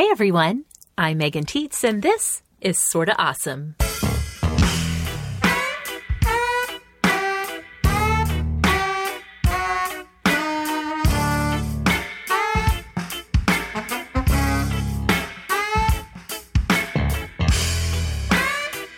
Hey 0.00 0.08
everyone, 0.10 0.64
I'm 0.96 1.18
Megan 1.18 1.44
Tietz, 1.44 1.84
and 1.84 2.00
this 2.00 2.42
is 2.62 2.82
Sorta 2.82 3.14
Awesome. 3.18 3.74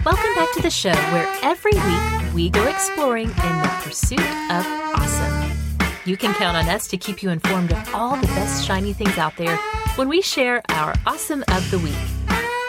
Welcome 0.05 0.34
back 0.37 0.53
to 0.53 0.62
the 0.62 0.71
show 0.71 0.93
where 0.93 1.27
every 1.43 1.73
week 1.73 2.32
we 2.32 2.48
go 2.48 2.64
exploring 2.69 3.27
in 3.27 3.34
the 3.34 3.71
pursuit 3.82 4.21
of 4.21 4.64
awesome. 4.95 5.31
You 6.05 6.16
can 6.16 6.34
count 6.34 6.57
on 6.57 6.69
us 6.69 6.89
to 6.89 6.96
keep 6.96 7.23
you 7.23 7.30
informed 7.30 7.73
of 7.73 7.95
all 7.95 8.16
the 8.16 8.27
best 8.29 8.66
shiny 8.66 8.93
things 8.93 9.19
out 9.19 9.37
there 9.37 9.57
when 9.95 10.09
we 10.09 10.21
share 10.21 10.61
our 10.71 10.95
awesome 11.07 11.45
of 11.48 11.71
the 11.71 11.79
week. 11.79 11.95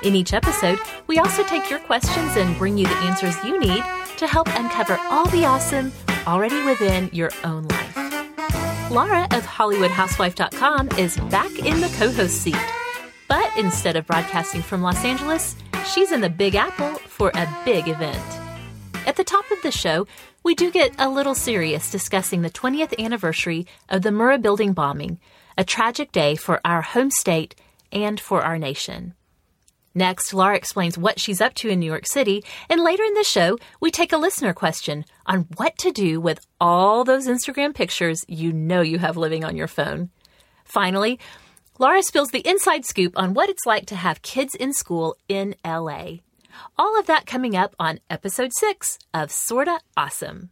In 0.03 0.15
each 0.15 0.33
episode, 0.33 0.77
we 1.07 1.17
also 1.17 1.43
take 1.43 1.67
your 1.69 1.79
questions 1.79 2.35
and 2.35 2.55
bring 2.57 2.77
you 2.77 2.85
the 2.85 2.95
answers 2.97 3.35
you 3.43 3.59
need 3.59 3.83
to 4.17 4.27
help 4.27 4.47
uncover 4.49 4.99
all 5.09 5.25
the 5.29 5.45
awesome 5.45 5.91
already 6.27 6.63
within 6.63 7.09
your 7.11 7.31
own 7.43 7.67
life. 7.69 8.91
Laura 8.91 9.23
of 9.31 9.43
HollywoodHousewife.com 9.45 10.89
is 10.99 11.17
back 11.31 11.57
in 11.57 11.81
the 11.81 11.91
co 11.97 12.11
host 12.11 12.35
seat. 12.41 12.57
But 13.27 13.49
instead 13.57 13.95
of 13.95 14.05
broadcasting 14.05 14.61
from 14.61 14.83
Los 14.83 15.03
Angeles, 15.03 15.55
she's 15.91 16.11
in 16.11 16.21
the 16.21 16.29
Big 16.29 16.53
Apple 16.53 16.99
for 17.07 17.31
a 17.33 17.49
big 17.65 17.87
event. 17.87 18.42
At 19.05 19.17
the 19.17 19.23
top 19.25 19.51
of 19.51 19.61
the 19.61 19.71
show, 19.71 20.07
we 20.43 20.55
do 20.55 20.71
get 20.71 20.95
a 20.97 21.09
little 21.09 21.35
serious 21.35 21.91
discussing 21.91 22.41
the 22.41 22.49
20th 22.49 22.97
anniversary 22.97 23.67
of 23.89 24.01
the 24.01 24.11
Murrah 24.11 24.41
building 24.41 24.71
bombing, 24.71 25.19
a 25.57 25.65
tragic 25.65 26.13
day 26.13 26.35
for 26.35 26.61
our 26.63 26.81
home 26.81 27.11
state 27.11 27.53
and 27.91 28.17
for 28.17 28.43
our 28.43 28.57
nation. 28.57 29.13
Next, 29.93 30.33
Laura 30.33 30.55
explains 30.55 30.97
what 30.97 31.19
she's 31.19 31.41
up 31.41 31.53
to 31.55 31.69
in 31.69 31.79
New 31.79 31.85
York 31.85 32.07
City, 32.07 32.45
and 32.69 32.81
later 32.81 33.03
in 33.03 33.13
the 33.13 33.25
show, 33.25 33.57
we 33.81 33.91
take 33.91 34.13
a 34.13 34.17
listener 34.17 34.53
question 34.53 35.03
on 35.25 35.47
what 35.57 35.77
to 35.79 35.91
do 35.91 36.21
with 36.21 36.39
all 36.61 37.03
those 37.03 37.27
Instagram 37.27 37.75
pictures 37.75 38.23
you 38.29 38.53
know 38.53 38.81
you 38.81 38.99
have 38.99 39.17
living 39.17 39.43
on 39.43 39.57
your 39.57 39.67
phone. 39.67 40.11
Finally, 40.63 41.19
Laura 41.77 42.01
spills 42.01 42.31
the 42.31 42.47
inside 42.47 42.85
scoop 42.85 43.13
on 43.17 43.33
what 43.33 43.49
it's 43.49 43.65
like 43.65 43.85
to 43.87 43.97
have 43.97 44.21
kids 44.21 44.55
in 44.55 44.71
school 44.71 45.17
in 45.27 45.55
LA. 45.65 46.19
All 46.77 46.99
of 46.99 47.05
that 47.07 47.25
coming 47.25 47.55
up 47.55 47.75
on 47.79 47.99
episode 48.09 48.51
six 48.53 48.99
of 49.13 49.31
Sorta 49.31 49.79
Awesome. 49.95 50.49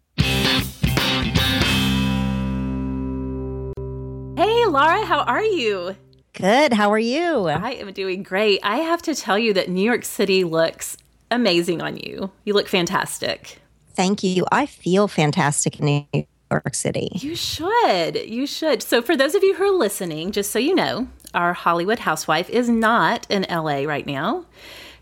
Hey, 4.38 4.66
Laura, 4.66 5.05
how 5.05 5.19
are 5.27 5.43
you? 5.43 5.95
Good. 6.33 6.73
How 6.73 6.91
are 6.91 6.99
you? 6.99 7.47
I 7.47 7.71
am 7.73 7.91
doing 7.93 8.23
great. 8.23 8.59
I 8.63 8.77
have 8.77 9.02
to 9.03 9.13
tell 9.13 9.38
you 9.38 9.53
that 9.53 9.69
New 9.69 9.83
York 9.83 10.05
City 10.05 10.43
looks 10.43 10.97
amazing 11.30 11.81
on 11.81 11.97
you. 11.97 12.31
You 12.45 12.53
look 12.53 12.67
fantastic. 12.67 13.59
Thank 13.93 14.23
you. 14.23 14.45
I 14.52 14.65
feel 14.65 15.08
fantastic 15.08 15.80
in 15.80 15.86
New 16.13 16.25
York 16.49 16.73
City. 16.73 17.09
You 17.15 17.36
should. 17.36 18.15
You 18.27 18.47
should. 18.47 18.81
So, 18.81 19.02
for 19.02 19.15
those 19.15 19.36
of 19.36 19.43
you 19.43 19.55
who 19.55 19.65
are 19.65 19.77
listening, 19.77 20.31
just 20.31 20.52
so 20.52 20.59
you 20.59 20.73
know, 20.73 21.08
our 21.33 21.53
Hollywood 21.53 21.99
housewife 21.99 22.49
is 22.49 22.69
not 22.69 23.27
in 23.30 23.45
LA 23.49 23.83
right 23.83 24.05
now. 24.05 24.45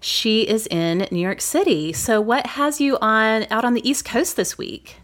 She 0.02 0.48
is 0.48 0.68
in 0.68 1.08
New 1.12 1.20
York 1.20 1.42
City. 1.42 1.94
So, 1.94 2.22
what 2.22 2.46
has 2.48 2.80
you 2.80 2.98
on 3.00 3.46
out 3.50 3.66
on 3.66 3.74
the 3.74 3.88
East 3.88 4.06
Coast 4.06 4.36
this 4.36 4.58
week? 4.58 4.98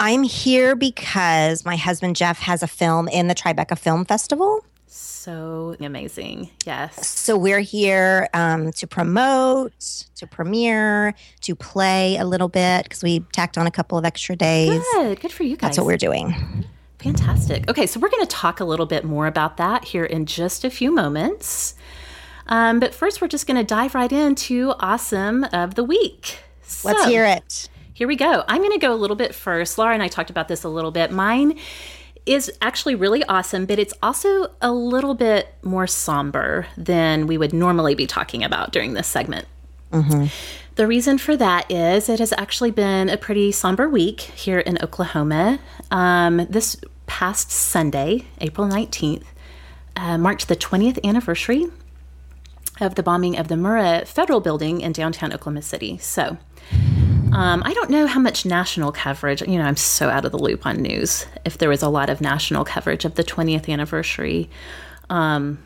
I'm 0.00 0.22
here 0.22 0.76
because 0.76 1.64
my 1.64 1.76
husband 1.76 2.14
Jeff 2.14 2.38
has 2.40 2.62
a 2.62 2.68
film 2.68 3.08
in 3.08 3.26
the 3.26 3.34
Tribeca 3.34 3.76
Film 3.76 4.04
Festival. 4.04 4.64
So 4.86 5.76
amazing. 5.80 6.50
Yes. 6.64 7.06
So 7.06 7.36
we're 7.36 7.60
here 7.60 8.28
um, 8.32 8.72
to 8.72 8.86
promote, 8.86 9.72
to 10.14 10.26
premiere, 10.26 11.14
to 11.42 11.54
play 11.54 12.16
a 12.16 12.24
little 12.24 12.48
bit 12.48 12.84
because 12.84 13.02
we 13.02 13.20
tacked 13.32 13.58
on 13.58 13.66
a 13.66 13.70
couple 13.70 13.98
of 13.98 14.04
extra 14.04 14.36
days. 14.36 14.82
Good. 14.94 15.20
Good 15.20 15.32
for 15.32 15.42
you 15.42 15.56
guys. 15.56 15.60
That's 15.60 15.78
what 15.78 15.86
we're 15.86 15.98
doing. 15.98 16.64
Fantastic. 17.00 17.68
Okay, 17.68 17.86
so 17.86 18.00
we're 18.00 18.08
going 18.08 18.24
to 18.24 18.34
talk 18.34 18.60
a 18.60 18.64
little 18.64 18.86
bit 18.86 19.04
more 19.04 19.26
about 19.26 19.56
that 19.58 19.84
here 19.84 20.04
in 20.04 20.26
just 20.26 20.64
a 20.64 20.70
few 20.70 20.90
moments. 20.90 21.74
Um, 22.48 22.80
but 22.80 22.94
first, 22.94 23.20
we're 23.20 23.28
just 23.28 23.46
going 23.46 23.56
to 23.56 23.64
dive 23.64 23.94
right 23.94 24.10
into 24.10 24.74
Awesome 24.78 25.44
of 25.52 25.74
the 25.74 25.84
Week. 25.84 26.38
So, 26.62 26.88
Let's 26.88 27.06
hear 27.06 27.24
it. 27.24 27.68
Here 27.94 28.06
we 28.06 28.16
go. 28.16 28.44
I'm 28.46 28.58
going 28.58 28.72
to 28.72 28.78
go 28.78 28.92
a 28.92 28.96
little 28.96 29.16
bit 29.16 29.34
first. 29.34 29.76
Laura 29.76 29.92
and 29.92 30.02
I 30.02 30.08
talked 30.08 30.30
about 30.30 30.48
this 30.48 30.64
a 30.64 30.68
little 30.68 30.90
bit. 30.90 31.10
Mine 31.10 31.58
is 32.26 32.52
actually 32.60 32.94
really 32.94 33.24
awesome, 33.24 33.66
but 33.66 33.78
it's 33.78 33.94
also 34.02 34.52
a 34.60 34.70
little 34.70 35.14
bit 35.14 35.54
more 35.62 35.86
somber 35.86 36.66
than 36.76 37.26
we 37.26 37.38
would 37.38 37.52
normally 37.52 37.94
be 37.94 38.06
talking 38.06 38.44
about 38.44 38.70
during 38.70 38.92
this 38.92 39.06
segment. 39.06 39.46
Mm-hmm. 39.92 40.26
The 40.74 40.86
reason 40.86 41.18
for 41.18 41.36
that 41.36 41.70
is 41.72 42.08
it 42.08 42.20
has 42.20 42.32
actually 42.38 42.70
been 42.70 43.08
a 43.08 43.16
pretty 43.16 43.50
somber 43.50 43.88
week 43.88 44.20
here 44.20 44.60
in 44.60 44.78
Oklahoma. 44.82 45.58
Um, 45.90 46.46
this 46.48 46.76
past 47.06 47.50
Sunday, 47.50 48.26
April 48.40 48.68
19th, 48.68 49.24
uh, 49.96 50.18
marked 50.18 50.46
the 50.46 50.54
20th 50.54 51.04
anniversary 51.04 51.66
of 52.80 52.94
the 52.94 53.02
bombing 53.02 53.38
of 53.38 53.48
the 53.48 53.54
Murrah 53.54 54.06
Federal 54.06 54.40
Building 54.40 54.80
in 54.80 54.92
downtown 54.92 55.32
Oklahoma 55.32 55.62
City. 55.62 55.98
So, 55.98 56.36
um, 57.32 57.62
I 57.64 57.74
don't 57.74 57.90
know 57.90 58.06
how 58.06 58.20
much 58.20 58.46
national 58.46 58.92
coverage, 58.92 59.42
you 59.42 59.58
know, 59.58 59.64
I'm 59.64 59.76
so 59.76 60.08
out 60.08 60.24
of 60.24 60.32
the 60.32 60.38
loop 60.38 60.66
on 60.66 60.78
news, 60.78 61.26
if 61.44 61.58
there 61.58 61.68
was 61.68 61.82
a 61.82 61.88
lot 61.88 62.08
of 62.08 62.20
national 62.20 62.64
coverage 62.64 63.04
of 63.04 63.16
the 63.16 63.24
20th 63.24 63.68
anniversary. 63.68 64.48
Um, 65.10 65.58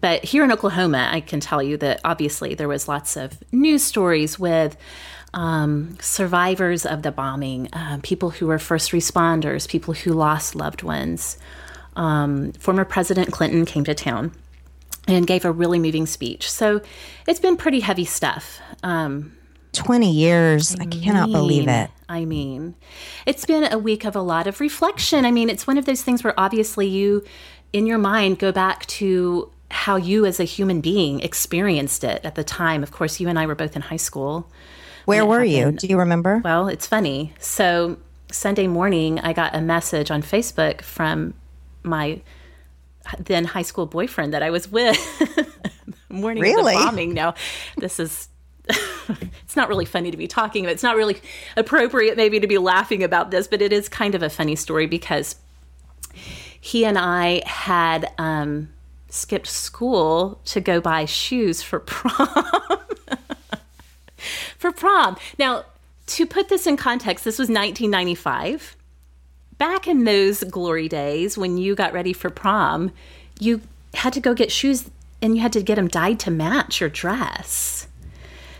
but 0.00 0.24
here 0.24 0.44
in 0.44 0.52
Oklahoma, 0.52 1.08
I 1.10 1.20
can 1.20 1.40
tell 1.40 1.62
you 1.62 1.76
that 1.78 2.00
obviously 2.04 2.54
there 2.54 2.68
was 2.68 2.86
lots 2.86 3.16
of 3.16 3.42
news 3.52 3.82
stories 3.82 4.38
with 4.38 4.76
um, 5.34 5.96
survivors 6.00 6.86
of 6.86 7.02
the 7.02 7.10
bombing, 7.10 7.68
uh, 7.72 7.98
people 8.02 8.30
who 8.30 8.46
were 8.46 8.58
first 8.58 8.92
responders, 8.92 9.68
people 9.68 9.94
who 9.94 10.12
lost 10.12 10.54
loved 10.54 10.82
ones. 10.82 11.38
Um, 11.96 12.52
former 12.52 12.84
President 12.84 13.32
Clinton 13.32 13.64
came 13.64 13.84
to 13.84 13.94
town 13.94 14.32
and 15.06 15.26
gave 15.26 15.44
a 15.44 15.52
really 15.52 15.78
moving 15.78 16.06
speech. 16.06 16.50
So 16.50 16.80
it's 17.26 17.40
been 17.40 17.56
pretty 17.56 17.80
heavy 17.80 18.04
stuff. 18.04 18.60
Um, 18.82 19.36
20 19.72 20.10
years. 20.10 20.76
I, 20.78 20.82
I 20.82 20.86
cannot 20.86 21.30
believe 21.30 21.68
it. 21.68 21.90
I 22.08 22.24
mean, 22.24 22.74
it's 23.24 23.44
been 23.44 23.72
a 23.72 23.78
week 23.78 24.04
of 24.04 24.16
a 24.16 24.20
lot 24.20 24.46
of 24.46 24.60
reflection. 24.60 25.24
I 25.24 25.30
mean, 25.30 25.48
it's 25.48 25.66
one 25.66 25.78
of 25.78 25.84
those 25.84 26.02
things 26.02 26.24
where 26.24 26.34
obviously 26.38 26.86
you, 26.86 27.24
in 27.72 27.86
your 27.86 27.98
mind, 27.98 28.38
go 28.38 28.50
back 28.50 28.86
to 28.86 29.50
how 29.70 29.96
you 29.96 30.26
as 30.26 30.40
a 30.40 30.44
human 30.44 30.80
being 30.80 31.20
experienced 31.20 32.02
it 32.02 32.24
at 32.24 32.34
the 32.34 32.42
time. 32.42 32.82
Of 32.82 32.90
course, 32.90 33.20
you 33.20 33.28
and 33.28 33.38
I 33.38 33.46
were 33.46 33.54
both 33.54 33.76
in 33.76 33.82
high 33.82 33.96
school. 33.96 34.50
Where 35.04 35.24
were 35.24 35.44
you? 35.44 35.72
Do 35.72 35.86
you 35.86 35.98
remember? 35.98 36.40
Well, 36.44 36.68
it's 36.68 36.86
funny. 36.86 37.32
So, 37.38 37.98
Sunday 38.30 38.66
morning, 38.66 39.18
I 39.20 39.32
got 39.32 39.54
a 39.54 39.60
message 39.60 40.10
on 40.10 40.22
Facebook 40.22 40.82
from 40.82 41.34
my 41.82 42.20
then 43.18 43.44
high 43.44 43.62
school 43.62 43.86
boyfriend 43.86 44.32
that 44.34 44.42
I 44.42 44.50
was 44.50 44.70
with. 44.70 44.98
morning 46.10 46.42
really? 46.42 46.74
of 46.74 46.80
the 46.80 46.84
bombing. 46.86 47.14
Now, 47.14 47.34
this 47.76 48.00
is 48.00 48.28
it's 49.42 49.56
not 49.56 49.68
really 49.68 49.84
funny 49.84 50.10
to 50.10 50.16
be 50.16 50.28
talking 50.28 50.64
about. 50.64 50.72
It's 50.72 50.82
not 50.82 50.96
really 50.96 51.20
appropriate 51.56 52.16
maybe 52.16 52.40
to 52.40 52.46
be 52.46 52.58
laughing 52.58 53.02
about 53.02 53.30
this, 53.30 53.48
but 53.48 53.62
it 53.62 53.72
is 53.72 53.88
kind 53.88 54.14
of 54.14 54.22
a 54.22 54.30
funny 54.30 54.56
story 54.56 54.86
because 54.86 55.36
he 56.60 56.84
and 56.84 56.98
I 56.98 57.42
had 57.46 58.12
um, 58.18 58.70
skipped 59.08 59.46
school 59.46 60.40
to 60.46 60.60
go 60.60 60.80
buy 60.80 61.04
shoes 61.04 61.62
for 61.62 61.80
prom. 61.80 62.28
for 64.58 64.72
prom. 64.72 65.16
Now, 65.38 65.64
to 66.06 66.26
put 66.26 66.48
this 66.48 66.66
in 66.66 66.76
context, 66.76 67.24
this 67.24 67.38
was 67.38 67.48
1995. 67.48 68.76
Back 69.60 69.86
in 69.86 70.04
those 70.04 70.42
glory 70.44 70.88
days 70.88 71.36
when 71.36 71.58
you 71.58 71.74
got 71.74 71.92
ready 71.92 72.14
for 72.14 72.30
prom, 72.30 72.92
you 73.38 73.60
had 73.92 74.14
to 74.14 74.20
go 74.20 74.32
get 74.32 74.50
shoes 74.50 74.90
and 75.20 75.36
you 75.36 75.42
had 75.42 75.52
to 75.52 75.62
get 75.62 75.74
them 75.74 75.86
dyed 75.86 76.18
to 76.20 76.30
match 76.30 76.80
your 76.80 76.88
dress. 76.88 77.86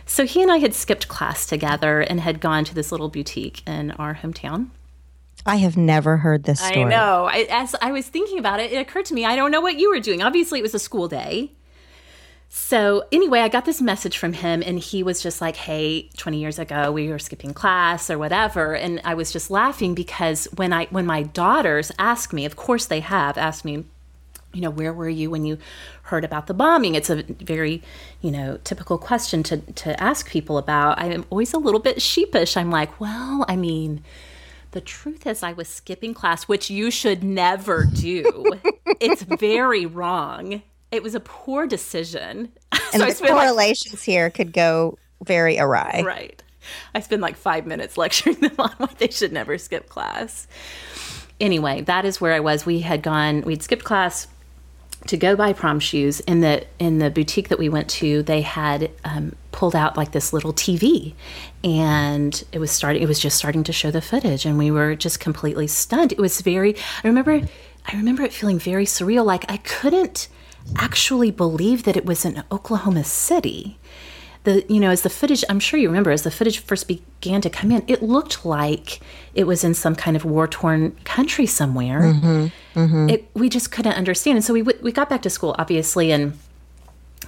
So 0.05 0.27
he 0.27 0.43
and 0.43 0.51
I 0.51 0.57
had 0.57 0.75
skipped 0.75 1.07
class 1.07 1.47
together 1.47 2.01
and 2.01 2.19
had 2.19 2.39
gone 2.39 2.65
to 2.65 2.75
this 2.75 2.91
little 2.91 3.09
boutique 3.09 3.67
in 3.67 3.89
our 3.93 4.13
hometown. 4.13 4.67
I 5.43 5.55
have 5.55 5.75
never 5.75 6.17
heard 6.17 6.43
this 6.43 6.59
story. 6.59 6.83
I 6.83 6.87
know. 6.87 7.27
I, 7.31 7.47
as 7.49 7.73
I 7.81 7.91
was 7.91 8.07
thinking 8.07 8.37
about 8.37 8.59
it, 8.59 8.71
it 8.71 8.77
occurred 8.77 9.05
to 9.05 9.15
me 9.15 9.25
I 9.25 9.35
don't 9.35 9.49
know 9.49 9.61
what 9.61 9.79
you 9.79 9.89
were 9.89 9.99
doing. 9.99 10.21
Obviously, 10.21 10.59
it 10.59 10.61
was 10.61 10.75
a 10.75 10.79
school 10.79 11.07
day. 11.07 11.51
So, 12.53 13.05
anyway, 13.13 13.39
I 13.39 13.47
got 13.47 13.63
this 13.63 13.79
message 13.79 14.17
from 14.17 14.33
him, 14.33 14.61
and 14.61 14.77
he 14.77 15.03
was 15.03 15.23
just 15.23 15.39
like, 15.39 15.55
Hey, 15.55 16.09
20 16.17 16.37
years 16.37 16.59
ago, 16.59 16.91
we 16.91 17.07
were 17.07 17.17
skipping 17.17 17.53
class 17.53 18.09
or 18.09 18.19
whatever. 18.19 18.75
And 18.75 18.99
I 19.05 19.13
was 19.13 19.31
just 19.31 19.49
laughing 19.49 19.95
because 19.95 20.49
when 20.57 20.73
I 20.73 20.87
when 20.87 21.05
my 21.05 21.23
daughters 21.23 21.93
ask 21.97 22.33
me, 22.33 22.43
of 22.43 22.57
course 22.57 22.87
they 22.87 22.99
have 22.99 23.37
asked 23.37 23.63
me, 23.63 23.85
you 24.53 24.59
know, 24.59 24.69
where 24.69 24.91
were 24.91 25.07
you 25.07 25.29
when 25.29 25.45
you 25.45 25.59
heard 26.03 26.25
about 26.25 26.47
the 26.47 26.53
bombing? 26.53 26.93
It's 26.93 27.09
a 27.09 27.23
very, 27.23 27.81
you 28.19 28.31
know, 28.31 28.59
typical 28.65 28.97
question 28.97 29.43
to, 29.43 29.59
to 29.59 30.03
ask 30.03 30.29
people 30.29 30.57
about. 30.57 30.99
I'm 30.99 31.23
always 31.29 31.53
a 31.53 31.57
little 31.57 31.79
bit 31.79 32.01
sheepish. 32.01 32.57
I'm 32.57 32.69
like, 32.69 32.99
well, 32.99 33.45
I 33.47 33.55
mean, 33.55 34.03
the 34.71 34.81
truth 34.81 35.25
is, 35.25 35.41
I 35.41 35.53
was 35.53 35.69
skipping 35.69 36.13
class, 36.13 36.49
which 36.49 36.69
you 36.69 36.91
should 36.91 37.23
never 37.23 37.85
do. 37.85 38.59
it's 38.99 39.23
very 39.23 39.85
wrong. 39.85 40.63
It 40.91 41.03
was 41.03 41.15
a 41.15 41.19
poor 41.19 41.67
decision. 41.67 42.51
And 42.93 43.03
the 43.03 43.25
correlations 43.25 43.93
like, 43.93 44.01
here 44.01 44.29
could 44.29 44.51
go 44.51 44.97
very 45.23 45.57
awry. 45.57 46.03
Right. 46.05 46.43
I 46.93 46.99
spend 46.99 47.21
like 47.21 47.37
five 47.37 47.65
minutes 47.65 47.97
lecturing 47.97 48.35
them 48.41 48.55
on 48.59 48.71
why 48.79 48.89
they 48.97 49.07
should 49.07 49.31
never 49.31 49.57
skip 49.57 49.87
class. 49.87 50.45
Anyway, 51.39 51.81
that 51.81 52.03
is 52.03 52.19
where 52.19 52.33
I 52.33 52.41
was. 52.41 52.65
We 52.65 52.81
had 52.81 53.01
gone, 53.01 53.43
we'd 53.43 53.63
skipped 53.63 53.85
class 53.85 54.27
to 55.07 55.17
go 55.17 55.35
buy 55.35 55.53
prom 55.53 55.79
shoes 55.79 56.19
in 56.21 56.41
the 56.41 56.65
in 56.79 56.99
the 56.99 57.09
boutique 57.09 57.49
that 57.49 57.57
we 57.57 57.69
went 57.69 57.89
to 57.89 58.21
they 58.23 58.41
had 58.41 58.91
um, 59.03 59.35
pulled 59.51 59.75
out 59.75 59.97
like 59.97 60.11
this 60.11 60.31
little 60.31 60.53
tv 60.53 61.13
and 61.63 62.43
it 62.51 62.59
was 62.59 62.69
starting 62.69 63.01
it 63.01 63.07
was 63.07 63.19
just 63.19 63.35
starting 63.35 63.63
to 63.63 63.73
show 63.73 63.89
the 63.89 64.01
footage 64.01 64.45
and 64.45 64.59
we 64.59 64.69
were 64.69 64.95
just 64.95 65.19
completely 65.19 65.65
stunned 65.65 66.11
it 66.11 66.19
was 66.19 66.41
very 66.41 66.75
i 67.03 67.07
remember 67.07 67.31
i 67.31 67.95
remember 67.95 68.21
it 68.21 68.31
feeling 68.31 68.59
very 68.59 68.85
surreal 68.85 69.25
like 69.25 69.43
i 69.49 69.57
couldn't 69.57 70.27
actually 70.75 71.31
believe 71.31 71.83
that 71.83 71.97
it 71.97 72.05
was 72.05 72.25
in 72.25 72.43
oklahoma 72.51 73.03
city. 73.03 73.77
The 74.43 74.65
you 74.67 74.79
know 74.79 74.89
as 74.89 75.03
the 75.03 75.09
footage 75.09 75.43
i'm 75.49 75.59
sure 75.59 75.79
you 75.79 75.87
remember 75.87 76.09
as 76.09 76.23
the 76.23 76.31
footage 76.31 76.59
first 76.59 76.87
began 76.87 77.41
to 77.41 77.49
come 77.49 77.71
in 77.71 77.83
it 77.87 78.01
looked 78.01 78.43
like 78.43 78.99
it 79.35 79.45
was 79.45 79.63
in 79.63 79.75
some 79.75 79.95
kind 79.95 80.15
of 80.17 80.25
war 80.25 80.47
torn 80.47 80.91
country 81.03 81.45
somewhere. 81.45 82.01
Mm-hmm, 82.01 82.79
mm-hmm. 82.79 83.09
It, 83.09 83.29
we 83.33 83.49
just 83.49 83.71
couldn't 83.71 83.93
understand. 83.93 84.37
And 84.37 84.45
so 84.45 84.53
we 84.53 84.63
we 84.63 84.91
got 84.91 85.09
back 85.09 85.21
to 85.23 85.29
school 85.29 85.55
obviously 85.59 86.11
and 86.11 86.37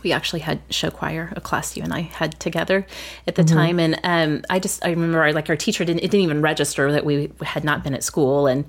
we 0.01 0.11
actually 0.11 0.41
had 0.41 0.59
show 0.69 0.89
choir 0.89 1.31
a 1.35 1.39
class 1.39 1.77
you 1.77 1.83
and 1.83 1.93
i 1.93 2.01
had 2.01 2.37
together 2.39 2.85
at 3.27 3.35
the 3.35 3.43
mm-hmm. 3.43 3.55
time. 3.55 3.79
And 3.79 3.99
um, 4.03 4.43
i 4.49 4.59
just 4.59 4.83
i 4.85 4.89
remember 4.89 5.31
like 5.33 5.49
our 5.49 5.55
teacher 5.55 5.85
didn't 5.85 5.99
it 5.99 6.09
didn't 6.11 6.23
even 6.23 6.41
register 6.41 6.91
that 6.91 7.05
we 7.05 7.31
had 7.41 7.63
not 7.63 7.83
been 7.83 7.93
at 7.93 8.03
school. 8.03 8.47
And 8.47 8.65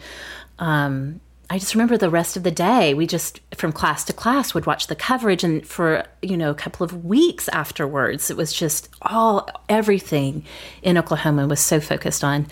um, 0.59 1.21
I 1.51 1.59
just 1.59 1.75
remember 1.75 1.99
the 1.99 2.11
rest 2.11 2.37
of 2.37 2.43
the 2.43 2.51
day, 2.51 2.95
we 2.95 3.07
just 3.07 3.41
from 3.55 3.71
class 3.71 4.05
to 4.05 4.13
class 4.13 4.55
would 4.55 4.67
watch 4.67 4.87
the 4.87 4.97
coverage, 4.97 5.45
and 5.45 5.67
for 5.67 6.05
you 6.23 6.37
know 6.37 6.51
a 6.51 6.55
couple 6.55 6.85
of 6.85 7.05
weeks 7.05 7.49
afterwards, 7.51 8.31
it 8.31 8.37
was 8.37 8.53
just 8.53 8.89
all 9.03 9.49
everything 9.69 10.45
in 10.83 10.97
Oklahoma 10.97 11.47
was 11.47 11.61
so 11.61 11.81
focused 11.81 12.25
on 12.25 12.47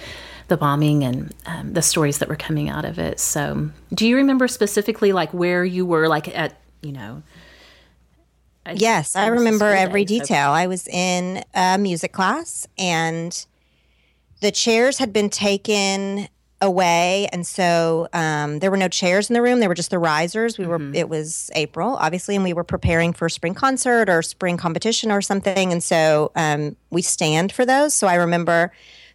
the 0.49 0.57
bombing 0.57 1.05
and 1.05 1.35
um, 1.47 1.73
the 1.73 1.81
stories 1.81 2.19
that 2.19 2.29
were 2.29 2.37
coming 2.37 2.69
out 2.69 2.85
of 2.85 2.99
it. 2.99 3.19
So, 3.19 3.71
do 3.95 4.07
you 4.07 4.17
remember 4.17 4.47
specifically 4.47 5.13
like 5.13 5.33
where 5.33 5.65
you 5.65 5.87
were, 5.87 6.07
like 6.09 6.29
at 6.37 6.61
you 6.83 6.93
know? 6.93 7.23
yes, 8.75 9.17
I 9.17 9.29
remember 9.29 9.67
every 9.67 10.05
detail. 10.05 10.51
I 10.51 10.67
was 10.67 10.87
in 10.87 11.43
a 11.55 11.79
music 11.79 12.13
class, 12.13 12.67
and 12.77 13.47
the 14.43 14.51
chairs 14.51 14.99
had 14.99 15.13
been 15.13 15.31
taken 15.31 16.29
away. 16.63 17.29
And 17.33 17.47
so 17.47 18.09
um, 18.13 18.61
there 18.61 18.71
were 18.71 18.77
no 18.77 18.89
chairs 18.89 19.29
in 19.29 19.35
the 19.35 19.43
room. 19.43 19.59
There 19.61 19.69
were 19.69 19.75
just 19.75 19.91
the 19.91 19.99
risers. 19.99 20.57
We 20.57 20.65
mm-hmm. 20.65 20.93
were 20.93 20.97
it 20.97 21.09
was 21.09 21.51
april 21.55 21.97
obviously 21.97 22.37
and 22.37 22.45
we 22.45 22.53
were 22.53 22.65
preparing 22.65 23.13
for 23.13 23.29
spring 23.29 23.53
concert 23.53 24.09
or 24.09 24.23
spring 24.23 24.57
competition 24.57 25.11
or 25.11 25.21
something. 25.21 25.73
And 25.73 25.83
so 25.83 26.31
um, 26.37 26.77
we 26.91 27.03
stand 27.03 27.53
for 27.53 27.67
those. 27.67 27.93
So 27.93 28.07
i 28.07 28.15
remember 28.15 28.73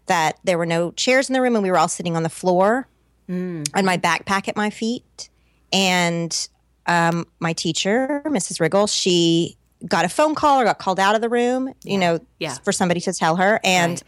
that 0.08 0.38
there 0.44 0.58
were 0.58 0.66
no 0.66 0.92
chairs 0.92 1.30
in 1.30 1.34
the 1.34 1.42
room 1.42 1.56
and 1.56 1.64
we 1.64 1.72
were 1.72 1.78
all 1.78 1.88
sitting 1.88 2.16
on 2.16 2.24
the 2.24 2.30
floor 2.30 2.88
mm. 3.30 3.68
and 3.74 3.86
my 3.86 3.98
backpack 3.98 4.48
at 4.48 4.56
my 4.56 4.70
feet. 4.70 5.30
And 5.72 6.48
um, 6.86 7.26
my 7.40 7.54
teacher 7.54 8.22
mrs 8.26 8.60
riggle 8.60 8.92
she 8.92 9.58
got 9.88 10.06
a 10.06 10.10
phone 10.10 10.36
call 10.36 10.60
or 10.60 10.64
got 10.64 10.80
called 10.80 11.00
out 11.00 11.16
of 11.16 11.22
the 11.22 11.30
room 11.30 11.72
you 11.84 11.98
know 11.98 12.20
yeah. 12.40 12.56
for 12.64 12.72
somebody 12.74 13.00
to 13.02 13.14
tell 13.14 13.38
her. 13.38 13.60
And 13.64 13.92
right 13.92 14.04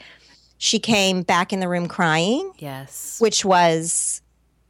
she 0.59 0.77
came 0.77 1.23
back 1.23 1.53
in 1.53 1.61
the 1.61 1.69
room 1.69 1.87
crying. 1.87 2.51
Yes. 2.59 3.15
Which 3.19 3.45
was 3.45 4.21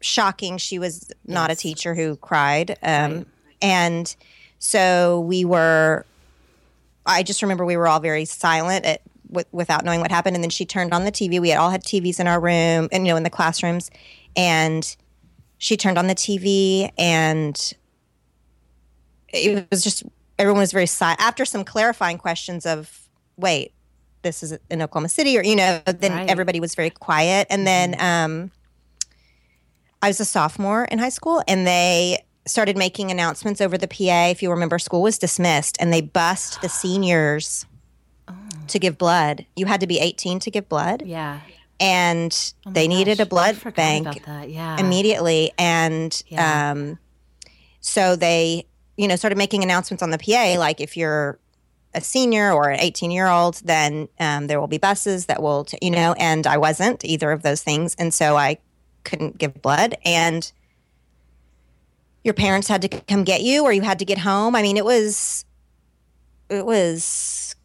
shocking. 0.02 0.60
She 0.60 0.78
was 0.78 1.12
not 1.26 1.50
yes. 1.50 1.58
a 1.58 1.62
teacher 1.62 1.96
who 1.96 2.16
cried. 2.16 2.78
Um, 2.84 3.16
right. 3.16 3.26
And 3.64 4.16
so 4.60 5.22
we 5.22 5.44
were, 5.44 6.06
I 7.08 7.24
just 7.24 7.42
remember 7.42 7.66
we 7.66 7.76
were 7.76 7.88
all 7.88 8.00
very 8.00 8.26
silent 8.26 8.86
at, 8.86 9.02
w- 9.30 9.48
without 9.52 9.84
knowing 9.84 10.00
what 10.00 10.12
happened. 10.12 10.36
And 10.36 10.44
then 10.44 10.52
she 10.52 10.64
turned 10.64 10.94
on 10.94 11.06
the 11.06 11.12
TV. 11.12 11.42
We 11.42 11.50
had 11.50 11.58
all 11.58 11.72
had 11.72 11.84
TVs 11.84 12.20
in 12.20 12.28
our 12.28 12.40
room 12.40 12.88
and, 12.92 13.08
you 13.08 13.12
know, 13.12 13.18
in 13.18 13.24
the 13.24 13.32
classrooms. 13.32 13.90
And 14.36 14.96
she 15.58 15.76
turned 15.76 15.98
on 15.98 16.06
the 16.06 16.16
TV 16.16 16.92
and 17.00 17.74
it 19.30 19.68
was 19.72 19.84
just, 19.84 20.04
everyone 20.38 20.60
was 20.60 20.72
very 20.72 20.86
silent. 20.86 21.20
After 21.20 21.46
some 21.46 21.64
clarifying 21.64 22.20
questions 22.20 22.68
of, 22.68 23.10
wait, 23.38 23.74
this 24.22 24.44
is 24.44 24.58
in 24.70 24.82
Oklahoma 24.82 25.10
City, 25.10 25.38
or 25.38 25.44
you 25.44 25.56
know, 25.56 25.82
then 25.86 26.12
right. 26.12 26.30
everybody 26.30 26.60
was 26.60 26.76
very 26.76 26.90
quiet. 26.90 27.48
And 27.50 27.66
then 27.66 27.94
mm-hmm. 27.94 28.42
um, 28.42 28.52
I 30.02 30.08
was 30.08 30.20
a 30.20 30.26
sophomore 30.26 30.86
in 30.86 31.00
high 31.00 31.10
school, 31.10 31.44
and 31.48 31.66
they 31.66 32.24
started 32.46 32.78
making 32.78 33.12
announcements 33.12 33.62
over 33.62 33.78
the 33.78 33.88
PA. 33.88 34.28
If 34.28 34.42
you 34.42 34.50
remember, 34.50 34.80
school 34.80 35.02
was 35.02 35.18
dismissed, 35.18 35.78
and 35.80 35.94
they 35.94 36.02
bussed 36.02 36.62
the 36.62 36.70
seniors 36.70 37.66
oh. 38.28 38.34
to 38.68 38.80
give 38.80 38.98
blood. 38.98 39.46
You 39.56 39.66
had 39.66 39.82
to 39.82 39.88
be 39.88 40.00
18 40.00 40.40
to 40.40 40.52
give 40.52 40.68
blood. 40.68 41.04
Yeah. 41.06 41.40
And 41.82 42.54
oh 42.66 42.72
they 42.72 42.88
gosh. 42.88 42.98
needed 42.98 43.20
a 43.22 43.26
blood 43.26 43.58
bank 43.74 44.22
yeah. 44.48 44.78
immediately. 44.80 45.54
And 45.58 46.22
yeah. 46.28 46.72
um, 46.72 47.00
so 47.80 48.18
they, 48.18 48.66
you 48.98 49.08
know, 49.08 49.16
started 49.16 49.38
making 49.38 49.64
announcements 49.64 50.04
on 50.04 50.10
the 50.10 50.18
PA, 50.18 50.56
like 50.58 50.82
if 50.82 50.98
you're 50.98 51.40
a 52.00 52.04
senior 52.04 52.52
or 52.52 52.70
an 52.70 52.80
18 52.80 53.12
year 53.12 53.28
old, 53.28 53.56
then 53.64 54.08
um, 54.20 54.48
there 54.48 54.60
will 54.60 54.68
be 54.68 54.78
buses 54.78 55.28
that 55.28 55.42
will, 55.42 55.66
t- 55.66 55.78
you 55.82 55.92
know, 55.92 56.14
and 56.14 56.48
I 56.48 56.58
wasn't 56.58 57.06
either 57.06 57.32
of 57.32 57.44
those 57.44 57.62
things. 57.62 57.96
And 58.00 58.14
so 58.14 58.38
I 58.38 58.58
couldn't 59.04 59.38
give 59.38 59.62
blood. 59.62 59.96
And 60.06 60.52
your 62.24 62.34
parents 62.34 62.68
had 62.68 62.82
to 62.82 62.90
come 62.90 63.24
get 63.24 63.42
you 63.42 63.64
or 63.64 63.72
you 63.72 63.82
had 63.82 64.00
to 64.00 64.06
get 64.06 64.18
home. 64.18 64.56
I 64.56 64.62
mean, 64.62 64.78
it 64.78 64.86
was, 64.86 65.46
it 66.50 66.66
was 66.66 67.56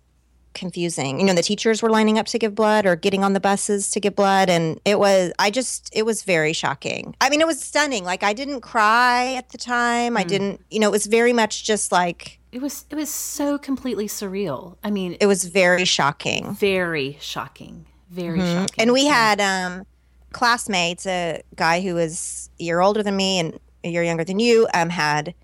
confusing. 0.54 1.20
You 1.20 1.26
know, 1.26 1.34
the 1.34 1.42
teachers 1.42 1.82
were 1.82 1.90
lining 1.90 2.18
up 2.18 2.26
to 2.26 2.38
give 2.38 2.54
blood 2.54 2.86
or 2.86 2.96
getting 2.96 3.24
on 3.24 3.32
the 3.32 3.40
buses 3.40 3.90
to 3.90 4.00
give 4.00 4.14
blood. 4.14 4.48
And 4.48 4.80
it 4.84 4.98
was, 4.98 5.32
I 5.38 5.50
just, 5.50 5.90
it 5.92 6.04
was 6.04 6.22
very 6.22 6.52
shocking. 6.52 7.14
I 7.20 7.28
mean, 7.28 7.40
it 7.40 7.46
was 7.46 7.60
stunning. 7.60 8.04
Like, 8.04 8.22
I 8.22 8.32
didn't 8.32 8.60
cry 8.60 9.34
at 9.34 9.50
the 9.50 9.58
time. 9.58 10.14
Mm. 10.14 10.18
I 10.18 10.24
didn't, 10.24 10.60
you 10.70 10.80
know, 10.80 10.88
it 10.88 10.92
was 10.92 11.06
very 11.06 11.32
much 11.32 11.64
just 11.64 11.92
like, 11.92 12.38
it 12.54 12.62
was 12.62 12.86
it 12.88 12.94
was 12.94 13.10
so 13.10 13.58
completely 13.58 14.06
surreal. 14.06 14.76
I 14.84 14.90
mean, 14.90 15.16
it 15.20 15.26
was 15.26 15.44
very 15.44 15.84
shocking. 15.84 16.54
Very 16.54 17.18
shocking. 17.20 17.84
Very 18.10 18.38
mm-hmm. 18.38 18.60
shocking. 18.60 18.80
And 18.82 18.92
we 18.92 19.06
had 19.06 19.40
um, 19.40 19.84
classmates, 20.30 21.04
a 21.04 21.42
guy 21.56 21.80
who 21.80 21.96
was 21.96 22.50
a 22.60 22.62
year 22.62 22.80
older 22.80 23.02
than 23.02 23.16
me 23.16 23.40
and 23.40 23.58
a 23.82 23.88
year 23.88 24.04
younger 24.04 24.22
than 24.22 24.38
you, 24.38 24.68
um, 24.72 24.88
had 24.88 25.34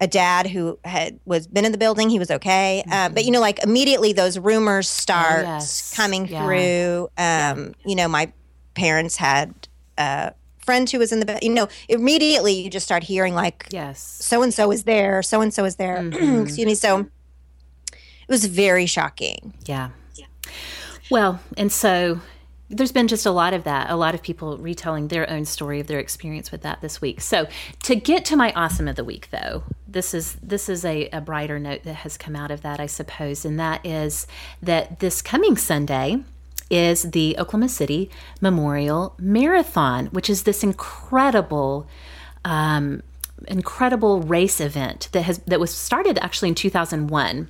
a 0.00 0.06
dad 0.06 0.46
who 0.46 0.78
had 0.84 1.18
was 1.24 1.48
been 1.48 1.64
in 1.64 1.72
the 1.72 1.78
building. 1.78 2.08
He 2.08 2.20
was 2.20 2.30
okay, 2.30 2.84
mm-hmm. 2.86 2.92
uh, 2.92 3.08
but 3.08 3.24
you 3.24 3.32
know, 3.32 3.40
like 3.40 3.60
immediately 3.64 4.12
those 4.12 4.38
rumors 4.38 4.88
start 4.88 5.44
oh, 5.44 5.54
yes. 5.54 5.92
coming 5.92 6.28
yeah. 6.28 6.44
through. 6.44 7.02
Um, 7.18 7.18
yeah. 7.18 7.72
You 7.84 7.96
know, 7.96 8.08
my 8.08 8.32
parents 8.74 9.16
had. 9.16 9.52
Uh, 9.98 10.30
friend 10.66 10.90
who 10.90 10.98
was 10.98 11.12
in 11.12 11.20
the 11.20 11.38
you 11.40 11.48
know 11.48 11.68
immediately 11.88 12.52
you 12.52 12.68
just 12.68 12.84
start 12.84 13.04
hearing 13.04 13.34
like 13.34 13.66
yes. 13.70 14.00
so 14.00 14.42
and 14.42 14.52
so 14.52 14.70
is 14.72 14.84
there 14.84 15.22
so 15.22 15.40
and 15.40 15.54
so 15.54 15.64
is 15.64 15.76
there. 15.76 16.02
Mm-hmm. 16.16 16.42
excuse 16.42 16.66
me. 16.66 16.74
So 16.74 17.00
it 17.92 18.28
was 18.28 18.46
very 18.46 18.86
shocking. 18.86 19.54
Yeah. 19.66 19.90
yeah. 20.14 20.26
Well 21.10 21.40
and 21.56 21.70
so 21.70 22.20
there's 22.68 22.90
been 22.92 23.06
just 23.06 23.26
a 23.26 23.30
lot 23.30 23.54
of 23.54 23.64
that 23.64 23.90
a 23.90 23.96
lot 23.96 24.14
of 24.14 24.22
people 24.22 24.56
retelling 24.58 25.08
their 25.08 25.28
own 25.30 25.44
story 25.44 25.78
of 25.78 25.86
their 25.86 25.98
experience 25.98 26.50
with 26.50 26.62
that 26.62 26.80
this 26.80 27.00
week. 27.00 27.20
So 27.20 27.46
to 27.82 27.96
get 27.96 28.24
to 28.26 28.36
my 28.36 28.52
awesome 28.54 28.88
of 28.88 28.96
the 28.96 29.04
week 29.04 29.28
though 29.30 29.62
this 29.86 30.12
is 30.12 30.36
this 30.42 30.68
is 30.68 30.84
a, 30.84 31.08
a 31.10 31.20
brighter 31.20 31.58
note 31.58 31.82
that 31.84 31.94
has 31.94 32.18
come 32.18 32.36
out 32.36 32.50
of 32.50 32.60
that 32.62 32.78
i 32.80 32.86
suppose 32.86 33.44
and 33.44 33.58
that 33.58 33.84
is 33.86 34.26
that 34.62 35.00
this 35.00 35.22
coming 35.22 35.56
sunday 35.56 36.18
is 36.70 37.02
the 37.02 37.36
Oklahoma 37.38 37.68
City 37.68 38.10
Memorial 38.40 39.14
Marathon, 39.18 40.06
which 40.06 40.28
is 40.28 40.42
this 40.42 40.62
incredible, 40.62 41.86
um, 42.44 43.02
incredible 43.48 44.20
race 44.22 44.60
event 44.60 45.08
that 45.12 45.22
has 45.22 45.38
that 45.46 45.60
was 45.60 45.74
started 45.74 46.18
actually 46.18 46.48
in 46.48 46.54
2001. 46.54 47.48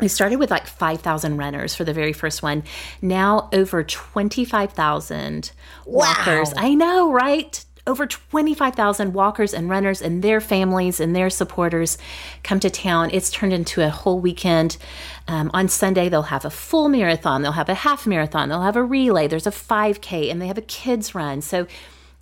We 0.00 0.08
started 0.08 0.38
with 0.38 0.50
like 0.50 0.66
5,000 0.66 1.36
runners 1.36 1.74
for 1.74 1.84
the 1.84 1.92
very 1.92 2.14
first 2.14 2.42
one. 2.42 2.64
Now 3.02 3.50
over 3.52 3.84
25,000 3.84 5.52
walkers. 5.84 6.54
Wow. 6.54 6.54
I 6.56 6.74
know, 6.74 7.12
right? 7.12 7.62
Over 7.90 8.06
25,000 8.06 9.12
walkers 9.12 9.52
and 9.52 9.68
runners 9.68 10.00
and 10.00 10.22
their 10.22 10.40
families 10.40 11.00
and 11.00 11.14
their 11.14 11.28
supporters 11.28 11.98
come 12.44 12.60
to 12.60 12.70
town. 12.70 13.10
It's 13.12 13.30
turned 13.30 13.52
into 13.52 13.84
a 13.84 13.90
whole 13.90 14.20
weekend. 14.20 14.76
Um, 15.26 15.50
on 15.52 15.68
Sunday, 15.68 16.08
they'll 16.08 16.22
have 16.22 16.44
a 16.44 16.50
full 16.50 16.88
marathon, 16.88 17.42
they'll 17.42 17.52
have 17.52 17.68
a 17.68 17.74
half 17.74 18.06
marathon, 18.06 18.48
they'll 18.48 18.62
have 18.62 18.76
a 18.76 18.84
relay, 18.84 19.26
there's 19.26 19.46
a 19.46 19.50
5K, 19.50 20.30
and 20.30 20.40
they 20.40 20.46
have 20.46 20.58
a 20.58 20.62
kids' 20.62 21.14
run. 21.14 21.42
So 21.42 21.66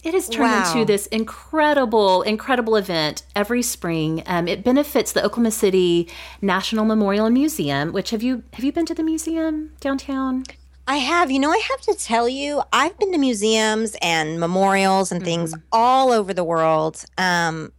it 0.02 0.14
has 0.14 0.28
turned 0.28 0.52
wow. 0.52 0.72
into 0.72 0.86
this 0.86 1.06
incredible, 1.08 2.22
incredible 2.22 2.76
event 2.76 3.24
every 3.36 3.62
spring. 3.62 4.22
Um, 4.26 4.48
it 4.48 4.64
benefits 4.64 5.12
the 5.12 5.22
Oklahoma 5.22 5.50
City 5.50 6.08
National 6.40 6.86
Memorial 6.86 7.28
Museum. 7.28 7.92
Which 7.92 8.10
have 8.10 8.22
you 8.22 8.42
have 8.54 8.64
you 8.64 8.72
been 8.72 8.86
to 8.86 8.94
the 8.94 9.02
museum 9.02 9.72
downtown? 9.80 10.44
I 10.88 10.96
have. 10.96 11.30
You 11.30 11.38
know, 11.38 11.52
I 11.52 11.58
have 11.58 11.80
to 11.82 11.94
tell 11.94 12.28
you, 12.28 12.62
I've 12.72 12.98
been 12.98 13.12
to 13.12 13.18
museums 13.18 13.94
and 14.00 14.40
memorials 14.40 15.12
and 15.12 15.22
things 15.22 15.52
mm-hmm. 15.52 15.66
all 15.70 16.10
over 16.10 16.32
the 16.32 16.42
world. 16.42 17.04
Um, 17.18 17.72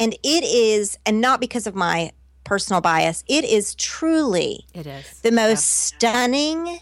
and 0.00 0.12
it 0.24 0.44
is, 0.44 0.98
and 1.06 1.20
not 1.20 1.40
because 1.40 1.68
of 1.68 1.76
my 1.76 2.10
personal 2.42 2.80
bias, 2.80 3.22
it 3.28 3.44
is 3.44 3.76
truly 3.76 4.66
It 4.74 4.88
is. 4.88 5.20
the 5.20 5.30
most 5.30 5.66
stunning, 5.68 6.80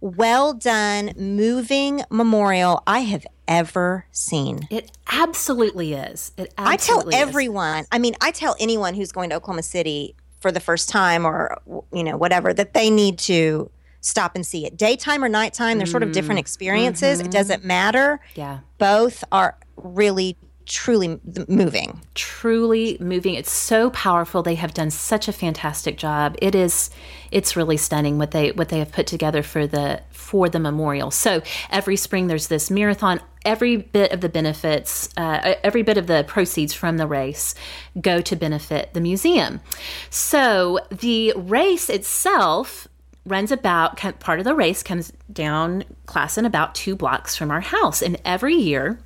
well 0.00 0.54
done, 0.54 1.12
moving 1.16 2.02
memorial 2.10 2.82
I 2.86 3.00
have 3.00 3.24
ever 3.46 4.06
seen. 4.10 4.66
It 4.70 4.90
absolutely 5.10 5.92
is. 5.92 6.32
It 6.36 6.52
I 6.58 6.76
tell 6.76 6.98
absolutely 6.98 7.14
is. 7.14 7.22
everyone, 7.22 7.84
I 7.92 8.00
mean, 8.00 8.14
I 8.20 8.32
tell 8.32 8.56
anyone 8.58 8.94
who's 8.94 9.12
going 9.12 9.30
to 9.30 9.36
Oklahoma 9.36 9.62
City 9.62 10.16
for 10.40 10.50
the 10.50 10.60
first 10.60 10.88
time 10.88 11.24
or, 11.24 11.60
you 11.92 12.02
know, 12.02 12.16
whatever, 12.16 12.52
that 12.52 12.74
they 12.74 12.90
need 12.90 13.18
to 13.20 13.70
stop 14.02 14.34
and 14.34 14.44
see 14.44 14.66
it. 14.66 14.76
Daytime 14.76 15.24
or 15.24 15.28
nighttime, 15.30 15.78
they're 15.78 15.86
sort 15.86 16.02
of 16.02 16.12
different 16.12 16.40
experiences. 16.40 17.20
It 17.20 17.30
doesn't 17.30 17.64
matter. 17.64 18.20
Yeah. 18.34 18.58
Both 18.78 19.24
are 19.32 19.56
really, 19.76 20.36
truly 20.66 21.20
moving. 21.48 22.00
truly 22.14 22.96
moving. 23.00 23.34
It's 23.34 23.52
so 23.52 23.90
powerful. 23.90 24.42
They 24.42 24.56
have 24.56 24.74
done 24.74 24.90
such 24.90 25.28
a 25.28 25.32
fantastic 25.32 25.96
job. 25.96 26.36
It 26.42 26.54
is 26.54 26.90
it's 27.30 27.56
really 27.56 27.76
stunning 27.76 28.18
what 28.18 28.32
they 28.32 28.52
what 28.52 28.68
they 28.68 28.80
have 28.80 28.92
put 28.92 29.06
together 29.06 29.42
for 29.42 29.66
the 29.66 30.02
for 30.10 30.48
the 30.48 30.58
memorial. 30.58 31.10
So 31.10 31.42
every 31.70 31.96
spring 31.96 32.26
there's 32.26 32.48
this 32.48 32.70
marathon. 32.70 33.20
Every 33.44 33.76
bit 33.76 34.12
of 34.12 34.20
the 34.20 34.28
benefits, 34.28 35.08
uh, 35.16 35.54
every 35.64 35.82
bit 35.82 35.98
of 35.98 36.06
the 36.06 36.24
proceeds 36.28 36.72
from 36.72 36.96
the 36.96 37.08
race 37.08 37.56
go 38.00 38.20
to 38.20 38.36
benefit 38.36 38.94
the 38.94 39.00
museum. 39.00 39.60
So 40.10 40.78
the 40.90 41.32
race 41.36 41.90
itself 41.90 42.86
runs 43.24 43.52
about 43.52 43.96
part 44.20 44.38
of 44.38 44.44
the 44.44 44.54
race 44.54 44.82
comes 44.82 45.12
down 45.32 45.84
Classen 46.06 46.44
about 46.44 46.74
two 46.74 46.96
blocks 46.96 47.36
from 47.36 47.50
our 47.50 47.60
house. 47.60 48.02
And 48.02 48.20
every 48.24 48.54
year 48.54 48.98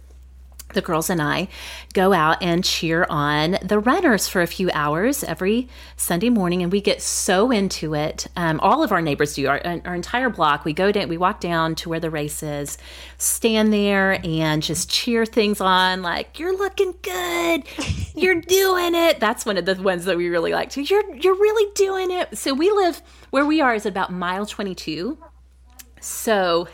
the 0.75 0.81
girls 0.81 1.09
and 1.09 1.23
I 1.23 1.49
go 1.95 2.13
out 2.13 2.43
and 2.43 2.65
cheer 2.65 3.07
on 3.09 3.59
the 3.63 3.79
runners 3.79 4.29
for 4.29 4.43
a 4.43 4.47
few 4.47 4.71
hours 4.73 5.25
every 5.25 5.69
Sunday 5.97 6.29
morning, 6.29 6.63
and 6.63 6.71
we 6.73 6.81
get 6.81 7.01
so 7.01 7.51
into 7.51 7.95
it. 7.95 8.27
Um, 8.37 8.61
all 8.61 8.83
of 8.83 8.93
our 8.93 9.01
neighbors 9.01 9.35
do. 9.35 9.47
Our, 9.47 9.61
our 9.85 9.95
entire 9.95 10.29
block, 10.29 10.65
we 10.65 10.73
go 10.73 10.93
down, 10.93 11.09
we 11.09 11.17
walk 11.17 11.41
down 11.41 11.75
to 11.77 11.89
where 11.89 12.01
the 12.01 12.11
race 12.11 12.43
is, 12.43 12.79
stand 13.19 13.73
there, 13.73 14.21
and 14.25 14.63
just 14.63 14.91
cheer 14.91 15.25
things 15.25 15.61
on. 15.61 16.03
Like 16.03 16.39
you're 16.39 16.57
looking 16.57 16.95
good, 17.03 17.63
you're 18.15 18.41
doing 18.41 18.95
it. 18.95 19.21
That's 19.21 19.47
one 19.47 19.57
of 19.57 19.65
the 19.65 19.81
ones 19.81 20.05
that 20.05 20.17
we 20.17 20.29
really 20.29 20.53
like 20.53 20.71
to. 20.71 20.83
You're 20.83 21.15
you're 21.17 21.35
really 21.35 21.73
doing 21.75 22.11
it. 22.11 22.37
So 22.37 22.53
we 22.53 22.71
live 22.71 23.01
where 23.31 23.47
we 23.47 23.61
are 23.61 23.75
is 23.75 23.87
about 23.87 24.13
mile 24.13 24.47
22. 24.47 25.19
So 26.01 26.69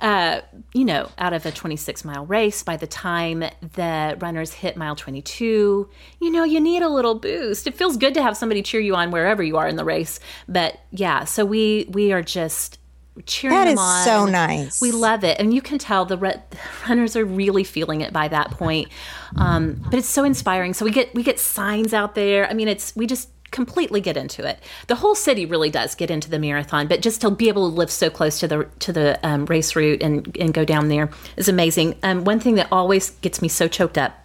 uh, 0.00 0.40
you 0.74 0.84
know, 0.84 1.10
out 1.18 1.32
of 1.32 1.44
a 1.46 1.50
26 1.50 2.04
mile 2.04 2.24
race, 2.26 2.62
by 2.62 2.76
the 2.76 2.86
time 2.86 3.40
the 3.74 4.16
runners 4.20 4.52
hit 4.52 4.76
mile 4.76 4.94
22, 4.96 5.88
you 6.20 6.30
know, 6.30 6.44
you 6.44 6.60
need 6.60 6.82
a 6.82 6.88
little 6.88 7.14
boost. 7.16 7.66
It 7.66 7.74
feels 7.74 7.96
good 7.96 8.14
to 8.14 8.22
have 8.22 8.36
somebody 8.36 8.62
cheer 8.62 8.80
you 8.80 8.94
on 8.94 9.10
wherever 9.10 9.42
you 9.42 9.56
are 9.56 9.66
in 9.68 9.76
the 9.76 9.84
race. 9.84 10.20
But 10.48 10.78
yeah, 10.90 11.24
so 11.24 11.44
we 11.44 11.86
we 11.90 12.12
are 12.12 12.22
just 12.22 12.78
cheering 13.26 13.56
That 13.56 13.64
them 13.64 13.74
is 13.74 13.80
on. 13.80 14.04
so 14.04 14.26
nice. 14.26 14.80
We 14.80 14.92
love 14.92 15.24
it, 15.24 15.40
and 15.40 15.52
you 15.52 15.60
can 15.60 15.78
tell 15.78 16.04
the 16.04 16.16
re- 16.16 16.42
runners 16.88 17.16
are 17.16 17.24
really 17.24 17.64
feeling 17.64 18.00
it 18.00 18.12
by 18.12 18.28
that 18.28 18.52
point. 18.52 18.88
Um, 19.36 19.82
but 19.90 19.94
it's 19.94 20.08
so 20.08 20.22
inspiring. 20.24 20.74
So 20.74 20.84
we 20.84 20.90
get 20.92 21.12
we 21.14 21.22
get 21.24 21.40
signs 21.40 21.92
out 21.92 22.14
there. 22.14 22.48
I 22.48 22.54
mean, 22.54 22.68
it's 22.68 22.94
we 22.94 23.06
just 23.06 23.30
completely 23.50 24.00
get 24.00 24.16
into 24.16 24.46
it. 24.46 24.58
The 24.86 24.96
whole 24.96 25.14
city 25.14 25.46
really 25.46 25.70
does 25.70 25.94
get 25.94 26.10
into 26.10 26.30
the 26.30 26.38
marathon, 26.38 26.86
but 26.86 27.00
just 27.00 27.20
to 27.22 27.30
be 27.30 27.48
able 27.48 27.70
to 27.70 27.76
live 27.76 27.90
so 27.90 28.10
close 28.10 28.38
to 28.40 28.48
the 28.48 28.68
to 28.80 28.92
the 28.92 29.18
um, 29.26 29.46
race 29.46 29.74
route 29.74 30.02
and 30.02 30.36
and 30.38 30.52
go 30.52 30.64
down 30.64 30.88
there 30.88 31.10
is 31.36 31.48
amazing. 31.48 31.96
Um, 32.02 32.24
one 32.24 32.40
thing 32.40 32.56
that 32.56 32.68
always 32.70 33.10
gets 33.10 33.42
me 33.42 33.48
so 33.48 33.68
choked 33.68 33.98
up. 33.98 34.24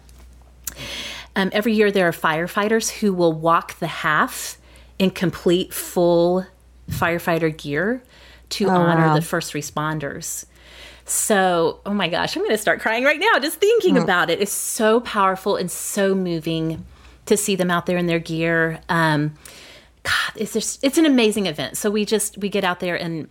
Um, 1.36 1.50
every 1.52 1.74
year 1.74 1.90
there 1.90 2.06
are 2.08 2.12
firefighters 2.12 2.90
who 2.90 3.12
will 3.12 3.32
walk 3.32 3.78
the 3.78 3.86
half 3.86 4.56
in 4.98 5.10
complete 5.10 5.72
full 5.74 6.46
firefighter 6.90 7.56
gear 7.56 8.02
to 8.50 8.68
honor 8.68 9.06
wow. 9.06 9.14
the 9.14 9.22
first 9.22 9.52
responders. 9.52 10.44
So, 11.06 11.80
oh 11.84 11.92
my 11.92 12.08
gosh, 12.08 12.36
I'm 12.36 12.42
going 12.42 12.54
to 12.54 12.58
start 12.58 12.80
crying 12.80 13.04
right 13.04 13.18
now 13.18 13.38
just 13.38 13.58
thinking 13.58 13.98
about 13.98 14.30
it. 14.30 14.40
It's 14.40 14.52
so 14.52 15.00
powerful 15.00 15.56
and 15.56 15.70
so 15.70 16.14
moving 16.14 16.84
to 17.26 17.36
see 17.36 17.56
them 17.56 17.70
out 17.70 17.86
there 17.86 17.98
in 17.98 18.06
their 18.06 18.18
gear. 18.18 18.80
Um, 18.88 19.34
God, 20.02 20.36
it's 20.36 20.52
just 20.52 20.84
it's 20.84 20.98
an 20.98 21.06
amazing 21.06 21.46
event. 21.46 21.76
So 21.76 21.90
we 21.90 22.04
just 22.04 22.38
we 22.38 22.48
get 22.48 22.64
out 22.64 22.80
there 22.80 22.96
and 22.96 23.28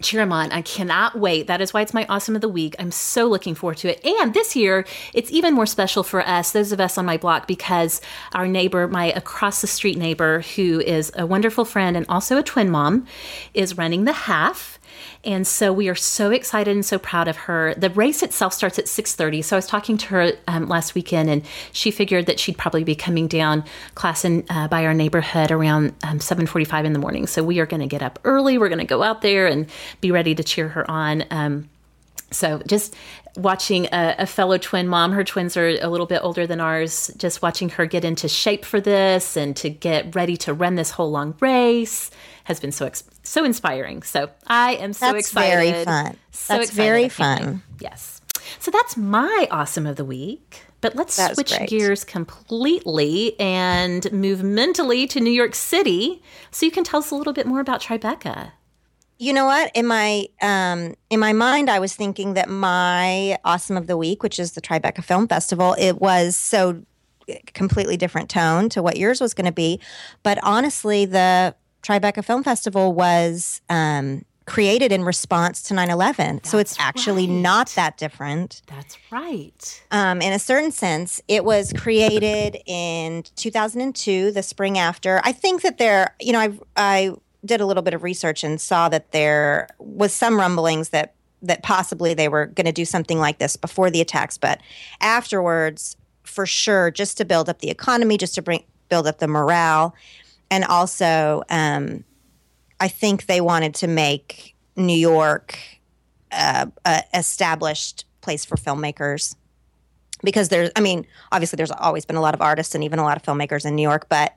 cheer 0.00 0.20
them 0.20 0.32
on. 0.32 0.50
I 0.50 0.62
cannot 0.62 1.18
wait. 1.18 1.46
That 1.46 1.60
is 1.60 1.72
why 1.72 1.82
it's 1.82 1.94
my 1.94 2.04
awesome 2.08 2.34
of 2.34 2.40
the 2.40 2.48
week. 2.48 2.74
I'm 2.78 2.90
so 2.90 3.26
looking 3.26 3.54
forward 3.54 3.76
to 3.78 3.88
it. 3.88 4.04
And 4.04 4.34
this 4.34 4.56
year, 4.56 4.84
it's 5.12 5.30
even 5.30 5.54
more 5.54 5.66
special 5.66 6.02
for 6.02 6.26
us, 6.26 6.50
those 6.50 6.72
of 6.72 6.80
us 6.80 6.98
on 6.98 7.06
my 7.06 7.16
block, 7.16 7.46
because 7.46 8.00
our 8.32 8.48
neighbor, 8.48 8.88
my 8.88 9.06
across 9.12 9.60
the 9.60 9.66
street 9.66 9.96
neighbor, 9.96 10.40
who 10.56 10.80
is 10.80 11.12
a 11.16 11.26
wonderful 11.26 11.64
friend 11.64 11.96
and 11.96 12.06
also 12.08 12.36
a 12.36 12.42
twin 12.42 12.70
mom, 12.70 13.06
is 13.54 13.78
running 13.78 14.04
the 14.04 14.12
half. 14.12 14.78
And 15.24 15.46
so 15.46 15.72
we 15.72 15.88
are 15.88 15.94
so 15.94 16.30
excited 16.30 16.74
and 16.74 16.84
so 16.84 16.98
proud 16.98 17.28
of 17.28 17.36
her. 17.36 17.74
The 17.74 17.90
race 17.90 18.22
itself 18.22 18.52
starts 18.52 18.78
at 18.78 18.86
6:30. 18.86 19.42
So 19.42 19.56
I 19.56 19.58
was 19.58 19.66
talking 19.66 19.96
to 19.98 20.06
her 20.08 20.32
um, 20.46 20.68
last 20.68 20.94
weekend, 20.94 21.30
and 21.30 21.42
she 21.72 21.90
figured 21.90 22.26
that 22.26 22.38
she'd 22.38 22.58
probably 22.58 22.84
be 22.84 22.94
coming 22.94 23.26
down 23.28 23.64
Classen, 23.94 24.44
uh, 24.50 24.68
by 24.68 24.84
our 24.84 24.94
neighborhood 24.94 25.50
around 25.50 25.94
um, 26.02 26.18
7:45 26.18 26.84
in 26.84 26.92
the 26.92 26.98
morning. 26.98 27.26
So 27.26 27.42
we 27.42 27.58
are 27.58 27.66
going 27.66 27.80
to 27.80 27.86
get 27.86 28.02
up 28.02 28.18
early. 28.24 28.58
We're 28.58 28.68
going 28.68 28.78
to 28.78 28.84
go 28.84 29.02
out 29.02 29.22
there 29.22 29.46
and 29.46 29.68
be 30.00 30.10
ready 30.10 30.34
to 30.34 30.44
cheer 30.44 30.68
her 30.68 30.90
on. 30.90 31.24
Um, 31.30 31.68
so 32.30 32.60
just 32.66 32.94
watching 33.36 33.86
a, 33.86 34.16
a, 34.18 34.26
fellow 34.26 34.58
twin 34.58 34.88
mom, 34.88 35.12
her 35.12 35.24
twins 35.24 35.56
are 35.56 35.68
a 35.68 35.88
little 35.88 36.06
bit 36.06 36.20
older 36.22 36.46
than 36.46 36.60
ours, 36.60 37.10
just 37.16 37.42
watching 37.42 37.68
her 37.70 37.86
get 37.86 38.04
into 38.04 38.28
shape 38.28 38.64
for 38.64 38.80
this 38.80 39.36
and 39.36 39.56
to 39.56 39.70
get 39.70 40.14
ready 40.14 40.36
to 40.38 40.52
run 40.52 40.74
this 40.74 40.90
whole 40.90 41.10
long 41.10 41.34
race 41.40 42.10
has 42.44 42.60
been 42.60 42.72
so 42.72 42.86
ex- 42.86 43.04
so 43.24 43.44
inspiring. 43.44 44.02
So 44.02 44.30
I 44.46 44.74
am 44.76 44.92
so 44.92 45.12
That's 45.12 45.28
excited. 45.28 45.70
very 45.70 45.84
fun. 45.84 46.16
So 46.30 46.58
That's 46.58 46.70
very 46.70 47.08
fun. 47.08 47.62
Yes. 47.80 48.20
So 48.58 48.70
that's 48.70 48.96
my 48.96 49.48
awesome 49.50 49.86
of 49.86 49.96
the 49.96 50.04
week. 50.04 50.62
But 50.80 50.94
let's 50.96 51.14
switch 51.14 51.56
great. 51.56 51.70
gears 51.70 52.04
completely 52.04 53.38
and 53.40 54.10
move 54.12 54.42
mentally 54.42 55.06
to 55.06 55.20
New 55.20 55.30
York 55.30 55.54
City. 55.54 56.22
So 56.50 56.66
you 56.66 56.72
can 56.72 56.84
tell 56.84 57.00
us 57.00 57.10
a 57.10 57.14
little 57.14 57.32
bit 57.32 57.46
more 57.46 57.60
about 57.60 57.80
Tribeca. 57.80 58.52
You 59.18 59.32
know 59.32 59.46
what? 59.46 59.70
In 59.74 59.86
my 59.86 60.26
um, 60.42 60.94
in 61.08 61.20
my 61.20 61.32
mind, 61.32 61.70
I 61.70 61.78
was 61.78 61.94
thinking 61.94 62.34
that 62.34 62.50
my 62.50 63.38
awesome 63.46 63.78
of 63.78 63.86
the 63.86 63.96
week, 63.96 64.22
which 64.22 64.38
is 64.38 64.52
the 64.52 64.60
Tribeca 64.60 65.02
Film 65.02 65.26
Festival, 65.26 65.74
it 65.78 66.02
was 66.02 66.36
so 66.36 66.82
completely 67.54 67.96
different 67.96 68.28
tone 68.28 68.68
to 68.68 68.82
what 68.82 68.98
yours 68.98 69.20
was 69.20 69.32
going 69.32 69.46
to 69.46 69.52
be. 69.52 69.80
But 70.22 70.38
honestly, 70.42 71.06
the 71.06 71.54
Tribeca 71.84 72.24
Film 72.24 72.42
Festival 72.42 72.92
was 72.92 73.60
um, 73.68 74.24
created 74.46 74.92
in 74.92 75.04
response 75.04 75.62
to 75.64 75.74
9/11, 75.74 76.46
so 76.46 76.58
it's 76.58 76.76
actually 76.78 77.26
right. 77.26 77.40
not 77.40 77.68
that 77.70 77.96
different. 77.96 78.62
That's 78.66 78.96
right. 79.10 79.84
Um, 79.90 80.20
in 80.20 80.32
a 80.32 80.38
certain 80.38 80.72
sense, 80.72 81.20
it 81.28 81.44
was 81.44 81.72
created 81.72 82.60
in 82.66 83.24
2002, 83.36 84.32
the 84.32 84.42
spring 84.42 84.78
after. 84.78 85.20
I 85.24 85.32
think 85.32 85.62
that 85.62 85.78
there, 85.78 86.14
you 86.20 86.32
know, 86.32 86.40
I 86.40 86.58
I 86.76 87.14
did 87.44 87.60
a 87.60 87.66
little 87.66 87.82
bit 87.82 87.94
of 87.94 88.02
research 88.02 88.42
and 88.42 88.60
saw 88.60 88.88
that 88.88 89.12
there 89.12 89.68
was 89.78 90.12
some 90.12 90.38
rumblings 90.38 90.90
that 90.90 91.14
that 91.42 91.62
possibly 91.62 92.14
they 92.14 92.28
were 92.28 92.46
going 92.46 92.64
to 92.64 92.72
do 92.72 92.86
something 92.86 93.18
like 93.18 93.38
this 93.38 93.56
before 93.56 93.90
the 93.90 94.00
attacks, 94.00 94.38
but 94.38 94.60
afterwards, 95.00 95.96
for 96.22 96.46
sure, 96.46 96.90
just 96.90 97.18
to 97.18 97.24
build 97.24 97.50
up 97.50 97.58
the 97.58 97.68
economy, 97.68 98.16
just 98.16 98.34
to 98.34 98.42
bring 98.42 98.64
build 98.88 99.06
up 99.06 99.18
the 99.18 99.28
morale, 99.28 99.94
and 100.50 100.64
also, 100.64 101.42
um, 101.50 102.04
I 102.80 102.88
think 102.88 103.26
they 103.26 103.40
wanted 103.40 103.74
to 103.76 103.86
make 103.86 104.54
New 104.76 104.96
York 104.96 105.58
uh, 106.32 106.66
a 106.84 107.02
established 107.14 108.04
place 108.20 108.44
for 108.44 108.56
filmmakers 108.56 109.36
because 110.22 110.48
there's 110.48 110.70
i 110.74 110.80
mean 110.80 111.06
obviously 111.30 111.56
there's 111.56 111.70
always 111.70 112.04
been 112.04 112.16
a 112.16 112.20
lot 112.20 112.34
of 112.34 112.40
artists 112.40 112.74
and 112.74 112.82
even 112.82 112.98
a 112.98 113.02
lot 113.02 113.16
of 113.16 113.22
filmmakers 113.22 113.66
in 113.66 113.74
new 113.74 113.82
york 113.82 114.06
but 114.08 114.34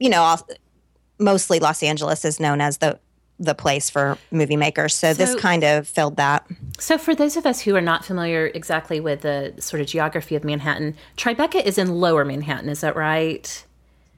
you 0.00 0.08
know 0.08 0.36
mostly 1.18 1.60
los 1.60 1.82
angeles 1.82 2.24
is 2.24 2.40
known 2.40 2.60
as 2.60 2.78
the 2.78 2.98
the 3.38 3.54
place 3.54 3.90
for 3.90 4.16
movie 4.30 4.56
makers 4.56 4.94
so, 4.94 5.12
this 5.12 5.34
kind 5.34 5.62
of 5.62 5.86
filled 5.86 6.16
that 6.16 6.46
So, 6.78 6.98
for 6.98 7.14
those 7.14 7.36
of 7.36 7.46
us 7.46 7.60
who 7.60 7.76
are 7.76 7.80
not 7.80 8.04
familiar 8.04 8.46
exactly 8.54 8.98
with 8.98 9.20
the 9.20 9.54
sort 9.58 9.80
of 9.80 9.86
geography 9.86 10.34
of 10.34 10.42
Manhattan, 10.42 10.96
Tribeca 11.16 11.62
is 11.64 11.78
in 11.78 11.94
lower 11.94 12.24
Manhattan. 12.24 12.68
Is 12.68 12.80
that 12.80 12.96
right? 12.96 13.64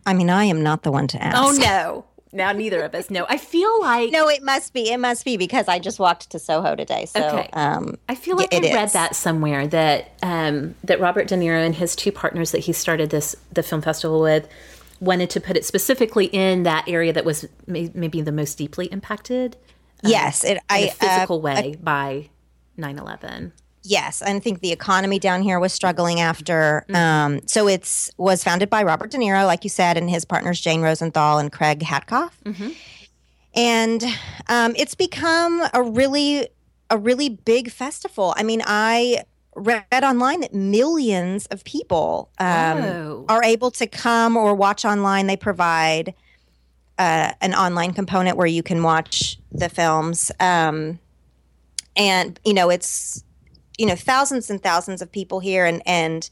I 0.06 0.12
mean 0.14 0.30
i 0.30 0.44
am 0.44 0.62
not 0.62 0.82
the 0.82 0.90
one 0.92 1.06
to 1.08 1.22
ask 1.22 1.36
Oh, 1.36 1.52
no. 1.52 2.04
Now, 2.32 2.50
neither 2.50 2.82
of 2.82 2.92
us 2.96 3.10
know. 3.10 3.26
I 3.28 3.36
feel 3.38 3.80
like. 3.80 4.10
no 4.10 4.28
it 4.28 4.42
must 4.42 4.72
be 4.72 4.90
it 4.90 4.98
must 4.98 5.24
be 5.24 5.36
because 5.36 5.68
i 5.68 5.78
just 5.78 6.00
walked 6.00 6.30
to 6.30 6.40
soho 6.40 6.74
today 6.74 7.06
so 7.06 7.20
Okay. 7.24 7.48
um 7.52 7.96
I 8.08 8.16
feel 8.16 8.36
like 8.36 8.52
I 8.52 8.56
it 8.56 8.74
read 8.74 8.88
that 8.90 9.14
somewhere 9.14 9.68
that 9.68 10.10
um, 10.22 10.74
that 10.82 10.98
Robert 10.98 11.28
De 11.28 11.36
Niro 11.36 11.64
and 11.64 11.76
his 11.76 11.94
two 11.94 12.10
partners 12.10 12.50
that 12.50 12.58
he 12.60 12.72
started 12.72 13.10
this 13.10 13.36
the 13.52 13.62
film 13.62 13.82
festival 13.82 14.20
with 14.20 14.48
wanted 15.00 15.30
to 15.30 15.40
put 15.40 15.56
it 15.56 15.64
specifically 15.64 16.26
in 16.26 16.64
that 16.64 16.88
area 16.88 17.12
that 17.12 17.24
was 17.24 17.46
may, 17.68 17.90
maybe 17.94 18.20
the 18.20 18.32
most 18.32 18.58
deeply 18.58 18.86
impacted 18.86 19.56
yes 20.02 20.42
it 20.42 20.56
in 20.56 20.60
i 20.70 20.78
a 20.78 20.88
uh, 20.88 20.92
physical 20.94 21.40
way 21.40 21.76
by 21.80 22.28
9-11. 22.78 23.52
Yes, 23.86 24.22
I 24.22 24.38
think 24.38 24.60
the 24.60 24.72
economy 24.72 25.18
down 25.18 25.42
here 25.42 25.60
was 25.60 25.72
struggling 25.72 26.18
after. 26.20 26.86
Um, 26.94 27.46
so 27.46 27.68
it's 27.68 28.10
was 28.16 28.42
founded 28.42 28.70
by 28.70 28.82
Robert 28.82 29.10
De 29.10 29.18
Niro, 29.18 29.46
like 29.46 29.62
you 29.62 29.68
said, 29.70 29.98
and 29.98 30.08
his 30.08 30.24
partners 30.24 30.58
Jane 30.58 30.80
Rosenthal 30.80 31.38
and 31.38 31.52
Craig 31.52 31.80
Hatkoff. 31.80 32.30
And 33.54 34.02
um, 34.48 34.74
it's 34.76 34.94
become 34.94 35.62
a 35.72 35.82
really 35.82 36.48
a 36.90 36.98
really 36.98 37.28
big 37.28 37.70
festival. 37.70 38.34
I 38.36 38.42
mean, 38.42 38.62
I 38.64 39.24
read 39.54 39.84
online 40.02 40.40
that 40.40 40.52
millions 40.54 41.46
of 41.46 41.62
people 41.64 42.30
um, 42.38 42.78
Oh. 42.78 43.24
are 43.28 43.42
able 43.44 43.70
to 43.72 43.86
come 43.86 44.36
or 44.36 44.54
watch 44.54 44.84
online. 44.84 45.26
They 45.28 45.36
provide 45.36 46.14
uh, 46.98 47.32
an 47.40 47.54
online 47.54 47.92
component 47.92 48.36
where 48.36 48.46
you 48.46 48.62
can 48.62 48.82
watch 48.82 49.38
the 49.52 49.68
films. 49.68 50.32
Um, 50.40 50.98
and 51.96 52.40
you 52.44 52.54
know, 52.54 52.70
it's 52.70 53.22
you 53.78 53.86
know 53.86 53.96
thousands 53.96 54.50
and 54.50 54.62
thousands 54.62 55.02
of 55.02 55.10
people 55.12 55.40
here, 55.40 55.64
and 55.64 55.82
and 55.86 56.28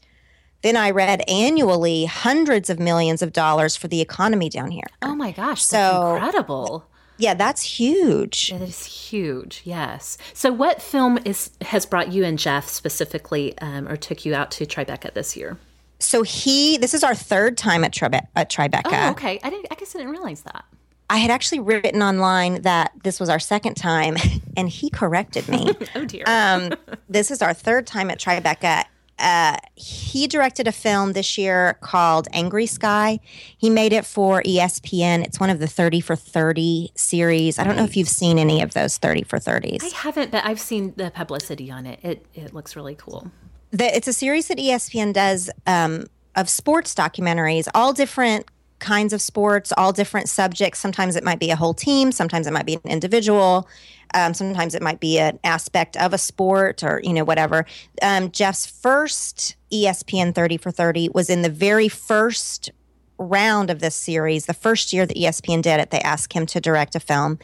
then 0.61 0.77
I 0.77 0.91
read 0.91 1.23
annually 1.29 2.05
hundreds 2.05 2.69
of 2.69 2.79
millions 2.79 3.21
of 3.21 3.33
dollars 3.33 3.75
for 3.75 3.87
the 3.89 3.99
economy 4.01 4.49
down 4.49 4.71
here. 4.71 4.87
Oh 5.01 5.15
my 5.15 5.31
gosh, 5.31 5.65
that's 5.65 5.93
So- 5.93 6.15
incredible. 6.15 6.85
Yeah, 7.17 7.35
that's 7.35 7.61
huge. 7.61 8.49
That 8.49 8.61
is 8.63 8.85
huge. 8.85 9.61
Yes. 9.65 10.17
So, 10.33 10.51
what 10.51 10.81
film 10.81 11.19
is 11.25 11.51
has 11.61 11.85
brought 11.85 12.11
you 12.11 12.23
and 12.25 12.39
Jeff 12.39 12.67
specifically, 12.67 13.55
um, 13.59 13.87
or 13.87 13.95
took 13.95 14.25
you 14.25 14.33
out 14.33 14.49
to 14.51 14.65
Tribeca 14.65 15.13
this 15.13 15.37
year? 15.37 15.57
So 15.99 16.23
he, 16.23 16.77
this 16.77 16.93
is 16.93 17.01
our 17.03 17.15
third 17.15 17.55
time 17.57 17.83
at, 17.85 17.93
Tribe- 17.93 18.27
at 18.35 18.51
Tribeca. 18.51 18.81
Oh, 18.85 19.11
okay. 19.11 19.39
I 19.43 19.49
didn't. 19.51 19.67
I 19.71 19.75
guess 19.75 19.95
I 19.95 19.99
didn't 19.99 20.11
realize 20.11 20.41
that. 20.41 20.65
I 21.13 21.17
had 21.17 21.29
actually 21.29 21.59
written 21.59 22.01
online 22.01 22.63
that 22.63 22.91
this 23.03 23.19
was 23.19 23.29
our 23.29 23.37
second 23.37 23.75
time, 23.75 24.17
and 24.57 24.67
he 24.67 24.89
corrected 24.89 25.47
me. 25.47 25.69
Oh 25.95 26.05
dear. 26.05 26.23
um, 26.25 26.73
this 27.09 27.29
is 27.29 27.43
our 27.43 27.53
third 27.53 27.85
time 27.85 28.09
at 28.09 28.19
Tribeca. 28.19 28.85
Uh, 29.19 29.57
he 29.75 30.25
directed 30.25 30.67
a 30.67 30.71
film 30.71 31.13
this 31.13 31.37
year 31.37 31.77
called 31.81 32.27
Angry 32.33 32.65
Sky. 32.65 33.19
He 33.55 33.69
made 33.69 33.93
it 33.93 34.07
for 34.07 34.41
ESPN. 34.41 35.23
It's 35.23 35.39
one 35.39 35.51
of 35.51 35.59
the 35.59 35.67
30 35.67 36.01
for 36.01 36.15
30 36.15 36.91
series. 36.95 37.59
I 37.59 37.63
don't 37.63 37.75
know 37.75 37.83
if 37.83 37.95
you've 37.95 38.09
seen 38.09 38.39
any 38.39 38.61
of 38.63 38.73
those 38.73 38.97
30 38.97 39.21
for 39.23 39.37
30s. 39.37 39.83
I 39.83 39.95
haven't, 39.95 40.31
but 40.31 40.43
I've 40.43 40.59
seen 40.59 40.93
the 40.97 41.11
publicity 41.11 41.69
on 41.69 41.85
it. 41.85 41.99
It 42.01 42.25
it 42.33 42.55
looks 42.55 42.75
really 42.75 42.95
cool. 42.95 43.29
the, 43.69 43.95
it's 43.95 44.07
a 44.07 44.13
series 44.13 44.47
that 44.47 44.57
ESPN 44.57 45.13
does 45.13 45.51
um, 45.67 46.07
of 46.35 46.49
sports 46.49 46.95
documentaries, 46.95 47.67
all 47.75 47.93
different 47.93 48.47
kinds 48.83 49.13
of 49.13 49.21
sports, 49.21 49.73
all 49.77 49.91
different 49.91 50.29
subjects. 50.29 50.79
Sometimes 50.79 51.15
it 51.15 51.23
might 51.23 51.39
be 51.39 51.49
a 51.49 51.55
whole 51.55 51.73
team, 51.73 52.11
sometimes 52.11 52.45
it 52.45 52.53
might 52.53 52.65
be 52.65 52.75
an 52.75 52.81
individual, 52.85 53.67
um, 54.13 54.33
sometimes 54.33 54.75
it 54.75 54.81
might 54.81 54.99
be 54.99 55.17
an 55.17 55.39
aspect 55.43 55.97
of 55.97 56.13
a 56.13 56.17
sport 56.17 56.83
or 56.83 57.01
you 57.03 57.13
know 57.13 57.23
whatever. 57.23 57.65
Um, 58.01 58.29
Jeff's 58.29 58.67
first 58.67 59.55
ESPN 59.71 60.35
30 60.35 60.57
for 60.57 60.69
30 60.69 61.09
was 61.13 61.29
in 61.29 61.41
the 61.41 61.49
very 61.49 61.87
first 61.87 62.71
round 63.17 63.69
of 63.69 63.79
this 63.79 63.95
series, 63.95 64.45
the 64.45 64.53
first 64.53 64.93
year 64.93 65.05
that 65.05 65.15
ESPN 65.15 65.61
did 65.61 65.79
it, 65.79 65.91
they 65.91 66.01
asked 66.01 66.33
him 66.33 66.45
to 66.47 66.59
direct 66.59 66.95
a 66.95 66.99
film. 66.99 67.39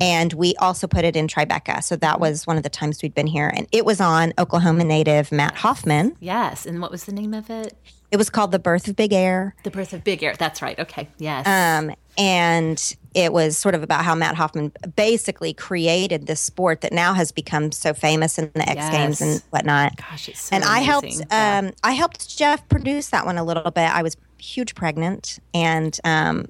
And 0.00 0.32
we 0.32 0.54
also 0.56 0.86
put 0.86 1.04
it 1.04 1.16
in 1.16 1.28
Tribeca. 1.28 1.82
So 1.82 1.96
that 1.96 2.20
was 2.20 2.46
one 2.46 2.56
of 2.56 2.62
the 2.62 2.68
times 2.68 3.02
we'd 3.02 3.14
been 3.14 3.26
here. 3.26 3.50
And 3.54 3.66
it 3.72 3.84
was 3.84 4.00
on 4.00 4.32
Oklahoma 4.38 4.84
native 4.84 5.32
Matt 5.32 5.56
Hoffman. 5.56 6.16
Yes. 6.20 6.66
And 6.66 6.80
what 6.80 6.90
was 6.90 7.04
the 7.04 7.12
name 7.12 7.34
of 7.34 7.48
it? 7.50 7.76
It 8.14 8.16
was 8.16 8.30
called 8.30 8.52
The 8.52 8.60
Birth 8.60 8.86
of 8.86 8.94
Big 8.94 9.12
Air. 9.12 9.56
The 9.64 9.72
Birth 9.72 9.92
of 9.92 10.04
Big 10.04 10.22
Air. 10.22 10.36
That's 10.38 10.62
right. 10.62 10.78
Okay. 10.78 11.08
Yes. 11.18 11.44
Um, 11.48 11.92
and 12.16 12.96
it 13.12 13.32
was 13.32 13.58
sort 13.58 13.74
of 13.74 13.82
about 13.82 14.04
how 14.04 14.14
Matt 14.14 14.36
Hoffman 14.36 14.70
basically 14.94 15.52
created 15.52 16.28
this 16.28 16.40
sport 16.40 16.82
that 16.82 16.92
now 16.92 17.12
has 17.14 17.32
become 17.32 17.72
so 17.72 17.92
famous 17.92 18.38
in 18.38 18.52
the 18.54 18.62
X 18.68 18.76
Yes. 18.76 18.90
Games 18.92 19.20
and 19.20 19.42
whatnot. 19.50 19.96
Gosh, 19.96 20.28
it's 20.28 20.42
so 20.42 20.54
and 20.54 20.64
I 20.64 20.78
helped. 20.78 21.06
amazing. 21.06 21.26
Yeah. 21.28 21.58
Um, 21.64 21.72
I 21.82 21.90
helped 21.90 22.38
Jeff 22.38 22.68
produce 22.68 23.08
that 23.08 23.26
one 23.26 23.36
a 23.36 23.42
little 23.42 23.68
bit. 23.72 23.90
I 23.92 24.04
was 24.04 24.16
huge 24.38 24.76
pregnant, 24.76 25.40
and 25.52 25.98
um, 26.04 26.46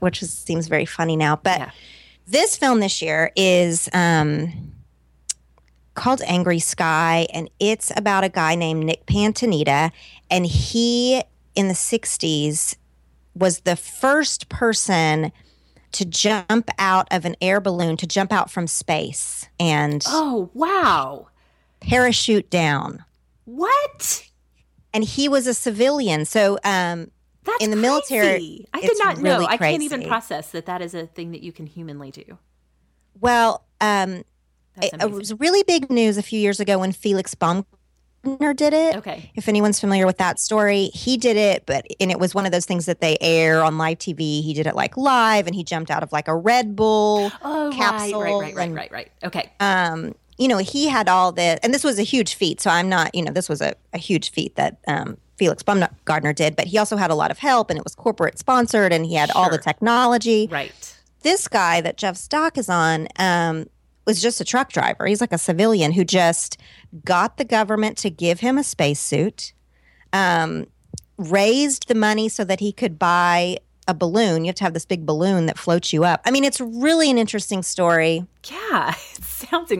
which 0.00 0.20
is, 0.22 0.30
seems 0.34 0.68
very 0.68 0.84
funny 0.84 1.16
now. 1.16 1.36
But 1.36 1.60
Yeah. 1.60 1.70
this 2.26 2.58
film 2.58 2.80
this 2.80 3.00
year 3.00 3.32
is 3.36 3.88
um, 3.94 4.72
called 5.94 6.20
Angry 6.26 6.58
Sky, 6.58 7.26
and 7.32 7.48
it's 7.60 7.90
about 7.96 8.24
a 8.24 8.28
guy 8.28 8.54
named 8.54 8.84
Nick 8.84 9.06
Piantanida, 9.06 9.92
and 10.30 10.46
he 10.46 11.22
in 11.54 11.68
the 11.68 11.74
'60s 11.74 12.76
was 13.34 13.60
the 13.60 13.76
first 13.76 14.48
person 14.48 15.32
to 15.92 16.04
jump 16.04 16.70
out 16.78 17.06
of 17.10 17.24
an 17.24 17.36
air 17.40 17.60
balloon 17.60 17.96
to 17.96 18.06
jump 18.06 18.32
out 18.32 18.50
from 18.50 18.66
space 18.66 19.48
and 19.60 20.02
Oh 20.08 20.50
wow! 20.54 21.28
parachute 21.80 22.50
down. 22.50 23.04
What? 23.44 24.28
and 24.94 25.02
he 25.04 25.28
was 25.28 25.46
a 25.48 25.54
civilian. 25.54 26.24
So 26.24 26.56
um, 26.64 27.10
That's 27.42 27.62
In 27.64 27.70
the 27.70 27.76
military. 27.76 28.64
I 28.72 28.80
did 28.80 28.96
not 28.98 29.18
know. 29.18 29.34
really 29.34 29.46
I 29.46 29.56
can't 29.56 29.82
even 29.82 30.06
process 30.06 30.52
that 30.52 30.66
that 30.66 30.80
is 30.80 30.94
a 30.94 31.06
thing 31.06 31.32
that 31.32 31.42
you 31.42 31.50
can 31.52 31.66
humanly 31.66 32.10
do. 32.12 32.38
well, 33.20 33.64
um, 33.80 34.22
it, 34.80 34.94
it 35.02 35.10
was 35.10 35.34
really 35.38 35.62
big 35.64 35.90
news 35.90 36.16
a 36.16 36.22
few 36.22 36.38
years 36.40 36.58
ago 36.60 36.78
when 36.78 36.92
Felix 36.92 37.34
Baumgartner 37.34 37.68
did 38.54 38.72
it. 38.72 38.96
Okay. 38.96 39.30
If 39.34 39.48
anyone's 39.48 39.78
familiar 39.80 40.06
with 40.06 40.18
that 40.18 40.38
story, 40.40 40.86
he 40.94 41.16
did 41.16 41.36
it, 41.36 41.64
but 41.66 41.86
and 42.00 42.10
it 42.10 42.18
was 42.18 42.34
one 42.34 42.46
of 42.46 42.52
those 42.52 42.66
things 42.66 42.86
that 42.86 43.00
they 43.00 43.16
air 43.20 43.62
on 43.62 43.78
live 43.78 43.98
TV. 43.98 44.42
He 44.42 44.54
did 44.54 44.66
it 44.66 44.74
like 44.74 44.96
live, 44.96 45.46
and 45.46 45.54
he 45.54 45.64
jumped 45.64 45.90
out 45.90 46.02
of 46.02 46.12
like 46.12 46.28
a 46.28 46.34
Red 46.36 46.74
Bull 46.76 47.30
Oh 47.42 47.70
capsule. 47.74 48.20
right, 48.22 48.32
right, 48.32 48.40
right, 48.40 48.54
right, 48.56 48.64
and, 48.66 48.74
right, 48.74 48.92
right. 48.92 49.12
Okay. 49.22 49.52
Um, 49.60 50.14
you 50.36 50.48
know, 50.48 50.58
he 50.58 50.88
had 50.88 51.08
all 51.08 51.30
the, 51.30 51.58
and 51.62 51.72
this 51.72 51.84
was 51.84 51.98
a 51.98 52.02
huge 52.02 52.34
feat. 52.34 52.60
So 52.60 52.68
I'm 52.68 52.88
not, 52.88 53.14
you 53.14 53.22
know, 53.22 53.30
this 53.32 53.48
was 53.48 53.60
a, 53.60 53.74
a 53.92 53.98
huge 53.98 54.32
feat 54.32 54.56
that 54.56 54.78
um, 54.88 55.16
Felix 55.36 55.62
Baumgartner 55.62 56.32
did, 56.32 56.56
but 56.56 56.66
he 56.66 56.76
also 56.76 56.96
had 56.96 57.10
a 57.12 57.14
lot 57.14 57.30
of 57.30 57.38
help, 57.38 57.70
and 57.70 57.78
it 57.78 57.84
was 57.84 57.94
corporate 57.94 58.36
sponsored, 58.38 58.92
and 58.92 59.06
he 59.06 59.14
had 59.14 59.30
all 59.30 59.48
the 59.48 59.58
technology. 59.58 60.48
Right. 60.50 60.72
this 61.22 61.46
guy 61.46 61.80
that 61.82 61.96
Jeff 61.96 62.16
Stock 62.16 62.58
is 62.58 62.68
on 62.68 63.06
um, 63.16 63.66
was 64.06 64.20
just 64.20 64.40
a 64.40 64.44
truck 64.44 64.72
driver. 64.72 65.06
He's 65.06 65.20
like 65.20 65.32
a 65.32 65.38
civilian 65.38 65.92
who 65.92 66.04
just 66.04 66.60
got 67.04 67.36
the 67.36 67.44
government 67.44 67.96
to 67.98 68.10
give 68.10 68.40
him 68.40 68.58
a 68.58 68.64
spacesuit, 68.64 69.52
um, 70.12 70.66
raised 71.16 71.88
the 71.88 71.94
money 71.94 72.28
so 72.28 72.44
that 72.44 72.60
he 72.60 72.72
could 72.72 72.98
buy 72.98 73.58
a 73.86 73.94
balloon. 73.94 74.44
You 74.44 74.48
have 74.48 74.56
to 74.56 74.64
have 74.64 74.74
this 74.74 74.86
big 74.86 75.04
balloon 75.04 75.46
that 75.46 75.58
floats 75.58 75.92
you 75.92 76.04
up. 76.04 76.20
I 76.24 76.30
mean, 76.30 76.44
it's 76.44 76.60
really 76.60 77.10
an 77.10 77.18
interesting 77.18 77.62
story. 77.62 78.26
Yeah. 78.50 78.94
It 79.16 79.50
sounds 79.50 79.70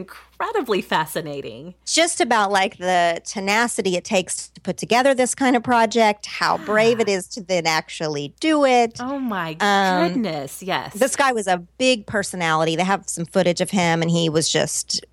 incredibly 0.44 0.83
fascinating. 0.83 1.74
Just 1.87 2.20
about 2.20 2.50
like 2.52 2.76
the 2.78 3.20
tenacity 3.24 3.96
it 3.96 4.04
takes 4.04 4.48
to 4.50 4.61
put 4.61 4.76
together 4.76 5.14
this 5.14 5.35
kind 5.35 5.57
of 5.57 5.62
project, 5.62 6.26
how 6.26 6.59
brave 6.59 7.00
it 7.00 7.09
is 7.09 7.26
to 7.28 7.40
then 7.42 7.66
actually 7.66 8.35
do 8.40 8.64
it. 8.64 8.98
Oh 9.00 9.18
my 9.18 9.57
Um, 9.61 10.09
goodness. 10.12 10.62
Yes. 10.62 10.94
this 10.94 11.16
guy 11.16 11.33
was 11.33 11.46
a 11.46 11.59
big 11.78 12.07
personality. 12.07 12.76
They 12.76 12.85
have 12.85 13.09
some 13.09 13.24
footage 13.24 13.61
of 13.61 13.70
him, 13.70 14.02
and 14.02 14.11
he 14.11 14.28
was 14.28 14.48
just 14.50 15.04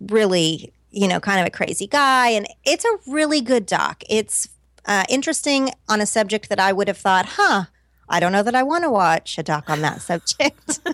really, 0.00 0.72
you 0.90 1.08
know, 1.08 1.20
kind 1.20 1.40
of 1.40 1.46
a 1.46 1.50
crazy 1.50 1.86
guy. 1.86 2.28
And 2.30 2.46
it's 2.64 2.84
a 2.84 2.98
really 3.06 3.40
good 3.40 3.64
doc. 3.66 4.02
It's 4.10 4.48
uh, 4.86 5.04
interesting 5.08 5.70
on 5.88 6.00
a 6.00 6.06
subject 6.06 6.48
that 6.50 6.60
I 6.60 6.72
would 6.72 6.88
have 6.88 6.98
thought, 6.98 7.24
huh, 7.26 7.64
I 8.08 8.20
don't 8.20 8.32
know 8.32 8.42
that 8.42 8.54
I 8.54 8.62
want 8.62 8.84
to 8.84 8.90
watch 8.90 9.38
a 9.38 9.42
doc 9.42 9.70
on 9.70 9.80
that 9.80 10.02
subject. 10.02 10.80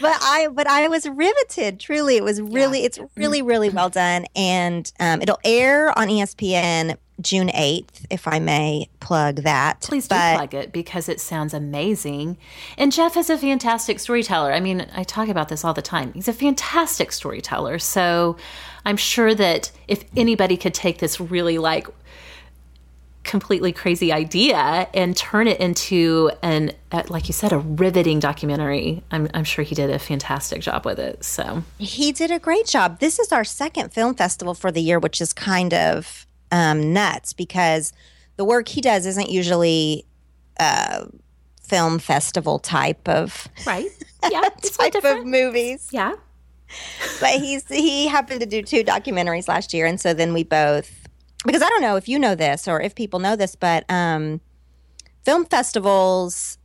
but 0.00 0.16
I, 0.20 0.48
but 0.48 0.66
I 0.66 0.88
was 0.88 1.08
riveted. 1.08 1.80
Truly, 1.80 2.16
it 2.16 2.24
was 2.24 2.40
really, 2.40 2.84
it's 2.84 2.98
really, 3.16 3.42
really 3.42 3.70
well 3.70 3.90
done, 3.90 4.26
and 4.34 4.90
um, 5.00 5.22
it'll 5.22 5.40
air 5.44 5.96
on 5.98 6.08
ESPN 6.08 6.96
June 7.20 7.50
eighth, 7.52 8.06
if 8.10 8.28
I 8.28 8.38
may 8.38 8.88
plug 9.00 9.36
that. 9.36 9.80
Please 9.80 10.06
do 10.06 10.14
plug 10.14 10.54
it 10.54 10.72
because 10.72 11.08
it 11.08 11.20
sounds 11.20 11.52
amazing. 11.52 12.38
And 12.76 12.92
Jeff 12.92 13.16
is 13.16 13.28
a 13.28 13.36
fantastic 13.36 13.98
storyteller. 13.98 14.52
I 14.52 14.60
mean, 14.60 14.86
I 14.94 15.02
talk 15.02 15.28
about 15.28 15.48
this 15.48 15.64
all 15.64 15.74
the 15.74 15.82
time. 15.82 16.12
He's 16.12 16.28
a 16.28 16.32
fantastic 16.32 17.10
storyteller. 17.10 17.80
So 17.80 18.36
I'm 18.84 18.96
sure 18.96 19.34
that 19.34 19.72
if 19.88 20.04
anybody 20.16 20.56
could 20.56 20.74
take 20.74 20.98
this 20.98 21.20
really 21.20 21.58
like 21.58 21.88
completely 23.28 23.72
crazy 23.72 24.10
idea 24.10 24.88
and 24.94 25.14
turn 25.14 25.46
it 25.46 25.60
into 25.60 26.30
an 26.42 26.72
uh, 26.90 27.02
like 27.08 27.28
you 27.28 27.34
said 27.34 27.52
a 27.52 27.58
riveting 27.58 28.18
documentary. 28.18 29.02
I'm, 29.10 29.28
I'm 29.34 29.44
sure 29.44 29.62
he 29.62 29.74
did 29.74 29.90
a 29.90 29.98
fantastic 29.98 30.62
job 30.62 30.86
with 30.86 30.98
it 30.98 31.22
so. 31.22 31.62
He 31.78 32.10
did 32.10 32.30
a 32.30 32.38
great 32.38 32.66
job. 32.66 33.00
This 33.00 33.18
is 33.18 33.30
our 33.30 33.44
second 33.44 33.92
film 33.92 34.14
festival 34.14 34.54
for 34.54 34.72
the 34.72 34.80
year, 34.80 34.98
which 34.98 35.20
is 35.20 35.34
kind 35.34 35.74
of 35.74 36.26
um, 36.50 36.94
nuts 36.94 37.34
because 37.34 37.92
the 38.36 38.44
work 38.44 38.68
he 38.68 38.80
does 38.80 39.04
isn't 39.04 39.28
usually 39.28 40.06
uh, 40.58 41.04
film 41.62 41.98
festival 41.98 42.58
type 42.58 43.06
of 43.08 43.46
right. 43.66 43.90
Yeah 44.30 44.48
type 44.48 45.04
of 45.04 45.26
movies. 45.26 45.88
yeah. 45.92 46.14
But 47.20 47.40
he's 47.40 47.68
he 47.68 48.08
happened 48.08 48.40
to 48.40 48.46
do 48.46 48.62
two 48.62 48.84
documentaries 48.84 49.48
last 49.48 49.72
year, 49.74 49.86
and 49.86 50.00
so 50.00 50.12
then 50.14 50.32
we 50.32 50.44
both 50.44 51.07
because 51.46 51.62
I 51.62 51.68
don't 51.68 51.82
know 51.82 51.96
if 51.96 52.08
you 52.08 52.18
know 52.18 52.34
this 52.34 52.66
or 52.68 52.80
if 52.80 52.94
people 52.94 53.18
know 53.20 53.36
this, 53.36 53.54
but 53.54 53.84
um, 53.90 54.40
film 55.24 55.44
festivals 55.46 56.58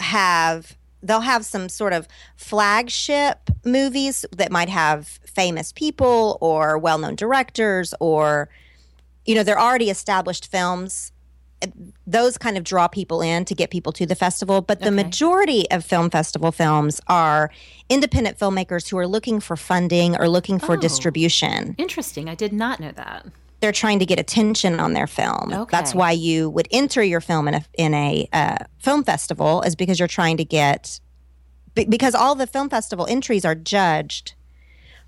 have 0.00 0.76
they'll 1.02 1.20
have 1.20 1.44
some 1.44 1.68
sort 1.68 1.92
of 1.92 2.08
flagship 2.36 3.48
movies 3.64 4.24
that 4.32 4.50
might 4.50 4.68
have 4.68 5.06
famous 5.24 5.72
people 5.72 6.36
or 6.40 6.76
well-known 6.78 7.14
directors 7.14 7.94
or 8.00 8.48
you 9.24 9.34
know 9.34 9.42
they're 9.42 9.58
already 9.60 9.88
established 9.88 10.50
films 10.50 11.12
those 12.06 12.36
kind 12.36 12.58
of 12.58 12.64
draw 12.64 12.86
people 12.88 13.22
in 13.22 13.44
to 13.44 13.54
get 13.54 13.70
people 13.70 13.92
to 13.92 14.04
the 14.04 14.14
festival 14.14 14.60
but 14.60 14.80
the 14.80 14.86
Okay. 14.88 14.96
majority 15.04 15.70
of 15.70 15.84
film 15.84 16.10
festival 16.10 16.52
films 16.52 17.00
are 17.06 17.50
independent 17.88 18.38
filmmakers 18.38 18.88
who 18.88 18.98
are 18.98 19.06
looking 19.06 19.40
for 19.40 19.56
funding 19.56 20.16
or 20.18 20.28
looking 20.28 20.58
for 20.58 20.74
Oh. 20.74 20.76
distribution 20.76 21.74
Interesting. 21.78 22.28
I 22.28 22.34
did 22.34 22.52
not 22.52 22.80
know 22.80 22.92
that. 22.92 23.26
They're 23.60 23.72
trying 23.72 23.98
to 23.98 24.06
get 24.06 24.18
attention 24.18 24.78
on 24.80 24.92
their 24.92 25.06
film. 25.06 25.50
That's 25.70 25.94
why 25.94 26.12
you 26.12 26.50
would 26.50 26.68
enter 26.70 27.02
your 27.02 27.20
film 27.20 27.48
in 27.48 27.54
a 27.54 27.64
in 27.78 27.94
a 27.94 28.28
uh, 28.32 28.58
film 28.78 29.02
festival 29.04 29.62
is 29.62 29.74
because 29.74 29.98
you're 29.98 30.08
trying 30.08 30.36
to 30.36 30.44
get 30.44 31.00
be- 31.74 31.86
because 31.86 32.14
all 32.14 32.34
the 32.34 32.46
film 32.46 32.68
festival 32.68 33.06
entries 33.08 33.44
are 33.44 33.54
judged 33.54 34.34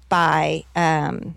by 0.09 0.65
um, 0.75 1.35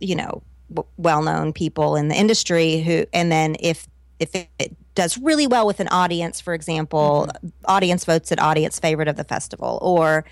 you 0.00 0.14
know 0.14 0.42
w- 0.72 0.88
well-known 0.96 1.52
people 1.52 1.96
in 1.96 2.08
the 2.08 2.14
industry 2.14 2.80
who 2.80 3.04
and 3.12 3.30
then 3.30 3.56
if 3.60 3.86
if 4.18 4.34
it, 4.34 4.48
it 4.58 4.76
does 4.94 5.18
really 5.18 5.46
well 5.46 5.66
with 5.66 5.80
an 5.80 5.88
audience 5.88 6.40
for 6.40 6.54
example 6.54 7.28
audience 7.66 8.04
votes 8.04 8.32
it 8.32 8.38
audience 8.38 8.78
favorite 8.78 9.08
of 9.08 9.16
the 9.16 9.24
festival 9.24 9.78
or 9.82 10.24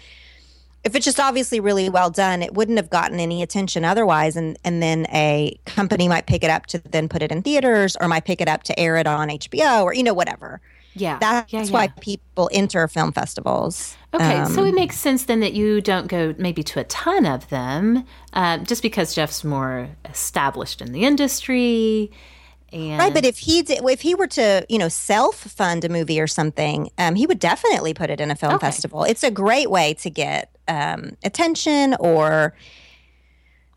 if 0.85 0.95
it's 0.95 1.05
just 1.05 1.21
obviously 1.21 1.61
really 1.61 1.88
well 1.90 2.11
done, 2.11 2.43
it 2.43 2.55
wouldn't 2.55 2.79
have 2.79 2.90
gotten 2.90 3.21
any 3.21 3.43
attention 3.43 3.85
otherwise. 3.85 4.37
And 4.37 4.59
and 4.64 4.83
then 4.83 5.07
a 5.12 5.59
company 5.66 6.09
might 6.09 6.27
pick 6.27 6.43
it 6.45 6.51
up 6.51 6.66
to 6.66 6.79
then 6.79 7.09
put 7.09 7.23
it 7.23 7.31
in 7.33 7.43
theaters, 7.43 7.97
or 8.01 8.09
might 8.09 8.25
pick 8.25 8.40
it 8.40 8.49
up 8.49 8.62
to 8.64 8.79
air 8.79 8.97
it 8.97 9.07
on 9.07 9.31
HBO, 9.31 9.85
or 9.85 9.93
you 9.95 10.03
know 10.03 10.14
whatever. 10.14 10.61
Yeah. 10.95 11.19
That's 11.21 11.53
yeah, 11.53 11.64
why 11.71 11.88
people 12.01 12.51
enter 12.53 12.88
film 12.88 13.12
festivals. 13.12 13.97
Okay, 14.12 14.45
so 14.45 14.64
Um, 14.64 14.66
it 14.66 14.75
makes 14.75 14.97
sense 14.97 15.25
then 15.25 15.38
that 15.40 15.53
you 15.53 15.81
don't 15.81 16.09
go 16.09 16.35
maybe 16.37 16.64
to 16.64 16.81
a 16.81 16.85
ton 16.85 17.27
of 17.27 17.49
them, 17.49 18.05
um, 18.33 18.64
just 18.66 18.83
because 18.83 19.14
Jeff's 19.14 19.45
more 19.45 19.90
established 20.05 20.83
in 20.83 20.93
the 20.93 21.05
industry. 21.05 22.11
And 22.73 22.99
Right, 22.99 23.14
but 23.14 23.25
if 23.25 23.38
he 23.38 23.62
did, 23.62 23.81
if 23.88 24.01
he 24.01 24.14
were 24.14 24.27
to, 24.29 24.66
you 24.69 24.79
know, 24.79 24.88
self 24.88 25.37
fund 25.37 25.85
a 25.85 25.88
movie 25.88 26.21
or 26.21 26.27
something, 26.27 26.90
um, 26.99 27.14
he 27.14 27.27
would 27.27 27.38
definitely 27.38 27.95
put 27.95 28.11
it 28.11 28.21
in 28.21 28.31
a 28.31 28.37
film 28.37 28.57
Okay. 28.57 28.66
festival. 28.66 29.05
It's 29.05 29.23
a 29.25 29.31
great 29.31 29.71
way 29.71 29.95
to 29.95 30.11
get 30.11 30.51
um, 30.71 31.17
attention 31.25 31.97
or 31.99 32.55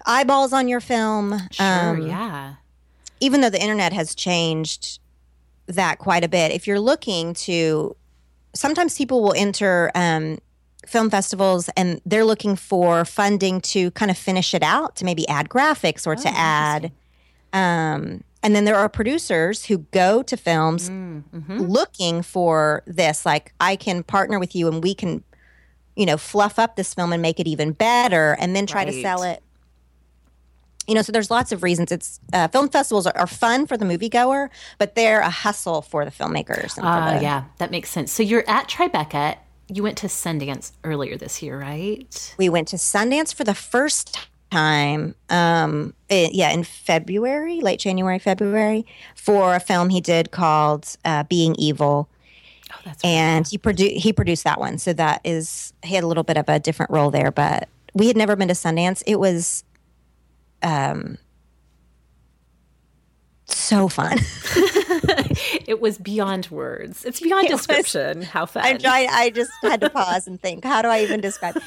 eyeballs 0.05 0.53
on 0.53 0.67
your 0.67 0.79
film. 0.79 1.39
sure, 1.51 1.65
Um, 1.65 2.07
yeah, 2.07 2.55
even 3.19 3.41
though 3.41 3.49
the 3.49 3.61
internet 3.61 3.93
has 3.93 4.13
changed 4.15 4.99
that 5.67 5.97
quite 5.97 6.23
a 6.23 6.27
bit, 6.27 6.51
if 6.51 6.67
you're 6.67 6.79
looking 6.79 7.33
to, 7.33 7.95
sometimes 8.53 8.97
people 8.97 9.21
will 9.23 9.33
enter 9.35 9.91
um, 9.95 10.37
film 10.85 11.09
festivals 11.09 11.69
and 11.77 12.01
they're 12.05 12.25
looking 12.25 12.55
for 12.57 13.05
funding 13.05 13.61
to 13.61 13.91
kind 13.91 14.11
of 14.11 14.17
finish 14.17 14.53
it 14.53 14.61
out, 14.61 14.95
to 14.97 15.05
maybe 15.05 15.27
add 15.29 15.47
graphics 15.49 16.05
or 16.05 16.15
to 16.15 16.27
Oh, 16.27 16.33
add. 16.35 16.91
Um, 17.53 18.23
and 18.41 18.53
then 18.53 18.65
there 18.65 18.75
are 18.75 18.89
producers 18.89 19.65
who 19.65 19.77
go 19.91 20.21
to 20.23 20.35
films 20.35 20.89
mm-hmm. 20.89 21.59
looking 21.59 22.21
for 22.21 22.83
this. 22.85 23.25
Like, 23.25 23.53
I 23.61 23.77
can 23.77 24.03
partner 24.03 24.37
with 24.37 24.53
you 24.53 24.67
and 24.67 24.83
we 24.83 24.93
can, 24.93 25.23
you 25.95 26.05
know, 26.05 26.17
fluff 26.17 26.57
up 26.59 26.75
this 26.75 26.93
film 26.93 27.13
and 27.13 27.21
make 27.21 27.39
it 27.39 27.47
even 27.47 27.71
better 27.71 28.35
and 28.39 28.55
then 28.55 28.65
try 28.65 28.83
to 28.85 28.91
sell 29.01 29.23
it 29.23 29.43
you 30.87 30.93
know 30.95 31.01
so 31.01 31.11
there's 31.13 31.31
lots 31.31 31.51
of 31.53 31.63
reasons 31.63 31.91
it's 31.93 32.19
uh, 32.33 32.47
film 32.49 32.67
festivals 32.67 33.07
are, 33.07 33.15
are 33.17 33.27
fun 33.27 33.65
for 33.65 33.77
the 33.77 33.85
moviegoer 33.85 34.49
but 34.77 34.95
they're 34.95 35.21
a 35.21 35.29
hustle 35.29 35.81
for 35.81 36.03
the 36.03 36.11
filmmakers 36.11 36.75
for 36.75 36.85
uh, 36.85 37.21
yeah, 37.21 37.45
that 37.59 37.71
makes 37.71 37.89
sense. 37.89 38.11
So 38.11 38.21
you're 38.21 38.43
at 38.49 38.67
Tribeca. 38.67 39.37
You 39.69 39.81
went 39.81 39.97
to 39.99 40.07
Sundance 40.07 40.73
earlier 40.83 41.15
this 41.17 41.41
year, 41.41 41.57
right? 41.57 42.35
we 42.37 42.49
went 42.49 42.67
to 42.69 42.75
sundance 42.75 43.33
for 43.33 43.45
the 43.45 43.53
first 43.55 44.19
time 44.51 45.15
um 45.29 45.93
i- 46.11 46.29
yeah 46.31 46.51
in 46.51 46.63
february 46.63 47.59
late 47.61 47.79
january 47.79 48.19
february 48.19 48.85
for 49.15 49.55
a 49.55 49.59
film 49.59 49.89
he 49.89 49.99
did 49.99 50.29
called 50.31 50.95
uh, 51.05 51.23
Being 51.23 51.55
Evel 51.55 52.07
Oh, 52.07 52.07
right. 52.85 52.95
and 53.05 53.47
he 53.47 53.57
produced 53.57 53.95
he 53.95 54.11
produced 54.13 54.43
that 54.43 54.59
one 54.59 54.77
so 54.77 54.93
that 54.93 55.21
is 55.23 55.73
he 55.83 55.95
had 55.95 56.03
a 56.03 56.07
little 56.07 56.23
bit 56.23 56.37
of 56.37 56.47
a 56.49 56.59
different 56.59 56.91
role 56.91 57.11
there 57.11 57.31
but 57.31 57.67
we 57.93 58.07
had 58.07 58.17
never 58.17 58.35
been 58.35 58.47
to 58.47 58.53
sundance 58.53 59.01
it 59.07 59.19
was 59.19 59.63
um 60.61 61.17
so 63.45 63.87
fun 63.87 64.17
it 65.67 65.79
was 65.81 65.97
beyond 65.97 66.47
words. 66.49 67.03
It's 67.05 67.19
beyond 67.19 67.45
It 67.45 67.51
was- 67.51 67.65
description. 67.65 68.21
How 68.21 68.45
fun! 68.45 68.63
I'm. 68.63 68.79
I 68.85 69.31
just 69.33 69.51
had 69.61 69.81
to 69.81 69.89
pause 69.89 70.27
and 70.27 70.41
think. 70.41 70.63
How 70.63 70.81
do 70.81 70.87
I 70.87 71.01
even 71.01 71.19
describe? 71.21 71.61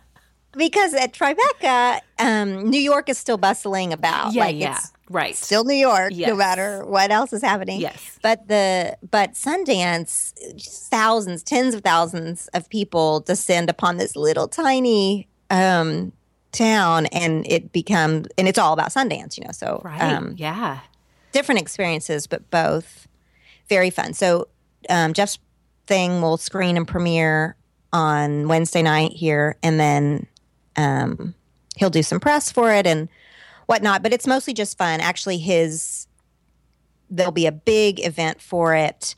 because 0.56 0.94
at 0.94 1.12
Tribeca, 1.14 2.00
um, 2.18 2.68
New 2.68 2.80
York 2.80 3.08
is 3.08 3.18
still 3.18 3.38
bustling 3.38 3.92
about. 3.92 4.32
yeah, 4.34 4.44
like 4.44 4.56
yeah, 4.56 4.76
It's 4.76 4.92
right. 5.08 5.34
still 5.36 5.64
New 5.64 5.74
York, 5.74 6.12
Yes. 6.14 6.28
no 6.28 6.36
matter 6.36 6.84
what 6.84 7.10
else 7.10 7.32
is 7.32 7.42
happening. 7.42 7.80
Yes. 7.80 8.18
But 8.22 8.48
the 8.48 8.96
but 9.10 9.32
Sundance, 9.32 10.32
thousands, 10.88 11.42
tens 11.42 11.74
of 11.74 11.82
thousands 11.82 12.48
of 12.54 12.68
people 12.68 13.20
descend 13.20 13.70
upon 13.70 13.96
this 13.96 14.16
little 14.16 14.48
tiny 14.48 15.28
um, 15.50 16.12
town, 16.52 17.06
and 17.06 17.46
it 17.50 17.72
becomes 17.72 18.26
and 18.36 18.48
it's 18.48 18.58
all 18.58 18.72
about 18.72 18.90
Sundance. 18.90 19.38
You 19.38 19.44
know, 19.44 19.52
so 19.52 19.80
right. 19.84 20.00
um, 20.00 20.34
yeah. 20.36 20.80
different 21.32 21.60
experiences, 21.60 22.26
but 22.26 22.50
both 22.50 23.06
very 23.68 23.90
fun. 23.90 24.14
So 24.14 24.48
um, 24.88 25.12
Jeff's 25.12 25.38
thing 25.86 26.22
will 26.22 26.36
screen 26.36 26.76
and 26.76 26.86
premiere 26.86 27.56
on 27.92 28.48
Wednesday 28.48 28.82
night 28.82 29.12
here, 29.12 29.56
and 29.62 29.78
then 29.80 30.26
um, 30.76 31.34
he'll 31.76 31.90
do 31.90 32.02
some 32.02 32.20
press 32.20 32.52
for 32.52 32.72
it 32.72 32.86
and 32.86 33.08
whatnot. 33.68 34.02
But 34.02 34.12
it's 34.12 34.26
mostly 34.26 34.52
just 34.52 34.76
fun. 34.76 35.00
Actually, 35.00 35.38
his 35.38 36.06
there'll 37.08 37.32
be 37.32 37.46
a 37.46 37.52
big 37.52 38.04
event 38.04 38.40
for 38.42 38.74
it 38.74 39.14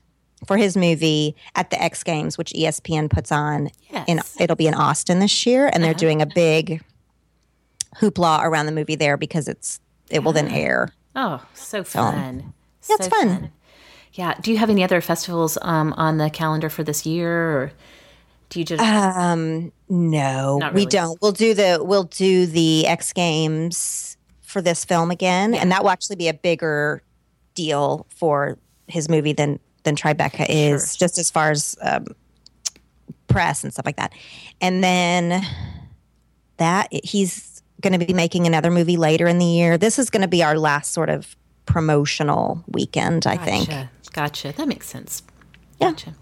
for 0.47 0.57
his 0.57 0.77
movie 0.77 1.35
at 1.55 1.71
the 1.71 1.83
X 1.83 2.03
Games, 2.05 2.39
which 2.39 2.53
ESPN 2.53 3.11
puts 3.11 3.33
on. 3.33 3.71
Yes. 3.91 4.05
In 4.07 4.21
it'll 4.39 4.57
be 4.57 4.67
in 4.67 4.75
Austin 4.75 5.19
this 5.21 5.47
year, 5.47 5.71
and 5.73 5.83
they're 5.83 5.91
Uh-huh. 5.93 5.99
doing 5.99 6.23
a 6.23 6.27
big 6.27 6.83
hoopla 7.97 8.43
around 8.45 8.67
the 8.67 8.73
movie 8.73 8.95
there 8.97 9.17
because 9.17 9.49
it's 9.49 9.81
it 10.11 10.21
will 10.25 10.33
then 10.33 10.49
air. 10.49 10.89
Oh, 11.17 11.45
so 11.55 11.83
fun. 11.85 12.53
Yeah, 12.89 12.95
it's 12.99 13.05
So 13.05 13.11
fun. 13.11 13.51
Yeah. 14.13 14.35
Do 14.41 14.51
you 14.51 14.59
have 14.59 14.71
any 14.71 14.83
other 14.83 15.01
festivals 15.01 15.57
um, 15.63 15.93
on 15.97 16.19
the 16.19 16.31
calendar 16.31 16.69
for 16.69 16.83
this 16.83 17.05
year, 17.07 17.33
or 17.57 17.73
do 18.49 18.59
you 18.59 18.65
just? 18.65 18.83
Um, 18.83 19.73
no, 19.89 20.59
Not 20.59 20.75
we 20.75 20.87
don't. 20.87 21.21
We'll 21.21 21.33
do 21.33 21.55
the 21.55 21.79
we'll 21.83 22.05
do 22.05 22.47
the 22.47 22.87
X 22.87 23.13
Games 23.13 24.10
for 24.51 24.61
this 24.61 24.85
film 24.85 25.11
again, 25.11 25.55
and 25.55 25.71
that 25.73 25.83
will 25.83 25.91
actually 25.91 26.17
be 26.17 26.29
a 26.29 26.35
bigger 26.35 27.03
deal 27.55 28.07
for 28.11 28.59
his 28.87 29.09
movie 29.09 29.33
than 29.33 29.61
than 29.85 29.97
Tribeca 29.97 30.45
is, 30.49 30.97
just 30.97 31.17
as 31.19 31.31
far 31.31 31.51
as 31.51 31.77
um, 31.81 32.07
press 33.29 33.65
and 33.65 33.73
stuff 33.73 33.87
like 33.87 33.97
that. 33.97 34.13
And 34.61 34.85
then 34.85 35.43
that 36.59 36.89
he's 36.93 37.63
going 37.81 37.99
to 37.99 38.05
be 38.05 38.13
making 38.13 38.47
another 38.47 38.71
movie 38.71 38.99
later 38.99 39.27
in 39.27 39.39
the 39.39 39.47
year. 39.47 39.79
This 39.79 39.99
is 39.99 40.11
going 40.11 40.23
to 40.23 40.29
be 40.29 40.43
our 40.43 40.59
last 40.59 40.93
sort 40.93 41.09
of 41.09 41.35
promotional 41.65 42.63
weekend, 42.69 43.27
I 43.27 43.37
think. 43.37 43.69
Gotcha. 43.69 43.91
Gotcha. 44.13 44.53
That 44.53 44.69
makes 44.69 44.87
sense. 44.87 45.23
Yeah. 45.81 45.93
Gotcha. 45.93 46.15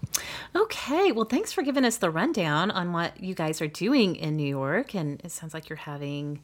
Okay. 0.55 1.11
Well, 1.11 1.25
thanks 1.25 1.51
for 1.51 1.63
giving 1.63 1.83
us 1.83 1.97
the 1.97 2.09
rundown 2.09 2.71
on 2.71 2.93
what 2.93 3.21
you 3.21 3.35
guys 3.35 3.61
are 3.61 3.67
doing 3.67 4.15
in 4.15 4.37
New 4.37 4.47
York, 4.47 4.95
and 4.95 5.19
it 5.23 5.31
sounds 5.31 5.53
like 5.53 5.67
you're 5.67 5.77
having. 5.77 6.43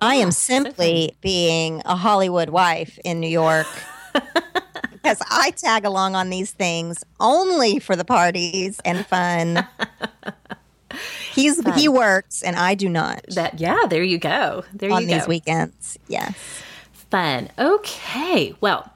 I 0.00 0.16
am 0.16 0.28
blast. 0.28 0.38
So 0.40 0.54
simply 0.54 1.16
being 1.20 1.82
a 1.84 1.96
Hollywood 1.96 2.50
wife 2.50 2.98
in 3.04 3.20
New 3.20 3.28
York 3.28 3.66
because 4.92 5.22
I 5.30 5.50
tag 5.50 5.84
along 5.84 6.14
on 6.14 6.30
these 6.30 6.50
things 6.52 7.04
only 7.20 7.78
for 7.78 7.96
the 7.96 8.04
parties 8.04 8.80
and 8.84 9.06
fun. 9.06 9.66
He's 11.32 11.60
he 11.74 11.88
works 11.88 12.42
and 12.42 12.56
I 12.56 12.74
do 12.74 12.88
not 12.88 13.24
that. 13.34 13.60
Yeah. 13.60 13.86
There 13.88 14.02
you 14.02 14.18
go. 14.18 14.64
There 14.72 14.90
on 14.92 15.02
you 15.02 15.08
go. 15.08 15.14
On 15.14 15.18
these 15.18 15.28
weekends. 15.28 15.98
Yes. 16.08 16.34
Fun. 17.10 17.50
Okay. 17.58 18.54
Well, 18.60 18.90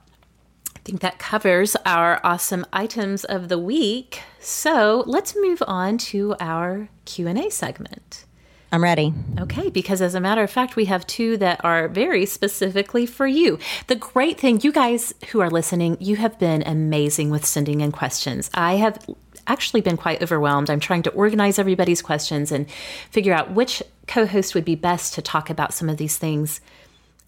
I 0.76 0.78
think 0.84 1.00
that 1.00 1.18
covers 1.18 1.76
our 1.84 2.20
awesome 2.24 2.64
items 2.72 3.24
of 3.24 3.48
the 3.48 3.58
week. 3.58 4.22
So 4.38 5.02
let's 5.06 5.34
move 5.36 5.62
on 5.66 5.98
to 5.98 6.36
our 6.40 6.88
Q 7.04 7.26
and 7.26 7.38
A 7.38 7.50
segment. 7.50 8.24
I'm 8.70 8.82
ready. 8.82 9.14
Okay, 9.40 9.70
because 9.70 10.02
as 10.02 10.14
a 10.14 10.20
matter 10.20 10.42
of 10.42 10.50
fact, 10.50 10.76
we 10.76 10.84
have 10.86 11.06
two 11.06 11.38
that 11.38 11.64
are 11.64 11.88
very 11.88 12.26
specifically 12.26 13.06
for 13.06 13.26
you. 13.26 13.58
The 13.86 13.96
great 13.96 14.38
thing, 14.38 14.60
you 14.60 14.72
guys 14.72 15.14
who 15.30 15.40
are 15.40 15.48
listening, 15.48 15.96
you 16.00 16.16
have 16.16 16.38
been 16.38 16.62
amazing 16.66 17.30
with 17.30 17.46
sending 17.46 17.80
in 17.80 17.92
questions. 17.92 18.50
I 18.52 18.74
have 18.74 18.98
actually 19.46 19.80
been 19.80 19.96
quite 19.96 20.22
overwhelmed. 20.22 20.68
I'm 20.68 20.80
trying 20.80 21.02
to 21.04 21.10
organize 21.10 21.58
everybody's 21.58 22.02
questions 22.02 22.52
and 22.52 22.70
figure 23.10 23.32
out 23.32 23.52
which 23.52 23.82
co 24.06 24.26
host 24.26 24.54
would 24.54 24.66
be 24.66 24.74
best 24.74 25.14
to 25.14 25.22
talk 25.22 25.48
about 25.48 25.72
some 25.72 25.88
of 25.88 25.96
these 25.96 26.18
things. 26.18 26.60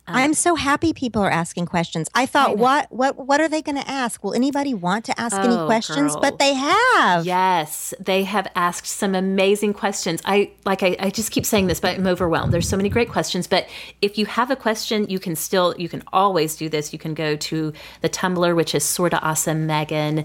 Um, 0.06 0.16
I'm 0.16 0.34
so 0.34 0.54
happy 0.54 0.92
people 0.92 1.22
are 1.22 1.30
asking 1.30 1.66
questions. 1.66 2.08
I 2.14 2.26
thought, 2.26 2.50
I 2.50 2.54
what, 2.54 2.90
what, 2.90 3.26
what 3.26 3.40
are 3.40 3.48
they 3.48 3.62
going 3.62 3.76
to 3.76 3.88
ask? 3.88 4.24
Will 4.24 4.34
anybody 4.34 4.74
want 4.74 5.04
to 5.04 5.20
ask 5.20 5.36
any 5.36 5.54
Oh, 5.54 5.66
questions? 5.66 6.12
girl. 6.12 6.20
But 6.20 6.38
they 6.38 6.54
have. 6.54 7.24
Yes, 7.24 7.94
they 8.00 8.24
have 8.24 8.48
asked 8.56 8.86
some 8.86 9.14
amazing 9.14 9.74
questions. 9.74 10.20
I 10.24 10.50
like 10.64 10.82
I, 10.82 10.96
I 10.98 11.10
just 11.10 11.30
keep 11.30 11.46
saying 11.46 11.68
this, 11.68 11.80
but 11.80 11.96
I'm 11.96 12.06
overwhelmed. 12.06 12.52
There's 12.52 12.68
so 12.68 12.76
many 12.76 12.88
great 12.88 13.08
questions. 13.08 13.46
But 13.46 13.68
if 14.02 14.18
you 14.18 14.26
have 14.26 14.50
a 14.50 14.56
question, 14.56 15.08
you 15.08 15.18
can 15.18 15.36
still 15.36 15.74
you 15.78 15.88
can 15.88 16.02
always 16.12 16.56
do 16.56 16.68
this. 16.68 16.92
You 16.92 16.98
can 16.98 17.14
go 17.14 17.36
to 17.36 17.72
the 18.00 18.08
Tumblr, 18.08 18.56
which 18.56 18.74
is 18.74 18.84
sorta 18.84 19.20
awesome 19.20 19.66
Megan 19.66 20.24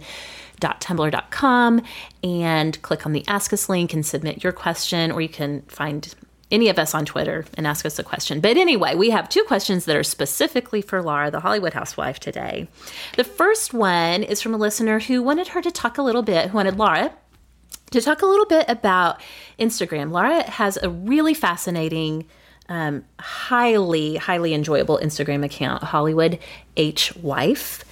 tumblr.com 0.62 1.82
and 2.24 2.82
click 2.82 3.06
on 3.06 3.12
the 3.12 3.24
ask 3.28 3.52
us 3.54 3.70
link 3.70 3.94
and 3.94 4.06
submit 4.06 4.44
your 4.44 4.54
question 4.54 5.12
or 5.12 5.22
you 5.22 5.30
can 5.30 5.62
find 5.64 6.16
any 6.52 6.70
of 6.70 6.78
us 6.78 6.94
on 6.94 7.06
Twitter 7.06 7.46
and 7.56 7.66
ask 7.66 7.86
us 7.86 7.98
a 7.98 8.04
question. 8.04 8.40
But 8.40 8.58
anyway, 8.58 8.96
we 8.96 9.10
have 9.10 9.30
two 9.30 9.44
questions 9.44 9.86
that 9.86 9.96
are 9.96 10.04
specifically 10.04 10.82
for 10.82 11.02
Laura, 11.02 11.32
the 11.32 11.40
Hollywood 11.40 11.74
housewife, 11.74 12.20
today. 12.20 12.68
The 13.16 13.24
first 13.24 13.74
one 13.74 14.24
is 14.24 14.42
from 14.42 14.54
a 14.54 14.58
listener 14.58 15.00
who 15.00 15.24
wanted 15.24 15.50
her 15.50 15.62
to 15.62 15.72
talk 15.72 15.98
a 15.98 16.04
little 16.04 16.22
bit, 16.22 16.50
who 16.50 16.58
wanted 16.58 16.78
Laura 16.78 17.14
to 17.92 18.02
talk 18.02 18.22
a 18.22 18.26
little 18.26 18.46
bit 18.46 18.66
about 18.68 19.22
Instagram. 19.60 20.12
Laura 20.12 20.44
has 20.44 20.78
a 20.82 20.90
really 20.90 21.34
fascinating, 21.34 22.26
um, 22.70 23.06
highly, 23.20 24.16
highly 24.16 24.54
enjoyable 24.54 25.00
Instagram 25.00 25.44
account, 25.44 25.84
Hollywood 25.84 26.40
H 26.78 27.16
Wife 27.18 27.84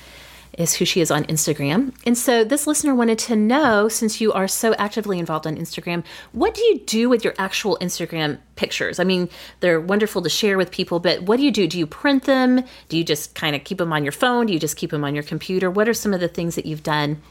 is 0.57 0.75
who 0.75 0.85
she 0.85 1.01
is 1.01 1.09
on 1.09 1.23
Instagram. 1.25 1.93
And 2.05 2.17
so 2.17 2.43
this 2.43 2.67
listener 2.67 2.93
wanted 2.93 3.17
to 3.19 3.35
know 3.35 3.87
since 3.87 4.21
you 4.21 4.31
are 4.33 4.47
so 4.47 4.73
actively 4.75 5.19
involved 5.19 5.47
on 5.47 5.55
Instagram, 5.55 6.03
what 6.31 6.53
do 6.53 6.61
you 6.61 6.79
do 6.79 7.09
with 7.09 7.23
your 7.23 7.33
actual 7.37 7.77
Instagram 7.81 8.37
pictures? 8.55 8.99
I 8.99 9.03
mean, 9.03 9.29
they're 9.61 9.81
wonderful 9.81 10.21
to 10.21 10.29
share 10.29 10.57
with 10.57 10.71
people, 10.71 10.99
but 10.99 11.23
what 11.23 11.37
do 11.37 11.43
you 11.43 11.51
do? 11.51 11.67
Do 11.67 11.79
you 11.79 11.87
print 11.87 12.23
them? 12.23 12.63
Do 12.89 12.97
you 12.97 13.03
just 13.03 13.35
kind 13.35 13.55
of 13.55 13.63
keep 13.63 13.79
them 13.79 13.91
on 13.91 14.03
your 14.03 14.11
phone? 14.11 14.45
Do 14.45 14.53
you 14.53 14.59
just 14.59 14.77
keep 14.77 14.91
them 14.91 15.03
on 15.03 15.15
your 15.15 15.23
computer? 15.23 15.71
What 15.71 15.89
are 15.89 15.93
some 15.93 16.13
of 16.13 16.19
the 16.19 16.27
things 16.27 16.55
that 16.55 16.65
you've 16.65 16.83
done 16.83 17.21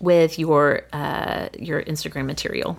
with 0.00 0.38
your 0.38 0.82
uh, 0.92 1.48
your 1.58 1.82
Instagram 1.82 2.26
material? 2.26 2.78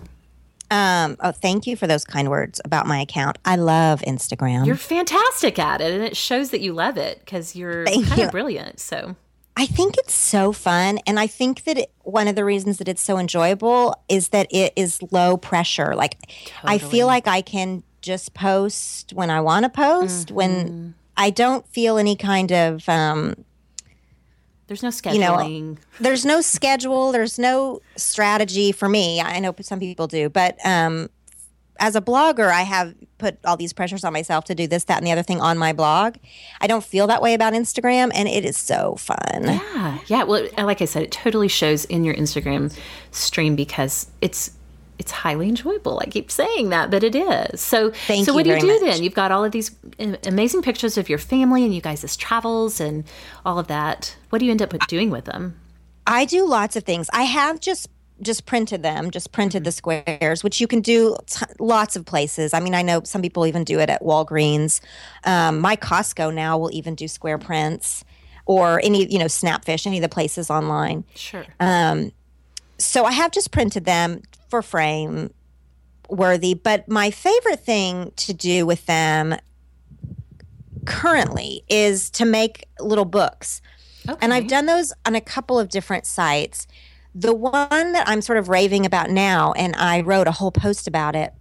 Um, 0.70 1.16
oh, 1.20 1.30
thank 1.30 1.66
you 1.66 1.76
for 1.76 1.86
those 1.86 2.04
kind 2.04 2.30
words 2.30 2.60
about 2.64 2.86
my 2.86 3.00
account. 3.00 3.38
I 3.44 3.56
love 3.56 4.00
Instagram. 4.00 4.66
You're 4.66 4.76
fantastic 4.76 5.58
at 5.58 5.80
it, 5.80 5.92
and 5.92 6.02
it 6.02 6.16
shows 6.16 6.50
that 6.50 6.60
you 6.60 6.72
love 6.72 6.96
it 6.96 7.20
because 7.20 7.54
you're 7.54 7.84
Thank 7.84 8.06
kind 8.08 8.18
you. 8.18 8.26
of 8.26 8.32
brilliant. 8.32 8.80
So 8.80 9.14
I 9.56 9.66
think 9.66 9.96
it's 9.98 10.14
so 10.14 10.52
fun. 10.52 10.98
And 11.06 11.18
I 11.20 11.26
think 11.28 11.62
that 11.64 11.78
it, 11.78 11.92
one 12.02 12.26
of 12.26 12.34
the 12.34 12.44
reasons 12.44 12.78
that 12.78 12.88
it's 12.88 13.02
so 13.02 13.18
enjoyable 13.18 13.94
is 14.08 14.28
that 14.28 14.48
it 14.50 14.72
is 14.74 15.00
low 15.12 15.36
pressure. 15.36 15.94
Like, 15.94 16.16
I 16.64 16.78
feel 16.78 17.06
like 17.06 17.28
I 17.28 17.40
can 17.40 17.84
just 18.00 18.34
post 18.34 19.12
when 19.12 19.30
I 19.30 19.40
want 19.40 19.64
to 19.64 19.68
post, 19.70 20.26
Mm-hmm. 20.28 20.34
when 20.34 20.94
I 21.16 21.30
don't 21.30 21.66
feel 21.68 21.98
any 21.98 22.16
kind 22.16 22.50
of, 22.50 22.88
um, 22.88 23.34
there's 24.66 24.82
no 24.82 24.88
know, 24.88 24.92
scheduling. 24.92 25.78
there's 26.00 26.24
no 26.24 26.40
schedule, 26.40 27.12
there's 27.12 27.38
no 27.38 27.80
strategy 27.96 28.72
for 28.72 28.88
me. 28.88 29.20
I 29.20 29.38
know 29.38 29.54
some 29.60 29.78
people 29.78 30.06
do, 30.08 30.28
but 30.28 30.56
um, 30.66 31.10
as 31.78 31.94
a 31.94 32.00
blogger, 32.00 32.50
I 32.50 32.62
have 32.62 32.94
put 33.18 33.38
all 33.44 33.56
these 33.56 33.72
pressures 33.72 34.04
on 34.04 34.12
myself 34.12 34.44
to 34.46 34.54
do 34.54 34.66
this, 34.66 34.84
that, 34.84 34.98
and 34.98 35.06
the 35.06 35.12
other 35.12 35.22
thing 35.22 35.40
on 35.40 35.58
my 35.58 35.72
blog. 35.72 36.16
I 36.60 36.66
don't 36.66 36.84
feel 36.84 37.06
that 37.06 37.22
way 37.22 37.34
about 37.34 37.52
Instagram, 37.52 38.10
and 38.14 38.28
it 38.28 38.44
is 38.44 38.56
so 38.56 38.96
fun. 38.96 39.44
Yeah, 39.44 39.98
yeah. 40.06 40.24
Well, 40.24 40.48
like 40.58 40.82
I 40.82 40.84
said, 40.84 41.02
it 41.02 41.12
totally 41.12 41.48
shows 41.48 41.84
in 41.86 42.04
your 42.04 42.14
Instagram 42.14 42.76
stream 43.10 43.56
because 43.56 44.10
it's 44.20 44.50
it's 44.98 45.10
highly 45.10 45.48
enjoyable. 45.48 45.98
I 46.00 46.06
keep 46.06 46.30
saying 46.30 46.68
that, 46.70 46.90
but 46.90 47.02
it 47.02 47.14
is. 47.16 47.60
So, 47.60 47.90
Thank 47.90 48.26
so 48.26 48.32
what 48.32 48.44
do 48.44 48.50
you 48.50 48.60
do 48.60 48.66
much. 48.66 48.80
then? 48.80 49.02
You've 49.02 49.14
got 49.14 49.32
all 49.32 49.44
of 49.44 49.52
these 49.52 49.74
uh, 49.98 50.16
amazing 50.24 50.62
pictures 50.62 50.96
of 50.96 51.08
your 51.08 51.18
family 51.18 51.64
and 51.64 51.74
you 51.74 51.80
guys' 51.80 52.16
travels 52.16 52.80
and 52.80 53.04
all 53.44 53.58
of 53.58 53.66
that. 53.66 54.16
What 54.30 54.38
do 54.38 54.44
you 54.44 54.52
end 54.52 54.62
up 54.62 54.72
doing 54.86 55.10
with 55.10 55.24
them? 55.24 55.60
I 56.06 56.26
do 56.26 56.46
lots 56.46 56.76
of 56.76 56.84
things. 56.84 57.08
I 57.12 57.22
have 57.22 57.60
just 57.60 57.88
just 58.22 58.46
printed 58.46 58.82
them, 58.82 59.10
just 59.10 59.32
printed 59.32 59.64
the 59.64 59.72
squares, 59.72 60.44
which 60.44 60.60
you 60.60 60.66
can 60.66 60.80
do 60.80 61.16
t- 61.26 61.44
lots 61.58 61.96
of 61.96 62.04
places. 62.04 62.54
I 62.54 62.60
mean, 62.60 62.74
I 62.74 62.82
know 62.82 63.02
some 63.04 63.22
people 63.22 63.46
even 63.46 63.64
do 63.64 63.80
it 63.80 63.90
at 63.90 64.02
Walgreens. 64.02 64.80
Um, 65.24 65.58
my 65.58 65.76
Costco 65.76 66.32
now 66.32 66.56
will 66.56 66.70
even 66.72 66.94
do 66.94 67.08
square 67.08 67.38
prints 67.38 68.04
or 68.46 68.80
any, 68.84 69.06
you 69.12 69.18
know, 69.18 69.24
Snapfish, 69.26 69.86
any 69.86 69.98
of 69.98 70.02
the 70.02 70.08
places 70.08 70.50
online. 70.50 71.04
Sure. 71.14 71.44
So 72.78 73.04
I 73.04 73.12
have 73.12 73.30
just 73.30 73.50
printed 73.50 73.84
them 73.84 74.22
for 74.48 74.62
frame 74.62 75.32
worthy. 76.08 76.54
But 76.54 76.88
my 76.88 77.10
favorite 77.10 77.60
thing 77.60 78.12
to 78.16 78.32
do 78.32 78.66
with 78.66 78.86
them 78.86 79.36
currently 80.84 81.64
is 81.68 82.10
to 82.10 82.24
make 82.24 82.66
little 82.78 83.04
books. 83.04 83.60
And 84.20 84.34
I've 84.34 84.48
done 84.48 84.66
those 84.66 84.92
on 85.06 85.14
a 85.14 85.20
couple 85.20 85.58
of 85.58 85.70
different 85.70 86.04
sites. 86.04 86.66
The 87.14 87.34
one 87.34 87.92
that 87.92 88.08
I'm 88.08 88.20
sort 88.20 88.38
of 88.38 88.48
raving 88.48 88.84
about 88.86 89.10
now, 89.10 89.52
and 89.52 89.74
I 89.76 90.00
wrote 90.00 90.26
a 90.26 90.32
whole 90.32 90.50
post 90.50 90.88
about 90.88 91.14
it, 91.14 91.32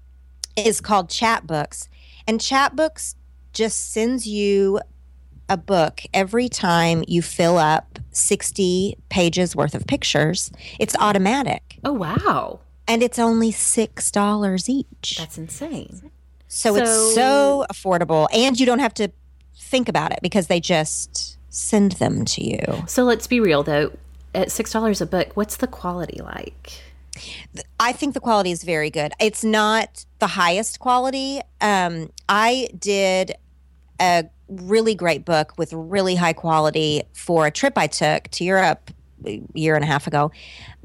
is 0.56 0.82
called 0.82 1.10
Chatbooks. 1.10 1.88
And 2.28 2.40
Chatbooks 2.40 3.16
just 3.54 3.92
sends 3.92 4.28
you 4.28 4.80
a 5.50 5.58
book 5.58 6.02
every 6.14 6.50
time 6.50 7.04
you 7.08 7.22
fill 7.22 7.58
up 7.58 8.00
60 8.12 8.98
pages 9.10 9.56
worth 9.56 9.76
of 9.76 9.86
pictures. 9.88 10.52
It's 10.80 10.96
automatic, 11.00 11.80
oh 11.84 11.94
wow, 11.94 12.60
and 12.88 13.04
it's 13.04 13.20
only 13.20 13.52
$6 13.52 14.70
each. 14.70 15.18
that's 15.18 15.38
insane. 15.38 16.12
So, 16.48 16.76
it's 16.76 17.16
so 17.16 17.66
affordable, 17.72 18.28
and 18.32 18.60
you 18.60 18.66
don't 18.66 18.80
have 18.80 18.94
to 18.96 19.12
think 19.56 19.90
about 19.90 20.12
it 20.12 20.20
because 20.22 20.48
they 20.48 20.60
just 20.60 21.38
send 21.50 21.94
them 21.94 22.26
to 22.26 22.44
you. 22.44 22.84
So 22.88 23.04
let's 23.04 23.28
be 23.28 23.40
real 23.40 23.64
though. 23.64 23.92
At 24.34 24.52
six 24.52 24.72
dollars 24.72 25.02
a 25.02 25.06
book, 25.06 25.32
what's 25.36 25.58
the 25.58 25.68
quality 25.68 26.22
like? 26.22 26.82
I 27.80 27.92
think 27.94 28.16
the 28.16 28.20
quality 28.20 28.50
is 28.52 28.64
very 28.64 28.90
good. 28.90 29.14
It's 29.20 29.44
not 29.44 30.06
the 30.20 30.26
highest 30.28 30.80
quality. 30.80 31.42
Um, 31.62 32.12
I 32.28 32.70
did 32.78 33.36
a 34.02 34.26
really 34.48 34.96
great 34.96 35.24
book 35.24 35.54
with 35.58 35.72
really 35.74 36.16
high 36.16 36.34
quality 36.34 37.04
for 37.14 37.46
a 37.46 37.52
trip 37.52 37.78
I 37.78 37.86
took 37.88 38.30
to 38.30 38.44
Europe 38.44 38.90
a 39.28 39.42
year 39.54 39.76
and 39.76 39.84
a 39.84 39.88
half 39.88 40.08
ago 40.08 40.32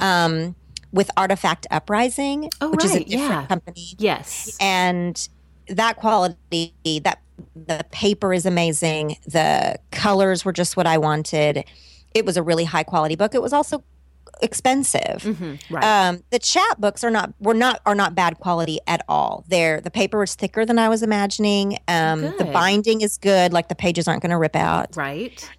um, 0.01 0.55
with 0.93 1.11
Artifact 1.17 1.67
Uprising, 1.71 2.51
Oh, 2.61 2.71
which 2.71 2.85
is 2.85 2.95
a 2.95 2.99
different 3.05 3.31
yeah. 3.31 3.47
company. 3.47 3.95
Yes. 3.99 4.57
and 4.61 5.29
that 5.69 5.97
quality 5.97 6.73
that 7.05 7.21
the 7.55 7.85
paper 7.91 8.33
is 8.33 8.47
amazing 8.47 9.17
the 9.27 9.79
colors 9.91 10.45
were 10.47 10.53
just 10.53 10.77
what 10.79 10.87
i 10.87 10.97
wanted 10.97 11.63
it 12.15 12.25
was 12.25 12.37
a 12.37 12.43
really 12.43 12.65
high 12.65 12.83
quality 12.85 13.17
book 13.17 13.35
it 13.35 13.43
was 13.43 13.53
also 13.53 13.83
expensive 14.43 15.23
Mm-hmm. 15.23 15.75
Right. 15.75 15.85
um, 16.09 16.23
the 16.31 16.39
chat 16.39 16.81
books 16.81 17.03
are 17.03 17.11
not 17.11 17.33
were 17.41 17.55
not 17.55 17.81
are 17.87 17.95
not 17.95 18.15
bad 18.15 18.39
quality 18.39 18.79
at 18.87 19.03
all 19.09 19.45
they're 19.49 19.81
the 19.81 19.91
paper 19.91 20.23
is 20.23 20.35
thicker 20.37 20.65
than 20.65 20.79
i 20.79 20.89
was 20.89 21.03
imagining 21.03 21.79
um, 21.89 22.21
the 22.23 22.49
binding 22.53 23.01
is 23.01 23.19
good 23.19 23.53
like 23.53 23.69
the 23.69 23.75
pages 23.75 24.07
aren't 24.07 24.23
going 24.23 24.31
to 24.31 24.39
rip 24.39 24.55
out 24.55 24.97
right. 24.97 25.51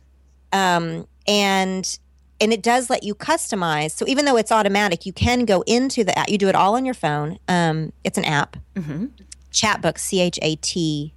um, 0.54 1.08
and 1.28 2.00
and 2.42 2.54
it 2.54 2.64
does 2.64 2.90
let 2.90 3.04
you 3.04 3.14
customize. 3.16 3.92
So 3.92 4.08
even 4.08 4.24
though 4.24 4.38
it's 4.38 4.50
automatic, 4.50 5.06
you 5.06 5.12
can 5.12 5.44
go 5.44 5.62
into 5.68 6.06
the 6.06 6.18
app. 6.18 6.30
You 6.30 6.38
do 6.38 6.48
it 6.48 6.56
all 6.56 6.76
on 6.76 6.86
your 6.86 6.94
phone. 6.94 7.38
Um, 7.50 7.92
it's 8.06 8.18
an 8.18 8.24
app, 8.24 8.56
Mm-hmm. 8.76 9.08
Chatbook, 9.52 9.98
C 9.98 10.22
H 10.22 10.40
A 10.42 10.56
T 10.56 11.14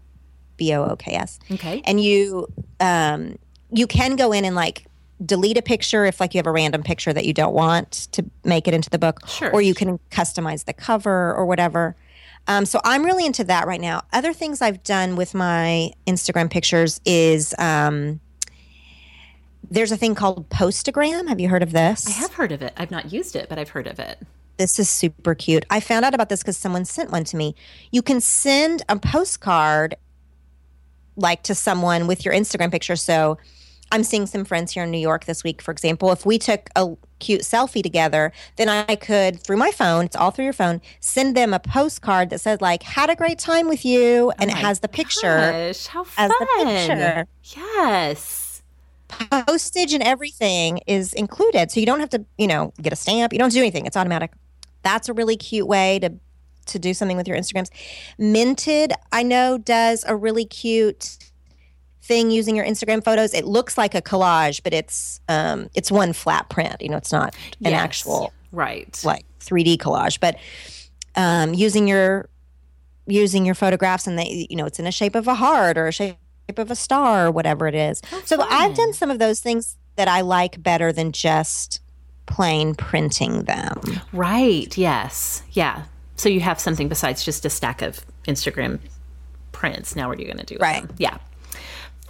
B 0.57 0.75
O 0.75 0.83
O 0.85 0.97
K 0.97 1.13
S, 1.15 1.39
Okay. 1.53 1.81
and 1.85 2.01
you 2.01 2.49
um, 2.81 3.37
you 3.71 3.87
can 3.87 4.17
go 4.17 4.33
in 4.33 4.45
and 4.45 4.57
like 4.57 4.85
delete 5.25 5.57
a 5.57 5.63
picture 5.63 6.05
if 6.05 6.21
like 6.21 6.35
you 6.35 6.39
have 6.39 6.47
a 6.47 6.53
random 6.53 6.83
picture 6.83 7.13
that 7.13 7.25
you 7.25 7.33
don't 7.33 7.55
want 7.55 8.09
to 8.13 8.25
make 8.45 8.67
it 8.69 8.75
into 8.75 8.91
the 8.91 8.99
book, 8.99 9.27
Sure. 9.29 9.51
or 9.53 9.63
you 9.63 9.75
can 9.75 9.99
customize 10.11 10.65
the 10.65 10.73
cover 10.73 11.35
or 11.35 11.47
whatever. 11.47 11.95
Um, 12.49 12.67
so 12.67 12.81
I'm 12.85 13.05
really 13.05 13.25
into 13.25 13.45
that 13.45 13.67
right 13.67 13.81
now. 13.81 14.03
Other 14.13 14.33
things 14.33 14.61
I've 14.61 14.83
done 14.83 15.15
with 15.17 15.33
my 15.35 15.93
Instagram 16.07 16.51
pictures 16.51 17.01
is 17.05 17.55
um, 17.59 18.21
there's 19.71 19.93
a 19.93 19.97
thing 19.97 20.15
called 20.15 20.49
Postagram. 20.51 21.29
Have 21.29 21.39
you 21.41 21.49
heard 21.49 21.63
of 21.63 21.73
this? 21.73 22.07
I 22.07 22.11
have 22.21 22.33
heard 22.35 22.53
of 22.53 22.61
it. 22.63 22.73
I've 22.77 22.91
not 22.91 23.13
used 23.13 23.37
it, 23.37 23.49
but 23.49 23.59
I've 23.59 23.71
heard 23.71 23.87
of 23.87 23.99
it. 23.99 24.19
This 24.57 24.79
is 24.79 24.91
super 24.91 25.35
cute. 25.35 25.65
I 25.71 25.81
found 25.81 26.05
out 26.05 26.15
about 26.15 26.29
this 26.29 26.41
because 26.43 26.57
someone 26.57 26.85
sent 26.85 27.11
one 27.11 27.25
to 27.25 27.37
me. 27.37 27.55
You 27.91 28.03
can 28.03 28.21
send 28.21 28.83
a 28.89 28.99
postcard 28.99 29.95
like 31.17 31.43
to 31.45 31.55
someone 31.55 32.07
with 32.07 32.25
your 32.25 32.35
Instagram 32.35 32.71
picture. 32.71 32.97
So 32.97 33.39
I'm 33.93 34.03
seeing 34.03 34.27
some 34.27 34.45
friends 34.45 34.73
here 34.73 34.83
in 34.85 34.91
New 34.91 34.99
York 34.99 35.27
this 35.27 35.45
week, 35.45 35.63
for 35.63 35.71
example. 35.71 36.11
If 36.11 36.27
we 36.27 36.39
took 36.39 36.71
a 36.75 36.97
cute 37.21 37.43
selfie 37.43 37.83
together, 37.83 38.33
then 38.57 38.69
I 38.69 38.97
could, 38.97 39.41
through 39.41 39.59
my 39.59 39.71
phone, 39.71 40.07
it's 40.07 40.17
all 40.17 40.31
through 40.33 40.45
your 40.47 40.53
phone, 40.55 40.81
send 41.01 41.37
them 41.37 41.53
a 41.55 41.61
postcard 41.61 42.31
that 42.31 42.41
says, 42.41 42.61
like, 42.61 42.83
had 42.83 43.11
a 43.11 43.15
great 43.15 43.39
time 43.39 43.69
with 43.69 43.85
you. 43.85 44.33
Oh 44.33 44.35
and 44.41 44.51
it 44.51 44.57
has 44.57 44.81
the 44.81 44.89
picture 44.89 45.53
Gosh, 45.53 45.87
how 45.87 46.05
fun. 46.05 46.31
as 46.31 46.39
the 46.39 46.65
picture. 46.65 47.27
Yes. 47.55 48.63
postage 49.09 49.93
and 49.93 50.03
everything 50.03 50.81
is 50.87 51.13
included. 51.13 51.71
So 51.71 51.79
you 51.79 51.87
don't 51.87 52.01
have 52.01 52.11
to, 52.11 52.25
you 52.39 52.47
know, 52.47 52.73
get 52.81 52.93
a 52.93 52.97
stamp. 52.97 53.33
You 53.33 53.39
don't 53.39 53.53
do 53.53 53.59
anything. 53.61 53.87
It's 53.87 53.97
automatic. 53.97 54.33
That's 54.83 55.09
a 55.09 55.13
really 55.13 55.37
cute 55.37 55.69
way 55.69 55.99
to 56.01 56.15
to 56.65 56.79
do 56.79 56.95
something 56.95 57.17
with 57.17 57.27
your 57.27 57.37
Instagrams. 57.37 57.71
Minted, 58.19 58.93
I 59.11 59.25
know, 59.25 59.59
does 59.59 60.05
a 60.07 60.15
really 60.17 60.45
cute 60.45 61.19
thing 62.03 62.31
using 62.31 62.57
your 62.57 62.65
Instagram 62.67 63.03
photos. 63.05 63.33
It 63.33 63.45
looks 63.45 63.79
like 63.79 63.95
a 63.95 64.03
collage, 64.03 64.63
but 64.63 64.73
it's 64.75 65.21
um, 65.29 65.69
it's 65.75 65.91
one 65.91 66.13
flat 66.13 66.49
print. 66.49 66.77
You 66.81 66.89
know, 66.89 66.97
it's 66.97 67.13
not 67.13 67.35
an 67.65 67.71
Yes. 67.73 67.81
actual 67.81 68.33
Right. 68.51 69.01
like 69.05 69.25
3D 69.41 69.79
collage, 69.79 70.19
but 70.21 70.37
um, 71.15 71.55
using 71.55 71.87
your 71.89 72.29
using 73.07 73.45
your 73.45 73.55
photographs 73.55 74.07
and 74.07 74.19
they 74.19 74.47
you 74.49 74.57
know 74.57 74.65
it's 74.67 74.79
in 74.79 74.87
a 74.87 74.93
shape 74.93 75.15
of 75.15 75.27
a 75.27 75.35
heart 75.35 75.77
or 75.77 75.89
a 75.89 75.93
shape 75.93 76.17
of 76.57 76.71
a 76.71 76.77
star 76.77 77.27
or 77.27 77.31
whatever 77.31 77.67
it 77.67 77.75
is. 77.75 78.01
so 78.25 78.41
I've 78.41 78.75
done 78.77 78.93
some 78.93 79.11
of 79.11 79.19
those 79.19 79.41
things 79.41 79.77
that 79.97 80.09
I 80.09 80.21
like 80.21 80.63
better 80.63 80.93
than 80.93 81.13
just 81.13 81.81
plain 82.27 82.75
printing 82.75 83.43
them. 83.45 83.81
Right. 84.13 84.77
Yes. 84.79 85.43
Yeah. 85.53 85.85
So 86.17 86.29
you 86.29 86.41
have 86.41 86.61
something 86.61 86.89
besides 86.89 87.25
just 87.25 87.45
a 87.45 87.51
stack 87.51 87.83
of 87.83 88.01
Instagram 88.29 88.79
prints. 89.53 89.97
Now 89.97 90.09
what 90.09 90.19
are 90.19 90.23
you 90.23 90.27
going 90.29 90.39
to 90.39 90.45
do? 90.47 90.55
with 90.55 90.63
Right. 90.63 90.87
them? 90.87 90.95
Yeah. 90.99 91.19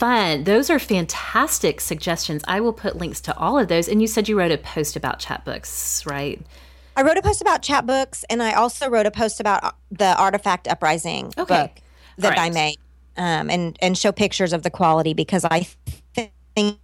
Fun. 0.03 0.43
Those 0.43 0.69
are 0.69 0.81
fantastic 0.81 1.81
suggestions. 1.81 2.43
I 2.49 2.59
will 2.59 2.73
put 2.73 2.97
links 2.97 3.21
to 3.21 3.39
all 3.39 3.57
of 3.57 3.69
those. 3.69 3.87
And 3.87 4.01
you 4.03 4.09
said 4.09 4.29
you 4.29 4.37
wrote 4.37 4.51
a 4.51 4.59
post 4.59 4.97
about 4.97 5.21
Chatbooks, 5.21 6.05
right? 6.05 6.45
I 6.97 7.03
wrote 7.03 7.19
a 7.19 7.23
post 7.23 7.41
about 7.41 7.63
Chatbooks, 7.63 8.25
and 8.29 8.43
I 8.43 8.55
also 8.55 8.91
wrote 8.91 9.07
a 9.07 9.13
post 9.13 9.39
about 9.39 9.63
uh, 9.63 9.71
the 9.93 10.17
Artifact 10.19 10.67
Uprising 10.67 11.27
Okay. 11.39 11.63
book 11.63 11.71
that 12.19 12.37
All 12.37 12.45
I 12.45 12.51
made, 12.51 12.79
um, 13.17 13.49
and 13.49 13.79
and 13.81 13.97
show 13.97 14.11
pictures 14.11 14.53
of 14.53 14.65
the 14.65 14.71
quality 14.71 15.15
because 15.15 15.45
I 15.45 15.69
think 16.57 16.81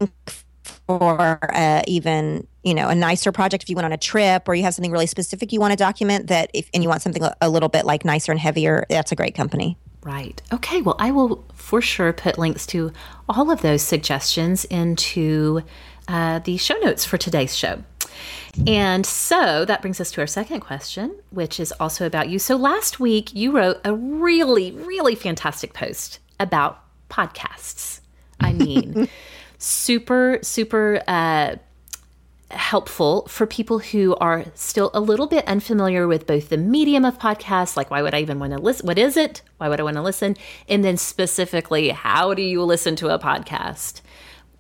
for 0.87 1.41
uh, 1.53 1.83
even 1.89 2.47
you 2.63 2.73
know 2.73 2.89
a 2.89 2.95
nicer 2.95 3.33
project, 3.33 3.65
if 3.65 3.69
you 3.69 3.75
went 3.75 3.87
on 3.87 3.93
a 3.93 3.99
trip 3.99 4.49
or 4.49 4.55
you 4.55 4.63
have 4.63 4.75
something 4.75 4.93
really 4.93 5.09
specific 5.09 5.53
you 5.53 5.59
want 5.59 5.73
to 5.73 5.77
document, 5.77 6.29
that 6.29 6.53
if 6.55 6.71
and 6.73 6.85
you 6.85 6.89
want 6.89 7.03
something 7.03 7.25
a 7.41 7.51
little 7.51 7.69
bit 7.69 7.85
like 7.85 8.05
nicer 8.05 8.31
and 8.31 8.41
heavier, 8.41 8.87
that's 8.89 9.11
a 9.11 9.17
great 9.17 9.35
company. 9.35 9.77
Right. 10.09 10.41
Okay. 10.51 10.81
Well, 10.81 10.97
I 10.99 11.11
will 11.11 11.45
for 11.53 11.83
sure 11.83 12.15
put 12.15 12.39
links 12.39 12.65
to 12.69 12.93
all 13.29 13.51
of 13.51 13.61
those 13.61 13.83
suggestions 13.83 14.65
into 14.65 15.61
uh, 16.09 16.39
the 16.39 16.57
show 16.57 16.79
notes 16.79 17.05
for 17.05 17.19
today's 17.19 17.55
show. 17.55 17.83
And 18.67 19.05
so 19.05 19.67
that 19.67 19.83
brings 19.83 20.01
us 20.01 20.11
to 20.13 20.23
our 20.23 20.27
second 20.27 20.61
question, 20.61 21.15
which 21.29 21.61
is 21.61 21.73
also 21.73 22.07
about 22.07 22.31
you. 22.31 22.39
So 22.39 22.57
last 22.57 22.99
week 22.99 23.35
you 23.35 23.53
wrote 23.53 23.83
a 23.85 23.95
really, 23.95 24.73
really 24.73 25.15
fantastic 25.15 25.75
post 25.75 26.21
about 26.41 26.83
podcasts. 27.11 28.01
I 28.41 28.55
mean, 28.55 29.09
super, 29.59 30.39
super 30.41 31.03
uh, 31.07 31.57
helpful 32.51 33.27
for 33.29 33.47
people 33.47 33.79
who 33.79 34.17
are 34.17 34.47
still 34.55 34.91
a 34.95 35.01
little 35.01 35.27
bit 35.27 35.47
unfamiliar 35.47 36.09
with 36.09 36.27
both 36.27 36.49
the 36.49 36.57
medium 36.57 37.05
of 37.05 37.19
podcasts, 37.19 37.77
like 37.77 37.91
why 37.91 38.03
would 38.03 38.15
I 38.15 38.21
even 38.21 38.39
want 38.39 38.53
to 38.53 38.59
listen? 38.59 38.87
What 38.87 38.99
is 38.99 39.17
it? 39.17 39.43
Why 39.59 39.69
would 39.69 39.81
I 39.81 39.83
want 39.83 39.97
to 39.97 40.03
listen? 40.03 40.37
And 40.69 40.85
then 40.85 40.97
specifically, 40.97 41.91
how 41.91 42.35
do 42.35 42.43
you 42.43 42.63
listen 42.63 42.97
to 42.97 43.13
a 43.13 43.19
podcast? 43.19 44.01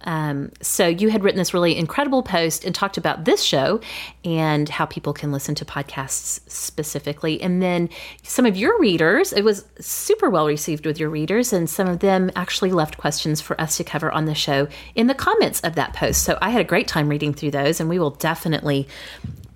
Um, 0.02 0.52
so 0.60 0.86
you 0.86 1.10
had 1.10 1.24
written 1.24 1.38
this 1.38 1.52
really 1.52 1.76
incredible 1.76 2.22
post 2.22 2.64
and 2.64 2.74
talked 2.74 2.96
about 2.96 3.24
this 3.24 3.42
show 3.42 3.80
and 4.24 4.68
how 4.68 4.86
people 4.86 5.12
can 5.12 5.32
listen 5.32 5.54
to 5.56 5.64
podcasts 5.64 6.40
specifically. 6.48 7.40
And 7.42 7.60
then 7.60 7.88
some 8.22 8.46
of 8.46 8.56
your 8.56 8.78
readers, 8.78 9.32
it 9.32 9.42
was 9.42 9.64
super 9.80 10.30
well 10.30 10.46
received 10.46 10.86
with 10.86 11.00
your 11.00 11.10
readers, 11.10 11.52
and 11.52 11.68
some 11.68 11.88
of 11.88 11.98
them 11.98 12.30
actually 12.36 12.70
left 12.70 12.96
questions 12.96 13.40
for 13.40 13.60
us 13.60 13.76
to 13.78 13.84
cover 13.84 14.10
on 14.12 14.26
the 14.26 14.34
show 14.34 14.68
in 14.94 15.08
the 15.08 15.14
comments 15.14 15.60
of 15.62 15.74
that 15.74 15.94
post. 15.94 16.22
So 16.22 16.38
I 16.40 16.50
had 16.50 16.60
a 16.60 16.64
great 16.64 16.88
time 16.88 17.08
reading 17.08 17.34
through 17.34 17.50
those, 17.50 17.80
and 17.80 17.88
we 17.88 17.98
will 17.98 18.10
definitely 18.10 18.86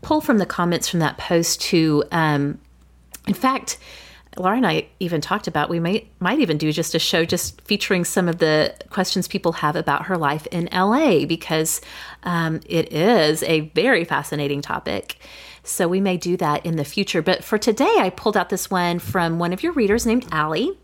pull 0.01 0.21
from 0.21 0.39
the 0.39 0.47
comments 0.47 0.89
from 0.89 1.01
that 1.01 1.17
post 1.19 1.61
to, 1.61 2.03
um, 2.11 2.59
in 3.29 3.35
fact, 3.35 3.79
Laura 4.39 4.57
and 4.57 4.67
I 4.67 4.87
even 4.99 5.21
talked 5.21 5.47
about 5.47 5.69
we 5.69 5.79
might 5.79 6.11
might 6.21 6.39
even 6.39 6.57
do 6.57 6.73
just 6.73 6.95
a 6.95 6.99
show 6.99 7.25
just 7.25 7.61
featuring 7.63 8.05
some 8.05 8.29
of 8.29 8.39
the 8.39 8.75
questions 8.91 9.29
people 9.29 9.53
have 9.53 9.77
about 9.77 10.07
her 10.07 10.17
life 10.17 10.47
in 10.51 10.69
LA 10.73 11.27
because 11.27 11.81
um, 12.23 12.61
it 12.67 12.93
is 12.93 13.43
a 13.43 13.61
very 13.75 14.05
fascinating 14.05 14.63
topic. 14.63 15.19
So 15.65 15.87
we 15.87 16.01
may 16.01 16.17
do 16.17 16.37
that 16.39 16.65
in 16.65 16.77
the 16.77 16.85
future. 16.85 17.23
But 17.23 17.45
for 17.45 17.59
today, 17.59 17.95
I 17.99 18.11
pulled 18.11 18.37
out 18.37 18.49
this 18.49 18.71
one 18.71 18.99
from 18.99 19.39
one 19.39 19.53
of 19.53 19.63
your 19.63 19.73
readers 19.73 20.07
named 20.07 20.27
Allie. 20.33 20.79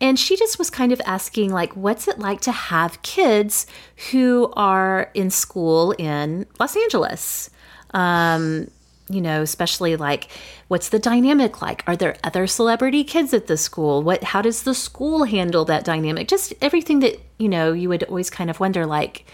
And 0.00 0.18
she 0.18 0.36
just 0.36 0.58
was 0.58 0.70
kind 0.70 0.92
of 0.92 1.00
asking, 1.04 1.52
like, 1.52 1.76
what's 1.76 2.08
it 2.08 2.18
like 2.18 2.40
to 2.42 2.52
have 2.52 3.02
kids 3.02 3.66
who 4.10 4.50
are 4.56 5.10
in 5.12 5.28
school 5.28 5.92
in 5.98 6.46
Los 6.58 6.74
Angeles? 6.74 7.50
Um, 7.92 8.70
you 9.10 9.20
know, 9.20 9.42
especially 9.42 9.96
like, 9.96 10.28
what's 10.68 10.88
the 10.88 10.98
dynamic 10.98 11.60
like? 11.60 11.82
Are 11.86 11.96
there 11.96 12.16
other 12.22 12.46
celebrity 12.46 13.04
kids 13.04 13.34
at 13.34 13.46
the 13.46 13.56
school? 13.56 14.02
What, 14.02 14.22
how 14.22 14.40
does 14.40 14.62
the 14.62 14.74
school 14.74 15.24
handle 15.24 15.64
that 15.66 15.84
dynamic? 15.84 16.28
Just 16.28 16.54
everything 16.62 17.00
that, 17.00 17.20
you 17.38 17.48
know, 17.48 17.72
you 17.72 17.88
would 17.88 18.04
always 18.04 18.30
kind 18.30 18.50
of 18.50 18.60
wonder, 18.60 18.86
like, 18.86 19.26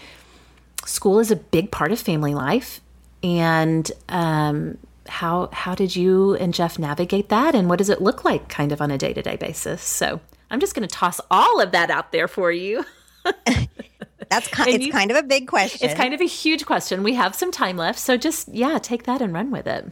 school 0.85 1.19
is 1.19 1.31
a 1.31 1.35
big 1.35 1.71
part 1.71 1.91
of 1.91 1.99
family 1.99 2.33
life. 2.33 2.81
And, 3.23 3.89
um, 4.09 4.77
how 5.09 5.47
how 5.53 5.73
did 5.73 5.95
you 5.95 6.35
and 6.35 6.53
Jeff 6.53 6.77
navigate 6.77 7.29
that 7.29 7.55
and 7.55 7.69
what 7.69 7.77
does 7.77 7.87
it 7.87 8.01
look 8.01 8.25
like 8.25 8.49
kind 8.49 8.73
of 8.73 8.81
on 8.81 8.91
a 8.91 8.97
day-to-day 8.97 9.37
basis? 9.37 9.81
So, 9.81 10.19
I'm 10.49 10.59
just 10.59 10.75
going 10.75 10.87
to 10.87 10.93
toss 10.93 11.19
all 11.29 11.61
of 11.61 11.71
that 11.71 11.89
out 11.89 12.11
there 12.11 12.27
for 12.27 12.51
you. 12.51 12.83
That's 14.29 14.47
kind. 14.47 14.69
It's 14.69 14.85
you- 14.85 14.91
kind 14.91 15.11
of 15.11 15.17
a 15.17 15.23
big 15.23 15.47
question. 15.47 15.89
It's 15.89 15.97
kind 15.97 16.13
of 16.13 16.21
a 16.21 16.27
huge 16.27 16.65
question. 16.65 17.03
We 17.03 17.13
have 17.15 17.35
some 17.35 17.51
time 17.51 17.77
left, 17.77 17.99
so 17.99 18.17
just 18.17 18.47
yeah, 18.53 18.77
take 18.79 19.03
that 19.03 19.21
and 19.21 19.33
run 19.33 19.51
with 19.51 19.67
it. 19.67 19.85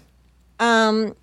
Um, 0.59 1.15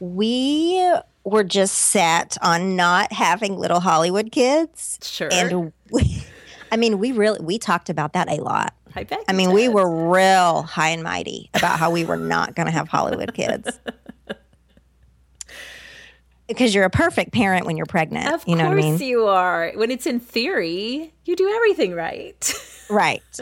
we 0.00 0.92
were 1.24 1.44
just 1.44 1.74
set 1.74 2.36
on 2.42 2.76
not 2.76 3.12
having 3.12 3.56
little 3.58 3.80
Hollywood 3.80 4.30
kids. 4.32 4.98
Sure. 5.02 5.28
And 5.32 5.72
we, 5.90 6.22
I 6.72 6.76
mean, 6.76 6.98
we 6.98 7.12
really 7.12 7.38
we 7.42 7.58
talked 7.58 7.90
about 7.90 8.12
that 8.14 8.30
a 8.30 8.42
lot. 8.42 8.74
I 8.94 9.04
bet. 9.04 9.24
I 9.28 9.32
mean, 9.32 9.52
we 9.52 9.68
were 9.68 10.10
real 10.10 10.62
high 10.62 10.88
and 10.88 11.02
mighty 11.02 11.50
about 11.52 11.78
how 11.78 11.90
we 11.90 12.04
were 12.06 12.16
not 12.16 12.54
going 12.54 12.64
to 12.66 12.72
have 12.72 12.88
Hollywood 12.88 13.34
kids. 13.34 13.78
Because 16.48 16.74
you're 16.74 16.84
a 16.84 16.90
perfect 16.90 17.32
parent 17.32 17.66
when 17.66 17.76
you're 17.76 17.86
pregnant. 17.86 18.32
Of 18.32 18.46
you 18.46 18.54
know 18.54 18.66
course 18.66 18.76
what 18.76 18.84
I 18.84 18.90
mean? 18.98 19.00
you 19.00 19.26
are. 19.26 19.72
When 19.74 19.90
it's 19.90 20.06
in 20.06 20.20
theory, 20.20 21.12
you 21.24 21.34
do 21.36 21.48
everything 21.48 21.94
right. 21.94 22.52
Right. 22.88 23.40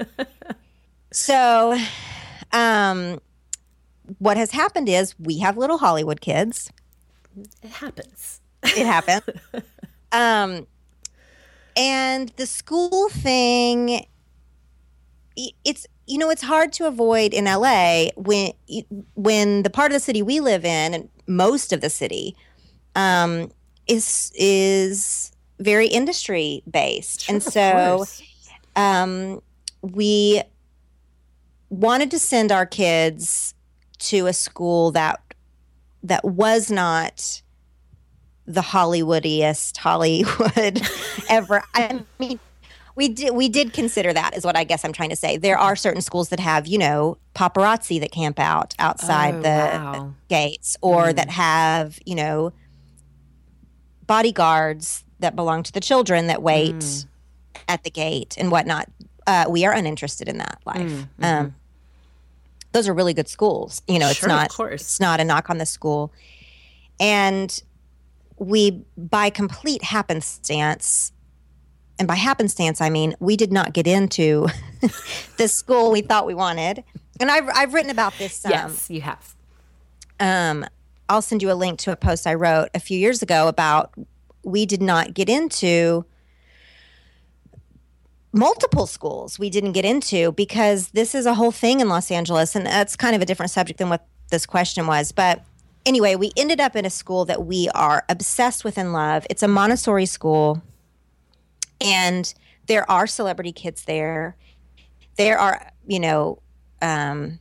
so, 1.12 1.78
um, 2.50 3.20
what 4.18 4.38
has 4.38 4.52
happened 4.52 4.88
is 4.88 5.14
we 5.18 5.38
have 5.40 5.58
little 5.58 5.76
Hollywood 5.76 6.22
kids. 6.22 6.70
it 7.62 7.68
happens. 7.68 8.40
It 8.62 8.86
happens. 8.86 9.22
um, 10.12 10.66
and 11.76 12.30
the 12.36 12.46
school 12.46 13.10
thing, 13.10 14.06
it's 15.36 15.86
you 16.06 16.18
know 16.18 16.30
it's 16.30 16.42
hard 16.42 16.72
to 16.74 16.86
avoid 16.86 17.34
in 17.34 17.44
LA 17.46 18.06
when 18.16 18.52
when 19.14 19.62
the 19.62 19.70
part 19.70 19.90
of 19.90 19.94
the 19.94 20.00
city 20.00 20.22
we 20.22 20.40
live 20.40 20.64
in 20.64 20.94
and 20.94 21.08
most 21.26 21.72
of 21.72 21.80
the 21.80 21.90
city 21.90 22.36
um, 22.94 23.50
is 23.86 24.32
is 24.34 25.32
very 25.58 25.86
industry 25.88 26.62
based, 26.70 27.24
and 27.28 27.42
Sure, 27.42 27.48
of 27.48 27.52
so 27.52 28.06
um, 28.76 29.40
we 29.82 30.42
wanted 31.70 32.10
to 32.10 32.18
send 32.18 32.52
our 32.52 32.66
kids 32.66 33.54
to 33.98 34.26
a 34.26 34.32
school 34.32 34.90
that 34.92 35.20
that 36.02 36.24
was 36.24 36.70
not 36.70 37.42
the 38.46 38.60
Hollywoodiest 38.60 39.76
Hollywood 39.78 40.82
ever. 41.28 41.62
I 41.74 42.04
mean, 42.18 42.38
we 42.96 43.08
did 43.08 43.34
we 43.34 43.48
did 43.48 43.72
consider 43.72 44.12
that 44.12 44.36
is 44.36 44.44
what 44.44 44.56
I 44.56 44.64
guess 44.64 44.84
I'm 44.84 44.92
trying 44.92 45.10
to 45.10 45.16
say. 45.16 45.36
There 45.36 45.58
are 45.58 45.76
certain 45.76 46.02
schools 46.02 46.28
that 46.28 46.40
have 46.40 46.66
you 46.66 46.78
know 46.78 47.18
paparazzi 47.34 48.00
that 48.00 48.12
camp 48.12 48.38
out 48.38 48.74
outside 48.78 49.36
Oh, 49.36 49.40
the 49.40 49.80
wow. 49.80 50.14
gates, 50.28 50.76
or 50.82 51.12
that 51.12 51.30
have 51.30 51.98
you 52.04 52.14
know 52.14 52.52
bodyguards 54.06 55.04
that 55.20 55.34
belong 55.36 55.62
to 55.62 55.72
the 55.72 55.80
children 55.80 56.26
that 56.26 56.42
wait 56.42 56.74
Mm. 56.74 57.06
at 57.68 57.82
the 57.84 57.90
gate 57.90 58.36
and 58.38 58.50
whatnot. 58.50 58.88
Uh, 59.26 59.46
we 59.48 59.64
are 59.64 59.72
uninterested 59.72 60.28
in 60.28 60.38
that 60.38 60.58
life. 60.66 60.90
Mm, 60.90 61.08
Um, 61.22 61.54
those 62.72 62.88
are 62.88 62.94
really 62.94 63.14
good 63.14 63.28
schools. 63.28 63.80
You 63.88 63.98
know, 63.98 64.08
it's 64.08 64.18
Sure, 64.18 64.28
of 64.28 64.34
not 64.36 64.50
course. 64.50 64.80
it's 64.82 65.00
not 65.00 65.20
a 65.20 65.24
knock 65.24 65.48
on 65.48 65.58
the 65.58 65.66
school, 65.66 66.12
and 67.00 67.62
we 68.38 68.82
by 68.96 69.30
complete 69.30 69.82
happenstance. 69.84 71.12
And 71.98 72.08
by 72.08 72.16
happenstance, 72.16 72.80
I 72.80 72.90
mean 72.90 73.14
we 73.20 73.36
did 73.36 73.52
not 73.52 73.72
get 73.72 73.86
into 73.86 74.48
the 75.36 75.46
school 75.48 75.92
we 75.92 76.00
thought 76.02 76.26
we 76.26 76.34
wanted. 76.34 76.82
And 77.20 77.30
I've, 77.30 77.48
I've 77.54 77.72
written 77.72 77.90
about 77.92 78.12
this. 78.18 78.44
Um, 78.44 78.50
yes, 78.50 78.90
you 78.90 79.00
have. 79.02 79.34
um, 80.18 80.66
I'll 81.08 81.22
send 81.22 81.42
you 81.42 81.50
a 81.50 81.54
link 81.54 81.78
to 81.80 81.92
a 81.92 81.96
post 81.96 82.26
I 82.26 82.34
wrote 82.34 82.68
a 82.74 82.80
few 82.80 82.98
years 82.98 83.22
ago 83.22 83.48
about 83.48 83.92
we 84.42 84.66
did 84.66 84.82
not 84.82 85.14
get 85.14 85.28
into 85.28 86.04
multiple 88.32 88.86
schools 88.86 89.38
we 89.38 89.48
didn't 89.48 89.72
get 89.72 89.84
into 89.84 90.32
because 90.32 90.88
this 90.88 91.14
is 91.14 91.24
a 91.24 91.34
whole 91.34 91.52
thing 91.52 91.80
in 91.80 91.88
Los 91.88 92.10
Angeles 92.10 92.56
and 92.56 92.66
that's 92.66 92.96
kind 92.96 93.14
of 93.14 93.22
a 93.22 93.26
different 93.26 93.50
subject 93.50 93.78
than 93.78 93.88
what 93.88 94.06
this 94.30 94.44
question 94.44 94.88
was 94.88 95.12
but 95.12 95.44
anyway 95.86 96.16
we 96.16 96.32
ended 96.36 96.60
up 96.60 96.74
in 96.74 96.84
a 96.84 96.90
school 96.90 97.24
that 97.24 97.46
we 97.46 97.68
are 97.76 98.04
obsessed 98.08 98.64
with 98.64 98.76
and 98.76 98.92
love 98.92 99.24
it's 99.30 99.42
a 99.42 99.48
Montessori 99.48 100.06
school 100.06 100.60
and 101.80 102.34
there 102.66 102.90
are 102.90 103.06
celebrity 103.06 103.52
kids 103.52 103.84
there. 103.84 104.36
There 105.16 105.38
are, 105.38 105.70
you 105.86 106.00
know, 106.00 106.40
um, 106.82 107.38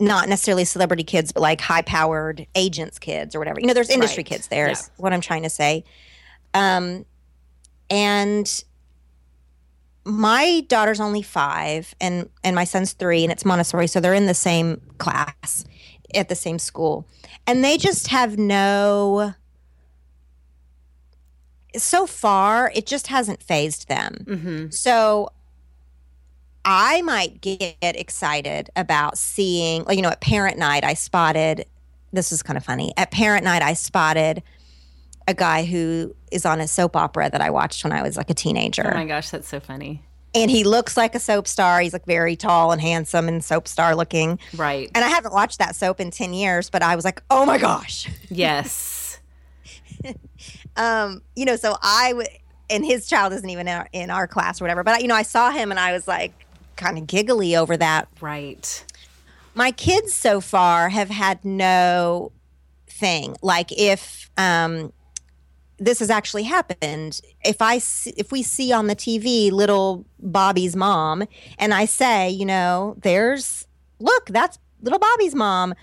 not 0.00 0.28
necessarily 0.28 0.64
celebrity 0.64 1.02
kids, 1.04 1.32
but 1.32 1.40
like 1.40 1.60
high 1.60 1.82
powered 1.82 2.46
agents 2.54 2.98
kids 2.98 3.34
or 3.34 3.38
whatever. 3.40 3.60
You 3.60 3.66
know, 3.66 3.74
there's 3.74 3.90
industry 3.90 4.20
Right. 4.20 4.26
kids 4.26 4.48
there, 4.48 4.68
Yeah. 4.68 4.76
what 4.96 5.12
I'm 5.12 5.20
trying 5.20 5.42
to 5.42 5.50
say. 5.50 5.84
Um, 6.54 7.04
and 7.90 8.64
my 10.04 10.64
daughter's 10.68 11.00
only 11.00 11.20
five 11.22 11.94
and 12.00 12.30
and 12.42 12.54
my 12.56 12.64
son's 12.64 12.92
three 12.94 13.24
and 13.24 13.30
it's 13.32 13.44
montessori 13.44 13.86
so 13.86 14.00
they're 14.00 14.14
in 14.14 14.24
the 14.24 14.32
same 14.32 14.80
class 14.96 15.64
at 16.14 16.30
the 16.30 16.34
same 16.34 16.58
school 16.58 17.06
and 17.46 17.62
they 17.62 17.76
just 17.76 18.06
have 18.06 18.38
no 18.38 19.34
so 21.76 22.06
far 22.06 22.72
it 22.74 22.86
just 22.86 23.08
hasn't 23.08 23.42
phased 23.42 23.88
them 23.88 24.24
Mm-hmm. 24.26 24.70
so 24.70 25.30
I 26.70 27.00
might 27.00 27.40
get 27.40 27.76
excited 27.80 28.68
about 28.76 29.16
seeing, 29.16 29.86
you 29.90 30.02
know, 30.02 30.10
at 30.10 30.20
parent 30.20 30.58
night, 30.58 30.84
I 30.84 30.92
spotted 30.92 31.64
this 32.12 32.30
is 32.30 32.42
kind 32.42 32.56
of 32.56 32.64
funny. 32.64 32.92
At 32.96 33.10
parent 33.10 33.44
night, 33.44 33.62
I 33.62 33.72
spotted 33.72 34.42
a 35.26 35.32
guy 35.32 35.64
who 35.64 36.14
is 36.30 36.44
on 36.44 36.60
a 36.60 36.68
soap 36.68 36.94
opera 36.94 37.30
that 37.30 37.40
I 37.40 37.48
watched 37.50 37.84
when 37.84 37.92
I 37.92 38.02
was 38.02 38.18
like 38.18 38.28
a 38.28 38.34
teenager. 38.34 38.90
Oh 38.90 38.96
my 38.96 39.06
gosh, 39.06 39.30
that's 39.30 39.48
so 39.48 39.60
funny. 39.60 40.02
and 40.34 40.50
he 40.50 40.62
looks 40.62 40.94
like 40.96 41.14
a 41.14 41.18
soap 41.18 41.48
star. 41.48 41.80
He's 41.80 41.94
like 41.94 42.04
very 42.04 42.36
tall 42.36 42.70
and 42.72 42.80
handsome 42.82 43.28
and 43.28 43.42
soap 43.42 43.66
star 43.66 43.96
looking. 43.96 44.38
Right. 44.54 44.90
And 44.94 45.04
I 45.04 45.08
haven't 45.08 45.32
watched 45.32 45.58
that 45.58 45.74
soap 45.74 46.00
in 46.00 46.10
10 46.10 46.34
years, 46.34 46.68
but 46.68 46.82
I 46.82 46.96
was 46.96 47.04
like, 47.04 47.22
oh 47.30 47.46
my 47.46 47.56
gosh. 47.56 48.10
Yes. 48.28 49.20
um, 50.76 51.22
you 51.34 51.46
know, 51.46 51.56
so 51.56 51.76
I 51.82 52.12
would, 52.12 52.28
and 52.68 52.84
his 52.84 53.06
child 53.06 53.32
isn't 53.32 53.48
even 53.48 53.68
in 53.68 53.74
our, 53.74 53.88
in 53.92 54.10
our 54.10 54.26
class 54.26 54.60
or 54.60 54.64
whatever, 54.64 54.84
but 54.84 55.00
you 55.00 55.08
know, 55.08 55.14
I 55.14 55.22
saw 55.22 55.50
him 55.50 55.70
and 55.70 55.80
I 55.80 55.92
was 55.92 56.06
like 56.06 56.32
kind 56.78 56.96
of 56.96 57.06
giggly 57.06 57.54
over 57.54 57.76
that. 57.76 58.08
Right. 58.20 58.84
My 59.54 59.70
kids 59.72 60.14
so 60.14 60.40
far 60.40 60.88
have 60.88 61.10
had 61.10 61.44
no 61.44 62.32
thing. 62.86 63.36
Like 63.42 63.70
if 63.76 64.30
um, 64.38 64.92
this 65.78 65.98
has 65.98 66.08
actually 66.08 66.44
happened, 66.44 67.20
if 67.44 67.60
I 67.60 67.78
see, 67.78 68.14
if 68.16 68.32
we 68.32 68.42
see 68.42 68.72
on 68.72 68.86
the 68.86 68.96
TV 68.96 69.50
little 69.52 70.06
Bobby's 70.20 70.74
mom, 70.74 71.24
and 71.58 71.74
I 71.74 71.84
say, 71.84 72.30
you 72.30 72.46
know, 72.46 72.96
there's 73.02 73.66
look, 73.98 74.26
that's 74.26 74.58
little 74.80 74.98
Bobby's 75.00 75.34
mom. 75.34 75.74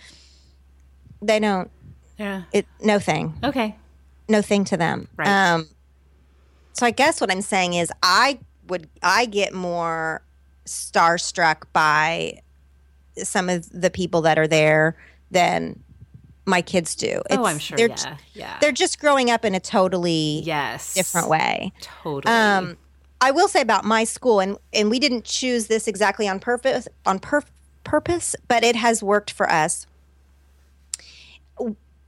They 1.21 1.39
don't. 1.39 1.69
Yeah. 2.17 2.43
It 2.53 2.65
no 2.81 2.97
thing 2.97 3.33
Okay. 3.43 3.75
no 4.29 4.41
thing 4.41 4.63
to 4.65 4.77
them. 4.77 5.09
Right. 5.17 5.27
Um, 5.27 5.67
so 6.71 6.85
I 6.85 6.91
guess 6.91 7.19
what 7.19 7.29
I'm 7.29 7.41
saying 7.41 7.73
is 7.73 7.91
I 8.01 8.39
would 8.67 8.87
I 9.03 9.25
get 9.25 9.53
more 9.53 10.21
starstruck 10.65 11.63
by 11.73 12.41
some 13.17 13.49
of 13.49 13.69
the 13.69 13.89
people 13.89 14.21
that 14.21 14.37
are 14.37 14.47
there 14.47 14.97
than 15.31 15.81
my 16.45 16.61
kids 16.61 16.95
do. 16.95 17.21
oh, 17.31 17.45
I'm 17.45 17.57
sure. 17.59 17.77
They're, 17.77 17.89
Yeah. 17.89 18.17
Yeah. 18.33 18.57
they're 18.59 18.71
just 18.71 18.99
growing 18.99 19.31
up 19.31 19.45
in 19.45 19.55
a 19.55 19.59
totally 19.59 20.41
yes. 20.45 20.93
different 20.93 21.27
way. 21.27 21.73
Totally. 21.81 22.33
Um, 22.33 22.77
I 23.21 23.31
will 23.31 23.47
say 23.47 23.61
about 23.61 23.85
my 23.85 24.03
school, 24.03 24.39
and 24.39 24.57
and 24.73 24.91
we 24.91 24.99
didn't 24.99 25.23
choose 25.23 25.67
this 25.67 25.87
exactly 25.87 26.27
on 26.27 26.39
purpose 26.39 26.87
on 27.05 27.17
pur- 27.19 27.41
purpose, 27.83 28.35
but 28.47 28.63
it 28.63 28.75
has 28.75 29.01
worked 29.01 29.31
for 29.31 29.49
us. 29.49 29.87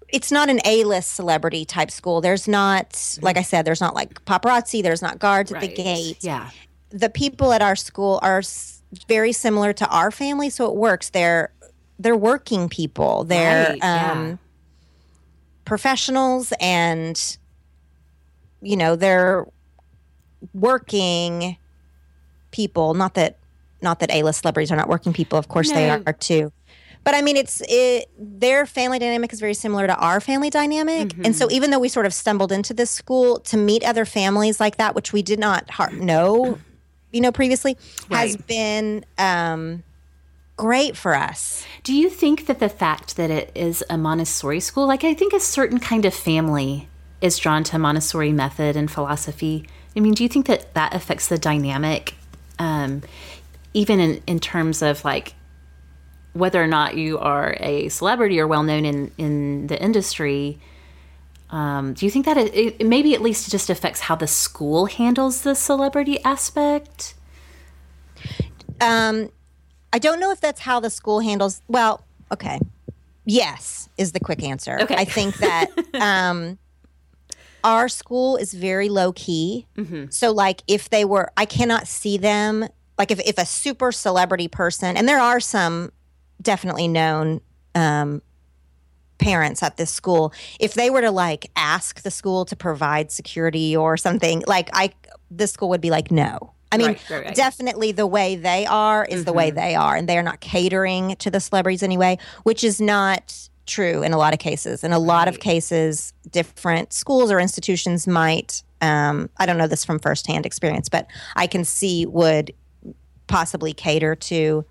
It's 0.10 0.32
not 0.32 0.50
an 0.50 0.60
A-list 0.64 1.12
celebrity 1.12 1.66
type 1.66 1.92
school. 1.92 2.22
There's 2.22 2.48
not, 2.48 3.18
like 3.22 3.36
I 3.38 3.42
said, 3.42 3.66
there's 3.66 3.82
not 3.82 3.94
like 3.94 4.24
paparazzi. 4.26 4.82
There's 4.82 5.02
not 5.02 5.20
guards 5.20 5.52
at 5.52 5.60
the 5.60 5.68
gate. 5.68 6.18
Yeah. 6.22 6.50
The 6.90 7.10
people 7.10 7.52
at 7.54 7.62
our 7.62 7.76
school 7.76 8.20
are 8.22 8.40
s- 8.40 8.82
very 9.08 9.32
similar 9.34 9.74
to 9.74 9.88
our 9.90 10.12
family, 10.12 10.50
so 10.50 10.66
it 10.70 10.76
works. 10.76 11.10
They're 11.10 11.52
they're 12.00 12.16
working 12.16 12.70
people. 12.70 13.24
They're 13.24 13.70
Right, 13.70 13.78
yeah. 13.78 14.12
um, 14.12 14.40
professionals, 15.66 16.54
and 16.60 17.38
you 18.62 18.78
know 18.78 18.96
they're 18.96 19.46
working 20.54 21.58
people 22.52 22.94
not 22.94 23.14
that 23.16 23.38
not 23.82 24.00
that 24.00 24.12
a-list 24.12 24.42
celebrities 24.42 24.72
are 24.72 24.76
not 24.76 24.88
working 24.88 25.12
people 25.14 25.38
of 25.38 25.48
course 25.48 25.72
they 25.72 25.88
No. 25.88 26.02
are 26.08 26.14
too 26.14 26.52
but 27.04 27.14
i 27.16 27.22
mean 27.22 27.36
it's 27.38 27.62
it 27.68 28.10
their 28.18 28.66
family 28.66 29.00
dynamic 29.00 29.34
is 29.34 29.40
very 29.40 29.54
similar 29.54 29.86
to 29.88 29.96
our 29.96 30.20
family 30.20 30.50
dynamic 30.50 31.14
and 31.14 31.24
Mm-hmm. 31.26 31.32
so 31.34 31.50
even 31.52 31.72
though 31.72 31.80
we 31.80 31.90
sort 31.90 32.06
of 32.06 32.14
stumbled 32.14 32.52
into 32.52 32.74
this 32.74 32.90
school 32.92 33.40
to 33.42 33.58
meet 33.58 33.84
other 33.84 34.06
families 34.06 34.60
like 34.60 34.78
that 34.78 34.96
which 34.96 35.12
we 35.12 35.22
did 35.22 35.40
not 35.40 35.70
har- 35.72 35.92
know 35.92 36.58
you 37.18 37.22
know 37.22 37.32
previously 37.32 37.78
has 38.10 38.38
been 38.38 39.04
um 39.18 39.84
great 40.56 40.96
for 40.96 41.14
us 41.14 41.66
Do 41.88 41.94
you 41.94 42.10
think 42.10 42.48
that 42.48 42.60
the 42.60 42.68
fact 42.68 43.16
that 43.16 43.32
it 43.32 43.50
is 43.56 43.82
a 43.90 43.98
Montessori 43.98 44.60
school, 44.60 44.88
like 44.88 45.06
I 45.06 45.14
think 45.14 45.32
a 45.32 45.40
certain 45.40 45.80
kind 45.80 46.04
of 46.04 46.14
family 46.14 46.90
is 47.22 47.38
drawn 47.38 47.64
to 47.64 47.80
Montessori 47.80 48.34
method 48.34 48.76
and 48.76 48.92
philosophy? 48.92 49.66
I 49.96 50.02
mean, 50.02 50.14
do 50.14 50.22
you 50.22 50.28
think 50.28 50.48
that 50.48 50.74
that 50.74 50.94
affects 50.94 51.30
the 51.30 51.38
dynamic, 51.38 52.16
um, 52.60 53.04
even 53.74 54.02
in, 54.02 54.22
in 54.28 54.42
terms 54.42 54.82
of 54.82 55.06
like 55.06 55.34
whether 56.34 56.62
or 56.62 56.68
not 56.68 56.98
you 56.98 57.18
are 57.20 57.56
a 57.62 57.88
celebrity 57.88 58.38
or 58.38 58.48
well 58.48 58.64
known 58.64 58.84
in, 58.84 59.12
in 59.18 59.68
the 59.68 59.82
industry? 59.82 60.60
Um, 61.50 61.94
do 61.94 62.06
you 62.06 62.12
think 62.12 62.26
that 62.26 62.38
it, 62.38 62.54
it 62.54 62.86
maybe 62.86 63.14
at 63.14 63.22
least 63.22 63.50
just 63.50 63.70
affects 63.70 64.02
how 64.02 64.16
the 64.16 64.28
school 64.28 64.86
handles 64.86 65.42
the 65.42 65.56
celebrity 65.56 66.22
aspect? 66.24 67.16
Um, 68.82 69.30
I 69.94 70.00
don't 70.00 70.20
know 70.20 70.32
if 70.32 70.42
that's 70.42 70.62
how 70.62 70.80
the 70.80 70.90
school 70.90 71.22
handles. 71.22 71.62
Well, 71.68 72.04
okay. 72.32 72.60
Yes, 73.26 73.90
is 73.98 74.12
the 74.12 74.20
quick 74.20 74.44
answer. 74.44 74.80
Okay. 74.82 74.96
I 74.96 75.06
think 75.06 75.38
that 75.38 75.68
um, 75.96 76.58
our 77.64 77.90
school 77.90 78.38
is 78.38 78.54
very 78.54 78.90
low 78.90 79.12
key. 79.14 79.68
So, 80.10 80.32
like, 80.32 80.64
if 80.68 80.90
they 80.90 81.06
were, 81.06 81.32
I 81.36 81.46
cannot 81.46 81.88
see 81.88 82.18
them. 82.18 82.68
Like, 82.98 83.12
if, 83.12 83.20
if 83.20 83.38
a 83.38 83.46
super 83.46 83.92
celebrity 83.92 84.48
person, 84.48 84.98
and 84.98 85.08
there 85.08 85.20
are 85.20 85.40
some 85.40 85.92
definitely 86.42 86.88
known 86.88 87.42
um, 87.76 88.22
parents 89.18 89.64
at 89.64 89.78
this 89.78 89.92
school, 89.92 90.34
if 90.60 90.74
they 90.74 90.90
were 90.90 91.02
to 91.02 91.12
like 91.12 91.50
ask 91.56 92.02
the 92.02 92.12
school 92.12 92.46
to 92.46 92.56
provide 92.56 93.12
security 93.12 93.76
or 93.76 93.98
something, 93.98 94.44
like, 94.48 94.70
I, 94.74 94.92
the 95.32 95.48
school 95.48 95.70
would 95.70 95.82
be 95.82 95.90
like, 95.90 96.12
no. 96.12 96.54
I 96.72 96.78
mean, 96.78 96.88
Right, 96.88 97.10
right, 97.10 97.26
right. 97.28 97.36
definitely 97.36 97.94
the 97.94 98.06
way 98.06 98.36
they 98.36 98.66
are 98.66 99.06
is 99.06 99.24
the 99.24 99.32
way 99.32 99.52
they 99.52 99.74
are, 99.76 99.96
and 99.96 100.08
they 100.08 100.18
are 100.18 100.24
not 100.24 100.42
catering 100.42 101.16
to 101.18 101.32
the 101.32 101.40
celebrities 101.40 101.82
anyway, 101.82 102.18
which 102.44 102.64
is 102.64 102.82
not 102.82 103.50
true 103.66 104.04
in 104.04 104.12
a 104.14 104.18
lot 104.18 104.34
of 104.34 104.40
cases. 104.40 104.84
In 104.84 104.92
a 104.92 105.00
lot 105.00 105.28
of 105.28 105.40
cases, 105.40 106.14
different 106.30 106.92
schools 106.92 107.32
or 107.32 107.40
institutions 107.40 108.06
might. 108.08 108.64
Um, 108.82 109.30
I 109.38 109.46
don't 109.46 109.58
know 109.58 109.68
this 109.68 109.86
from 109.86 110.00
firsthand 110.00 110.46
experience, 110.46 110.90
but 110.90 111.08
I 111.36 111.48
can 111.48 111.64
see 111.64 112.06
would 112.06 112.54
possibly 113.28 113.74
cater 113.74 114.16
to 114.16 114.66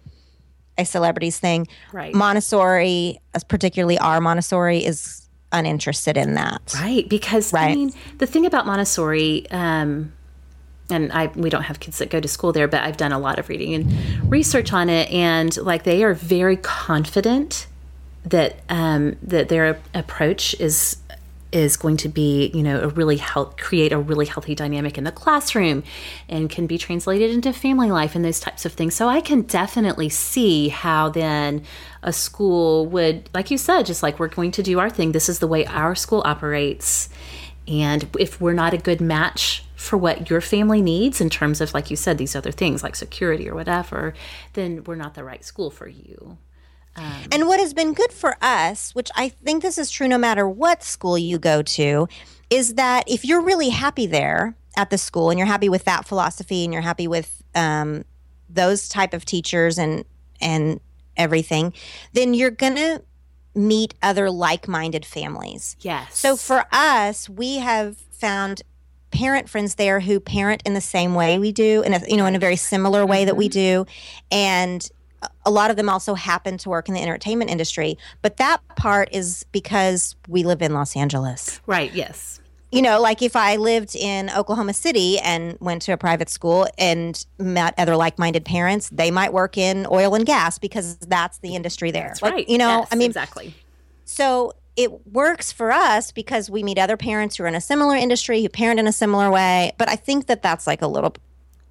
a 0.78 0.84
celebrities 0.84 1.38
thing. 1.38 1.66
Right. 1.92 2.14
Montessori, 2.14 3.20
as 3.34 3.44
particularly 3.44 3.98
our 3.98 4.20
Montessori, 4.20 4.84
is 4.84 5.26
uninterested 5.52 6.16
in 6.16 6.34
that. 6.34 6.74
Right, 6.74 7.08
because 7.08 7.52
I 7.54 7.74
mean, 7.74 7.92
the 8.18 8.26
thing 8.26 8.46
about 8.46 8.66
Montessori, 8.66 9.48
um, 9.50 10.12
and 10.90 11.12
I 11.12 11.26
we 11.34 11.50
don't 11.50 11.62
have 11.62 11.80
kids 11.80 11.98
that 11.98 12.10
go 12.10 12.20
to 12.20 12.28
school 12.28 12.52
there, 12.52 12.68
but 12.68 12.82
I've 12.82 12.96
done 12.96 13.12
a 13.12 13.18
lot 13.18 13.38
of 13.38 13.48
reading 13.48 13.74
and 13.74 14.30
research 14.30 14.72
on 14.72 14.88
it, 14.88 15.10
and 15.10 15.56
like 15.58 15.84
they 15.84 16.04
are 16.04 16.14
very 16.14 16.56
confident 16.56 17.66
that 18.24 18.60
um, 18.68 19.16
that 19.22 19.48
their 19.48 19.78
approach 19.94 20.54
is 20.60 20.96
is 21.56 21.78
going 21.78 21.96
to 21.96 22.08
be 22.08 22.50
you 22.54 22.62
know 22.62 22.80
a 22.82 22.88
really 22.88 23.16
help 23.16 23.58
create 23.58 23.90
a 23.90 23.98
really 23.98 24.26
healthy 24.26 24.54
dynamic 24.54 24.98
in 24.98 25.04
the 25.04 25.10
classroom 25.10 25.82
and 26.28 26.50
can 26.50 26.66
be 26.66 26.76
translated 26.76 27.30
into 27.30 27.50
family 27.50 27.90
life 27.90 28.14
and 28.14 28.24
those 28.24 28.38
types 28.38 28.66
of 28.66 28.72
things. 28.74 28.94
So 28.94 29.08
i 29.08 29.20
can 29.22 29.42
definitely 29.42 30.10
see 30.10 30.68
how 30.68 31.08
then 31.08 31.62
a 32.02 32.12
school 32.12 32.86
would 32.86 33.30
like 33.32 33.50
you 33.50 33.56
said 33.56 33.86
just 33.86 34.02
like 34.02 34.18
we're 34.18 34.28
going 34.28 34.50
to 34.52 34.62
do 34.62 34.78
our 34.78 34.90
thing. 34.90 35.12
This 35.12 35.28
is 35.30 35.38
the 35.38 35.46
way 35.46 35.64
our 35.66 35.94
school 35.94 36.22
operates. 36.26 37.08
And 37.66 38.08
if 38.18 38.40
we're 38.40 38.52
not 38.52 38.74
a 38.74 38.78
good 38.78 39.00
match 39.00 39.64
for 39.74 39.96
what 39.96 40.30
your 40.30 40.40
family 40.40 40.82
needs 40.82 41.20
in 41.20 41.30
terms 41.30 41.60
of 41.60 41.72
like 41.72 41.90
you 41.90 41.96
said 41.96 42.18
these 42.18 42.36
other 42.36 42.52
things 42.52 42.82
like 42.82 42.96
security 42.96 43.48
or 43.48 43.54
whatever 43.54 44.14
then 44.54 44.82
we're 44.84 44.96
not 44.96 45.14
the 45.14 45.22
right 45.22 45.44
school 45.44 45.70
for 45.70 45.86
you 45.86 46.38
And 47.30 47.46
what 47.46 47.60
has 47.60 47.74
been 47.74 47.92
good 47.92 48.12
for 48.12 48.36
us, 48.40 48.94
which 48.94 49.10
I 49.16 49.28
think 49.28 49.62
this 49.62 49.78
is 49.78 49.90
true 49.90 50.08
no 50.08 50.18
matter 50.18 50.48
what 50.48 50.82
school 50.82 51.18
you 51.18 51.38
go 51.38 51.62
to, 51.62 52.08
is 52.50 52.74
that 52.74 53.04
if 53.06 53.24
you're 53.24 53.42
really 53.42 53.70
happy 53.70 54.06
there 54.06 54.56
at 54.76 54.90
the 54.90 54.98
school 54.98 55.30
and 55.30 55.38
you're 55.38 55.46
happy 55.46 55.68
with 55.68 55.84
that 55.84 56.06
philosophy 56.06 56.64
and 56.64 56.72
you're 56.72 56.82
happy 56.82 57.08
with 57.08 57.42
um, 57.54 58.04
those 58.48 58.88
type 58.88 59.14
of 59.14 59.24
teachers 59.24 59.78
and 59.78 60.04
and 60.40 60.80
everything, 61.16 61.72
then 62.12 62.34
you're 62.34 62.50
gonna 62.50 63.00
meet 63.54 63.94
other 64.02 64.30
like-minded 64.30 65.06
families. 65.06 65.76
yes. 65.80 66.18
So 66.18 66.36
for 66.36 66.64
us, 66.70 67.26
we 67.28 67.56
have 67.56 67.96
found 68.10 68.62
parent 69.10 69.48
friends 69.48 69.76
there 69.76 70.00
who 70.00 70.20
parent 70.20 70.62
in 70.66 70.74
the 70.74 70.80
same 70.80 71.14
way 71.14 71.38
we 71.38 71.52
do, 71.52 71.82
in 71.82 71.94
a, 71.94 72.00
you 72.06 72.18
know, 72.18 72.26
in 72.26 72.34
a 72.34 72.38
very 72.38 72.56
similar 72.56 73.06
way 73.06 73.24
that 73.24 73.36
we 73.36 73.48
do, 73.48 73.86
and 74.30 74.90
a 75.46 75.50
lot 75.50 75.70
of 75.70 75.76
them 75.76 75.88
also 75.88 76.14
happen 76.14 76.58
to 76.58 76.68
work 76.68 76.88
in 76.88 76.94
the 76.94 77.00
entertainment 77.00 77.50
industry. 77.50 77.96
But 78.20 78.36
that 78.36 78.60
part 78.76 79.08
is 79.12 79.46
because 79.52 80.16
we 80.28 80.42
live 80.42 80.60
in 80.60 80.74
Los 80.74 80.96
Angeles. 80.96 81.60
Right. 81.66 81.94
Yes. 81.94 82.40
You 82.72 82.82
know, 82.82 83.00
like 83.00 83.22
if 83.22 83.36
I 83.36 83.56
lived 83.56 83.94
in 83.94 84.28
Oklahoma 84.30 84.74
City 84.74 85.18
and 85.20 85.56
went 85.60 85.82
to 85.82 85.92
a 85.92 85.96
private 85.96 86.28
school 86.28 86.66
and 86.76 87.24
met 87.38 87.74
other 87.78 87.96
like 87.96 88.18
minded 88.18 88.44
parents, 88.44 88.90
they 88.90 89.10
might 89.12 89.32
work 89.32 89.56
in 89.56 89.86
oil 89.90 90.14
and 90.16 90.26
gas 90.26 90.58
because 90.58 90.96
that's 90.98 91.38
the 91.38 91.54
industry 91.54 91.92
there. 91.92 92.08
That's 92.08 92.20
like, 92.22 92.32
right. 92.32 92.48
You 92.48 92.58
know, 92.58 92.80
Yes, 92.80 92.88
I 92.90 92.96
mean, 92.96 93.06
exactly. 93.06 93.54
so 94.04 94.52
it 94.76 95.06
works 95.06 95.52
for 95.52 95.70
us 95.70 96.10
because 96.10 96.50
we 96.50 96.62
meet 96.64 96.76
other 96.76 96.96
parents 96.96 97.36
who 97.36 97.44
are 97.44 97.46
in 97.46 97.54
a 97.54 97.60
similar 97.60 97.94
industry 97.94 98.42
who 98.42 98.48
parent 98.48 98.80
in 98.80 98.86
a 98.86 98.92
similar 98.92 99.30
way. 99.30 99.72
But 99.78 99.88
I 99.88 99.96
think 99.96 100.26
that 100.26 100.42
that's 100.42 100.66
like 100.66 100.82
a 100.82 100.86
little 100.88 101.14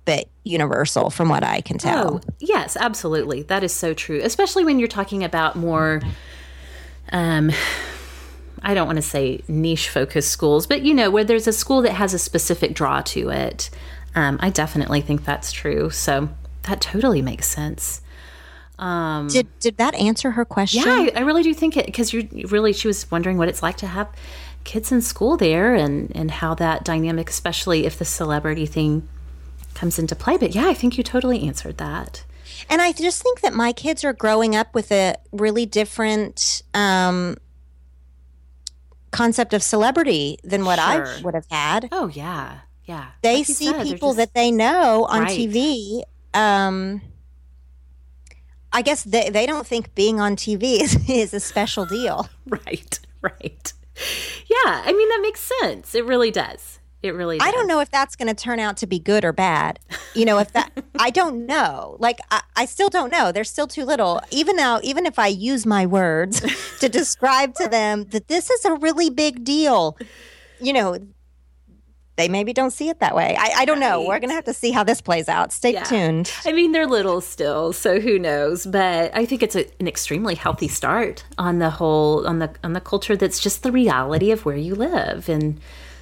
bit 0.06 0.30
universal 0.43 1.10
from 1.10 1.30
what 1.30 1.43
I 1.43 1.62
can 1.62 1.78
tell. 1.78 2.16
Oh, 2.16 2.34
yes, 2.39 2.78
absolutely. 2.80 3.41
That 3.43 3.64
is 3.64 3.74
so 3.74 3.93
true. 3.93 4.22
Especially 4.24 4.64
when 4.64 4.80
you're 4.80 4.88
talking 4.88 5.24
about 5.24 5.56
more 5.56 6.01
um 7.12 7.51
I 8.62 8.74
don't 8.74 8.88
want 8.88 8.97
to 8.97 9.03
say 9.03 9.41
niche 9.47 9.89
focused 9.89 10.30
schools, 10.32 10.66
but 10.66 10.82
you 10.82 10.93
know, 10.93 11.12
where 11.12 11.24
there's 11.24 11.47
a 11.47 11.53
school 11.53 11.84
that 11.84 11.93
has 11.93 12.14
a 12.16 12.20
specific 12.20 12.74
draw 12.74 13.01
to 13.01 13.30
it. 13.30 13.70
Um, 14.16 14.39
I 14.41 14.49
definitely 14.49 15.01
think 15.01 15.24
that's 15.24 15.51
true. 15.51 15.91
So 15.91 16.30
that 16.64 16.82
totally 16.82 17.22
makes 17.22 17.47
sense. 17.47 18.01
Um, 18.80 19.28
Did 19.28 19.47
did 19.60 19.78
that 19.78 19.95
answer 19.95 20.32
her 20.32 20.43
question? 20.43 20.84
yeah, 20.84 21.10
I, 21.16 21.20
I 21.20 21.20
really 21.22 21.43
do 21.43 21.53
think 21.53 21.78
it 21.78 21.86
because 21.86 22.12
you 22.12 22.28
really 22.49 22.74
she 22.74 22.88
was 22.88 23.10
wondering 23.10 23.38
what 23.38 23.47
it's 23.47 23.64
like 23.64 23.78
to 23.78 23.88
have 23.88 24.10
kids 24.66 24.91
in 24.91 25.01
school 25.01 25.38
there 25.38 25.76
and 25.76 26.12
and 26.16 26.30
how 26.30 26.56
that 26.56 26.84
dynamic, 26.84 27.30
especially 27.30 27.86
if 27.86 27.97
the 27.97 28.03
celebrity 28.06 28.66
thing 28.66 29.08
comes 29.76 29.99
into 29.99 30.15
play. 30.15 30.38
But 30.38 30.55
yeah, 30.55 30.67
I 30.67 30.73
think 30.73 30.97
you 30.97 31.03
totally 31.03 31.45
answered 31.47 31.78
that. 31.78 32.26
And 32.69 32.82
I 32.82 32.91
just 32.93 33.21
think 33.21 33.41
that 33.41 33.53
my 33.53 33.71
kids 33.73 34.03
are 34.03 34.13
growing 34.13 34.55
up 34.55 34.73
with 34.73 34.91
a 34.91 35.15
really 35.32 35.65
different 35.67 36.63
um, 36.73 37.38
concept 39.11 39.53
of 39.53 39.61
celebrity 39.61 40.38
than 40.43 40.65
what 40.65 40.80
I 40.80 41.19
would 41.21 41.34
have 41.36 41.45
had. 41.49 41.89
Oh 41.91 42.07
yeah, 42.07 42.59
yeah. 42.86 43.07
They 43.21 43.38
Like 43.38 43.45
see 43.47 43.65
said, 43.65 43.84
people 43.84 44.09
just- 44.09 44.17
that 44.17 44.34
they 44.34 44.51
know 44.51 45.05
on 45.05 45.21
Right. 45.23 45.38
TV. 45.38 46.01
Um, 46.34 47.01
I 48.73 48.82
guess 48.82 49.03
they, 49.03 49.30
they 49.30 49.45
don't 49.45 49.65
think 49.65 49.95
being 49.95 50.19
on 50.19 50.36
TV 50.36 50.63
is, 50.82 51.09
is 51.09 51.34
a 51.34 51.39
special 51.39 51.86
deal. 51.86 52.28
right, 52.47 52.99
right. 53.21 53.73
Yeah, 54.47 54.82
I 54.86 54.91
mean 54.91 55.09
that 55.09 55.19
makes 55.21 55.51
sense. 55.61 55.95
It 55.95 56.05
really 56.05 56.32
does. 56.32 56.80
It 57.04 57.14
really. 57.14 57.38
Does. 57.38 57.48
I 57.48 57.52
don't 57.52 57.68
know 57.68 57.80
if 57.82 57.91
that's 57.91 58.16
going 58.16 58.28
to 58.28 58.34
turn 58.34 58.60
out 58.60 58.78
to 58.78 58.88
be 58.88 58.98
good 59.00 59.24
or 59.24 59.32
bad. 59.32 59.80
You 60.16 60.26
know, 60.26 60.39
if 60.39 60.52
that, 60.54 60.72
I 61.00 61.12
don't 61.12 61.46
know. 61.46 61.98
Like, 62.00 62.20
I, 62.32 62.41
I 62.56 62.66
still 62.66 62.89
don't 62.89 63.12
know. 63.12 63.32
They're 63.32 63.43
still 63.43 63.68
too 63.68 63.86
little. 63.86 64.22
Even 64.32 64.56
now, 64.56 64.80
even 64.82 65.06
if 65.06 65.20
I 65.20 65.28
use 65.28 65.66
my 65.66 65.86
words 65.86 66.41
to 66.80 66.89
describe 66.89 67.54
to 67.56 67.68
them 67.68 68.06
that 68.06 68.28
this 68.28 68.50
is 68.50 68.66
a 68.66 68.74
really 68.74 69.10
big 69.12 69.43
deal, 69.43 69.98
you 70.60 70.74
know, 70.74 70.98
they 72.18 72.30
maybe 72.30 72.54
don't 72.54 72.72
see 72.72 72.88
it 72.88 73.02
that 73.02 73.14
way. 73.14 73.36
I, 73.38 73.52
I 73.58 73.66
don't 73.66 73.82
know. 73.82 74.00
We're 74.02 74.20
going 74.20 74.30
to 74.30 74.36
have 74.36 74.46
to 74.46 74.54
see 74.54 74.72
how 74.72 74.86
this 74.86 75.02
plays 75.02 75.28
out. 75.28 75.52
Stay 75.52 75.74
Yeah. 75.74 75.84
tuned. 75.84 76.32
I 76.46 76.54
mean, 76.54 76.72
they're 76.72 76.88
little 76.88 77.20
still, 77.20 77.74
so 77.74 78.00
who 78.00 78.18
knows? 78.18 78.66
But 78.66 79.12
I 79.14 79.26
think 79.26 79.43
it's 79.43 79.56
a, 79.56 79.66
an 79.82 79.88
extremely 79.88 80.36
healthy 80.36 80.70
start 80.70 81.26
on 81.38 81.60
the 81.60 81.70
whole 81.72 82.26
on 82.26 82.39
the 82.39 82.52
on 82.64 82.72
the 82.72 82.80
culture 82.80 83.18
that's 83.18 83.39
just 83.39 83.64
the 83.64 83.72
reality 83.72 84.32
of 84.32 84.46
where 84.46 84.56
you 84.56 84.76
live, 84.76 85.28
and 85.28 85.60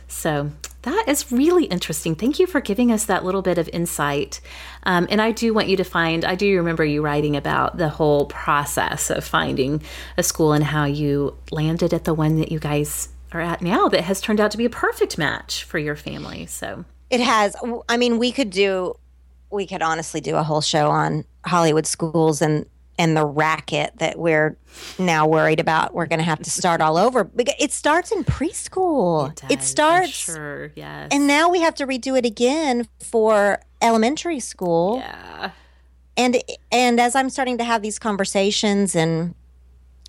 so 0.07 0.51
that 0.83 1.05
is 1.07 1.31
really 1.31 1.65
interesting. 1.65 2.15
Thank 2.15 2.39
you 2.39 2.47
for 2.47 2.61
giving 2.61 2.91
us 2.91 3.05
that 3.05 3.25
little 3.25 3.41
bit 3.41 3.57
of 3.57 3.69
insight. 3.73 4.39
Um, 4.83 5.07
and 5.09 5.21
I 5.21 5.31
do 5.31 5.53
want 5.53 5.67
you 5.67 5.77
to 5.77 5.83
find. 5.83 6.23
I 6.23 6.35
do 6.35 6.55
remember 6.57 6.85
you 6.85 7.01
writing 7.01 7.35
about 7.35 7.77
the 7.77 7.89
whole 7.89 8.25
process 8.27 9.09
of 9.09 9.23
finding 9.23 9.81
a 10.17 10.23
school 10.23 10.53
and 10.53 10.63
how 10.63 10.85
you 10.85 11.35
landed 11.51 11.93
at 11.93 12.03
the 12.03 12.13
one 12.13 12.37
that 12.39 12.51
you 12.51 12.59
guys 12.59 13.09
are 13.31 13.41
at 13.41 13.61
now 13.61 13.87
that 13.89 14.01
has 14.01 14.21
turned 14.21 14.39
out 14.39 14.51
to 14.51 14.57
be 14.57 14.65
a 14.65 14.69
perfect 14.69 15.17
match 15.17 15.63
for 15.63 15.79
your 15.79 15.95
family. 15.95 16.45
So 16.45 16.85
It 17.09 17.21
has. 17.21 17.55
I 17.89 17.97
mean, 17.97 18.19
we 18.19 18.31
could 18.31 18.49
do, 18.49 18.95
we 19.51 19.65
could 19.65 19.81
honestly 19.81 20.21
do 20.21 20.35
a 20.35 20.43
whole 20.43 20.61
show 20.61 20.89
on 20.89 21.25
Hollywood 21.45 21.87
schools 21.87 22.41
and 22.41 22.65
and 22.97 23.17
the 23.17 23.25
racket 23.25 23.93
that 23.97 24.19
we're 24.19 24.57
now 24.99 25.27
worried 25.27 25.59
about. 25.59 25.93
We're 25.93 26.05
going 26.05 26.19
to 26.19 26.25
have 26.25 26.39
to 26.43 26.49
start 26.49 26.81
all 26.81 26.97
over. 26.97 27.23
Because 27.23 27.55
It 27.59 27.71
starts 27.71 28.11
in 28.11 28.23
preschool. 28.23 29.31
It, 29.31 29.41
does, 29.41 29.51
I'm 29.51 29.61
starts, 29.61 30.09
sure, 30.09 30.71
yes, 30.75 31.09
and 31.11 31.27
now 31.27 31.49
we 31.49 31.61
have 31.61 31.75
to 31.75 31.87
redo 31.87 32.17
it 32.17 32.25
again 32.25 32.87
for 32.99 33.59
elementary 33.81 34.39
school. 34.39 34.97
yeah. 34.99 35.51
And 36.15 36.37
and 36.71 36.99
as 36.99 37.15
I'm 37.15 37.29
starting 37.31 37.57
to 37.57 37.63
have 37.63 37.81
these 37.81 37.97
conversations, 37.97 38.95
and 38.95 39.33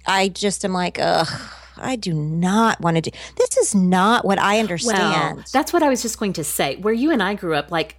I 0.06 0.28
just 0.28 0.64
am 0.64 0.72
like, 0.72 0.98
ugh. 1.00 1.28
I 1.76 1.96
do 1.96 2.14
not 2.14 2.80
want 2.80 2.96
to 2.96 3.00
do 3.00 3.10
this. 3.36 3.56
Is 3.56 3.74
not 3.74 4.24
what 4.24 4.38
I 4.38 4.60
understand. 4.60 5.36
Well, 5.38 5.44
that's 5.52 5.72
what 5.72 5.82
I 5.82 5.88
was 5.88 6.02
just 6.02 6.18
going 6.20 6.34
to 6.34 6.44
say. 6.44 6.76
Where 6.76 6.94
you 6.94 7.10
and 7.10 7.20
I 7.22 7.34
grew 7.34 7.54
up, 7.54 7.72
like 7.72 7.96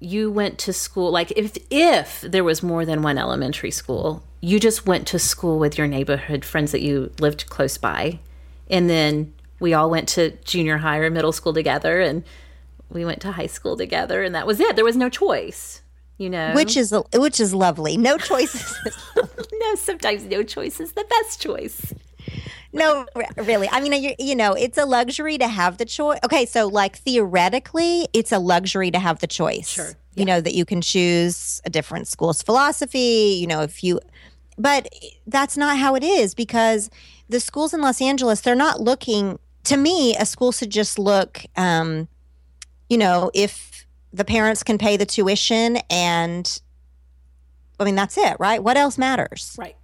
you 0.00 0.30
went 0.30 0.58
to 0.60 0.72
school, 0.72 1.10
like 1.10 1.30
if 1.32 1.58
if 1.70 2.22
there 2.22 2.44
was 2.44 2.62
more 2.62 2.86
than 2.86 3.02
one 3.02 3.18
elementary 3.18 3.70
school, 3.70 4.22
you 4.40 4.60
just 4.60 4.86
went 4.86 5.06
to 5.08 5.18
school 5.18 5.58
with 5.58 5.76
your 5.76 5.86
neighborhood 5.86 6.44
friends 6.44 6.72
that 6.72 6.80
you 6.80 7.12
lived 7.20 7.48
close 7.48 7.78
by, 7.78 8.20
and 8.70 8.88
then 8.88 9.34
we 9.60 9.74
all 9.74 9.90
went 9.90 10.08
to 10.10 10.30
junior 10.44 10.78
high 10.78 10.98
or 10.98 11.10
middle 11.10 11.32
school 11.32 11.52
together, 11.52 12.00
and 12.00 12.24
we 12.90 13.04
went 13.04 13.20
to 13.22 13.32
high 13.32 13.46
school 13.46 13.76
together, 13.76 14.22
and 14.22 14.34
that 14.34 14.46
was 14.46 14.60
it. 14.60 14.76
There 14.76 14.84
was 14.84 14.96
no 14.96 15.08
choice, 15.08 15.82
you 16.16 16.30
know. 16.30 16.52
which 16.54 16.76
is 16.76 16.94
which 17.14 17.40
is 17.40 17.54
lovely. 17.54 17.96
No 17.96 18.16
choices. 18.16 18.76
no, 19.16 19.74
sometimes 19.74 20.24
no 20.24 20.42
choice 20.42 20.80
is 20.80 20.92
the 20.92 21.04
best 21.04 21.40
choice. 21.40 21.94
No, 22.72 23.06
really. 23.36 23.68
I 23.70 23.80
mean, 23.80 24.02
you, 24.02 24.14
you 24.18 24.36
know, 24.36 24.52
it's 24.52 24.76
a 24.76 24.84
luxury 24.84 25.38
to 25.38 25.48
have 25.48 25.78
the 25.78 25.84
choice. 25.84 26.18
Okay, 26.24 26.44
so 26.44 26.66
like 26.66 26.96
theoretically, 26.96 28.08
it's 28.12 28.30
a 28.30 28.38
luxury 28.38 28.90
to 28.90 28.98
have 28.98 29.20
the 29.20 29.26
choice. 29.26 29.68
Sure, 29.70 29.92
You 30.14 30.26
know, 30.26 30.40
that 30.40 30.54
you 30.54 30.64
can 30.64 30.82
choose 30.82 31.62
a 31.64 31.70
different 31.70 32.08
school's 32.08 32.42
philosophy, 32.42 33.38
you 33.40 33.46
know, 33.46 33.62
if 33.62 33.82
you, 33.82 34.00
but 34.58 34.88
that's 35.26 35.56
not 35.56 35.78
how 35.78 35.94
it 35.94 36.02
is 36.04 36.34
because 36.34 36.90
the 37.28 37.40
schools 37.40 37.72
in 37.72 37.80
Los 37.80 38.00
Angeles, 38.00 38.40
they're 38.40 38.54
not 38.54 38.80
looking, 38.80 39.38
to 39.64 39.76
me, 39.76 40.16
a 40.16 40.26
school 40.26 40.52
should 40.52 40.70
just 40.70 40.98
look, 40.98 41.42
um, 41.56 42.08
you 42.88 42.98
know, 42.98 43.30
if 43.34 43.86
the 44.12 44.24
parents 44.24 44.62
can 44.62 44.78
pay 44.78 44.96
the 44.96 45.06
tuition 45.06 45.78
and, 45.90 46.60
I 47.78 47.84
mean, 47.84 47.94
that's 47.94 48.16
it, 48.18 48.36
right? 48.40 48.62
What 48.62 48.76
else 48.76 48.98
matters? 48.98 49.54
Right. 49.58 49.76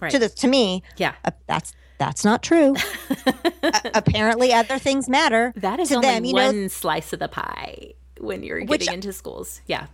Right. 0.00 0.10
To 0.10 0.18
the 0.18 0.28
to 0.28 0.48
me, 0.48 0.82
yeah. 0.96 1.14
uh, 1.24 1.30
that's 1.46 1.72
that's 1.98 2.24
not 2.24 2.42
true. 2.42 2.74
A- 3.62 3.90
apparently, 3.94 4.52
other 4.52 4.78
things 4.78 5.08
matter. 5.08 5.52
That 5.56 5.78
is 5.78 5.88
to 5.90 5.96
only 5.96 6.08
them, 6.08 6.24
you 6.24 6.32
know, 6.34 6.46
one 6.46 6.68
slice 6.68 7.12
of 7.12 7.20
the 7.20 7.28
pie 7.28 7.92
when 8.18 8.42
you're 8.42 8.64
Which- 8.64 8.80
getting 8.80 8.94
into 8.94 9.12
schools. 9.12 9.60
Yeah. 9.66 9.86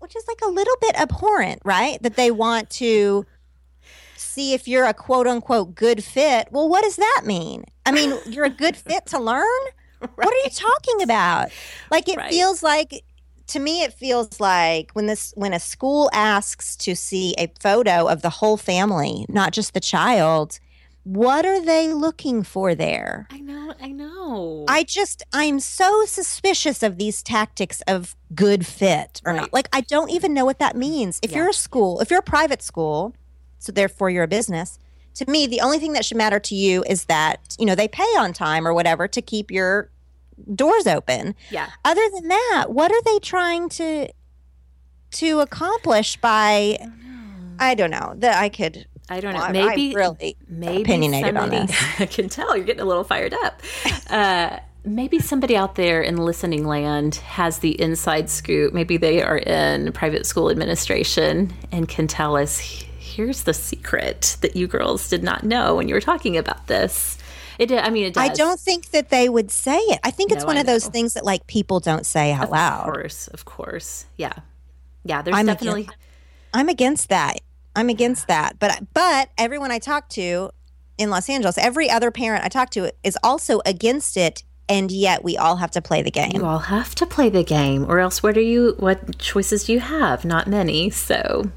which 0.00 0.16
is 0.16 0.24
like 0.26 0.40
a 0.44 0.48
little 0.50 0.74
bit 0.80 1.00
abhorrent, 1.00 1.62
right? 1.64 2.02
That 2.02 2.16
they 2.16 2.30
want 2.32 2.68
to 2.70 3.24
see 4.34 4.52
if 4.52 4.66
you're 4.66 4.84
a 4.86 4.94
quote 4.94 5.26
unquote 5.26 5.74
good 5.74 6.02
fit. 6.02 6.48
Well, 6.50 6.68
what 6.68 6.82
does 6.82 6.96
that 6.96 7.22
mean? 7.24 7.64
I 7.86 7.92
mean, 7.92 8.18
you're 8.26 8.44
a 8.44 8.50
good 8.50 8.76
fit 8.76 9.06
to 9.06 9.18
learn. 9.20 9.62
What 10.00 10.28
are 10.28 10.44
you 10.44 10.50
talking 10.50 11.02
about? 11.02 11.50
Like 11.90 12.08
it 12.08 12.16
Right. 12.18 12.30
feels 12.30 12.62
like 12.62 13.04
to 13.48 13.58
me 13.60 13.82
it 13.82 13.92
feels 13.92 14.40
like 14.40 14.90
when 14.94 15.06
this 15.06 15.32
when 15.36 15.52
a 15.52 15.60
school 15.60 16.10
asks 16.12 16.76
to 16.76 16.94
see 16.96 17.34
a 17.38 17.52
photo 17.60 18.06
of 18.08 18.22
the 18.22 18.30
whole 18.30 18.56
family, 18.56 19.24
not 19.28 19.52
just 19.52 19.72
the 19.74 19.80
child, 19.80 20.58
what 21.04 21.44
are 21.46 21.64
they 21.64 21.92
looking 21.92 22.42
for 22.42 22.74
there? 22.74 23.26
I 23.30 23.40
know. 23.40 23.74
I 23.80 23.92
know. 23.92 24.64
I 24.68 24.82
just 24.84 25.22
I'm 25.32 25.60
so 25.60 26.04
suspicious 26.06 26.82
of 26.82 26.96
these 26.98 27.22
tactics 27.22 27.82
of 27.86 28.16
good 28.34 28.66
fit 28.66 29.20
or 29.24 29.32
Right. 29.32 29.42
not. 29.42 29.52
Like 29.52 29.68
I 29.72 29.82
don't 29.82 30.10
even 30.10 30.32
know 30.34 30.44
what 30.44 30.58
that 30.58 30.76
means. 30.76 31.18
If 31.22 31.30
Yeah. 31.32 31.38
you're 31.38 31.50
a 31.50 31.54
school, 31.54 32.00
if 32.00 32.10
you're 32.10 32.20
a 32.20 32.22
private 32.22 32.62
school, 32.62 33.14
so 33.58 33.72
therefore 33.72 34.10
you're 34.10 34.24
a 34.24 34.28
business, 34.28 34.78
to 35.14 35.30
me 35.30 35.46
the 35.46 35.60
only 35.60 35.78
thing 35.78 35.92
that 35.92 36.04
should 36.04 36.16
matter 36.16 36.40
to 36.40 36.54
you 36.54 36.84
is 36.88 37.04
that, 37.04 37.56
you 37.58 37.66
know, 37.66 37.74
they 37.74 37.88
pay 37.88 38.02
on 38.18 38.32
time 38.32 38.66
or 38.66 38.74
whatever 38.74 39.08
to 39.08 39.22
keep 39.22 39.50
your 39.50 39.90
doors 40.54 40.86
open. 40.86 41.34
yeah. 41.50 41.70
Other 41.84 42.02
than 42.12 42.28
that, 42.28 42.66
what 42.68 42.90
are 42.90 43.02
they 43.02 43.18
trying 43.20 43.68
to 43.70 44.08
to 45.12 45.40
accomplish 45.40 46.16
by 46.16 46.78
I 47.58 47.74
don't 47.74 47.90
know. 47.90 48.14
That 48.16 48.42
I 48.42 48.48
could 48.48 48.86
I 49.08 49.20
don't 49.20 49.34
know. 49.34 49.40
well, 49.40 49.52
maybe 49.52 49.90
I'm 49.90 49.96
really 49.96 50.36
maybe 50.48 50.82
opinionated 50.82 51.36
on 51.36 51.50
somebody, 51.50 51.74
I 51.98 52.06
can 52.06 52.28
tell 52.28 52.56
you're 52.56 52.64
getting 52.64 52.82
a 52.82 52.86
little 52.86 53.04
fired 53.04 53.34
up. 53.34 53.60
Uh, 54.10 54.58
maybe 54.84 55.18
somebody 55.18 55.56
out 55.56 55.74
there 55.74 56.02
in 56.02 56.16
listening 56.16 56.66
land 56.66 57.16
has 57.16 57.58
the 57.58 57.80
inside 57.80 58.28
scoop. 58.28 58.72
Maybe 58.72 58.96
they 58.96 59.22
are 59.22 59.38
in 59.38 59.92
private 59.92 60.26
school 60.26 60.50
administration 60.50 61.52
and 61.70 61.88
can 61.88 62.06
tell 62.06 62.36
us 62.36 62.84
here's 63.14 63.44
the 63.44 63.54
secret 63.54 64.36
that 64.40 64.56
you 64.56 64.66
girls 64.66 65.08
did 65.08 65.22
not 65.22 65.44
know 65.44 65.76
when 65.76 65.88
you 65.88 65.94
were 65.94 66.00
talking 66.00 66.36
about 66.36 66.66
this. 66.66 67.18
It. 67.58 67.70
I 67.70 67.90
mean, 67.90 68.06
it 68.06 68.14
does. 68.14 68.30
I 68.30 68.34
don't 68.34 68.58
think 68.58 68.90
that 68.90 69.10
they 69.10 69.28
would 69.28 69.50
say 69.50 69.78
it. 69.78 70.00
I 70.02 70.10
think 70.10 70.32
it's 70.32 70.42
No, 70.42 70.48
one 70.48 70.56
I 70.56 70.60
of 70.60 70.66
those 70.66 70.88
things 70.88 71.14
that 71.14 71.24
like 71.24 71.46
people 71.46 71.78
don't 71.78 72.04
say 72.04 72.32
out 72.32 72.44
Of 72.44 72.50
loud. 72.50 72.88
Of 72.88 72.94
course, 72.94 73.28
of 73.28 73.44
course. 73.44 74.06
Yeah, 74.16 74.32
yeah. 75.04 75.22
There's 75.22 75.36
I'm 75.36 75.46
definitely. 75.46 75.82
against, 75.82 75.96
I'm 76.52 76.68
against 76.68 77.08
that. 77.10 77.40
I'm 77.76 77.88
against 77.88 78.26
that. 78.26 78.58
But 78.58 78.82
but 78.92 79.30
everyone 79.38 79.70
I 79.70 79.78
talk 79.78 80.08
to 80.10 80.50
in 80.98 81.10
Los 81.10 81.28
Angeles, 81.28 81.56
every 81.58 81.88
other 81.88 82.10
parent 82.10 82.44
I 82.44 82.48
talk 82.48 82.70
to 82.70 82.90
is 83.04 83.16
also 83.22 83.60
against 83.64 84.16
it, 84.16 84.42
and 84.68 84.90
yet 84.90 85.22
we 85.22 85.36
all 85.36 85.56
have 85.56 85.70
to 85.72 85.82
play 85.82 86.02
the 86.02 86.10
game. 86.10 86.32
You 86.34 86.44
all 86.44 86.58
have 86.58 86.94
to 86.96 87.06
play 87.06 87.28
the 87.30 87.44
game, 87.44 87.84
or 87.88 88.00
else 88.00 88.22
what 88.22 88.36
are 88.36 88.40
you? 88.40 88.74
What 88.78 89.18
choices 89.18 89.64
do 89.64 89.72
you 89.72 89.80
have? 89.80 90.24
Not 90.24 90.48
many. 90.48 90.90
So, 90.90 91.50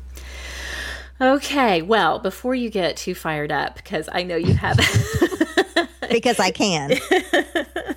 okay. 1.22 1.82
Well, 1.82 2.20
before 2.20 2.56
you 2.56 2.70
get 2.70 2.98
too 2.98 3.16
fired 3.16 3.52
up, 3.52 3.76
because 3.76 4.08
I 4.12 4.24
know 4.24 4.36
you 4.36 4.54
have, 4.56 4.78
because 6.10 6.40
I 6.40 6.52
can. 6.52 6.94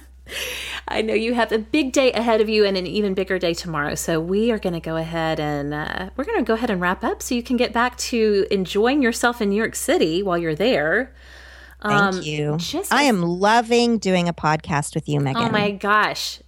I 0.88 1.02
know 1.02 1.14
you 1.14 1.34
have 1.34 1.52
a 1.52 1.58
big 1.58 1.92
day 1.92 2.12
ahead 2.12 2.40
of 2.40 2.48
you 2.48 2.64
and 2.64 2.76
an 2.76 2.86
even 2.86 3.14
bigger 3.14 3.38
day 3.38 3.54
tomorrow. 3.54 3.94
So 3.94 4.20
we 4.20 4.50
are 4.50 4.58
going 4.58 4.72
to 4.72 4.80
go 4.80 4.96
ahead 4.96 5.38
and 5.38 5.72
uh, 5.72 6.10
we're 6.16 6.24
going 6.24 6.38
to 6.38 6.44
go 6.44 6.54
ahead 6.54 6.68
and 6.70 6.80
wrap 6.80 7.04
up, 7.04 7.22
so 7.22 7.34
you 7.34 7.42
can 7.44 7.56
get 7.56 7.72
back 7.72 7.96
to 7.98 8.46
enjoying 8.50 9.00
yourself 9.02 9.40
in 9.40 9.50
New 9.50 9.56
York 9.56 9.76
City 9.76 10.22
while 10.22 10.36
you're 10.38 10.54
there. 10.56 11.14
Thank 11.82 11.92
Um, 12.16 12.22
you. 12.22 12.56
just 12.58 12.92
I 12.92 13.04
am 13.04 13.22
loving 13.22 13.98
doing 13.98 14.28
a 14.28 14.34
podcast 14.34 14.94
with 14.94 15.08
you, 15.08 15.20
Megan. 15.20 15.42
Oh 15.44 15.50
my 15.50 15.70
gosh. 15.70 16.40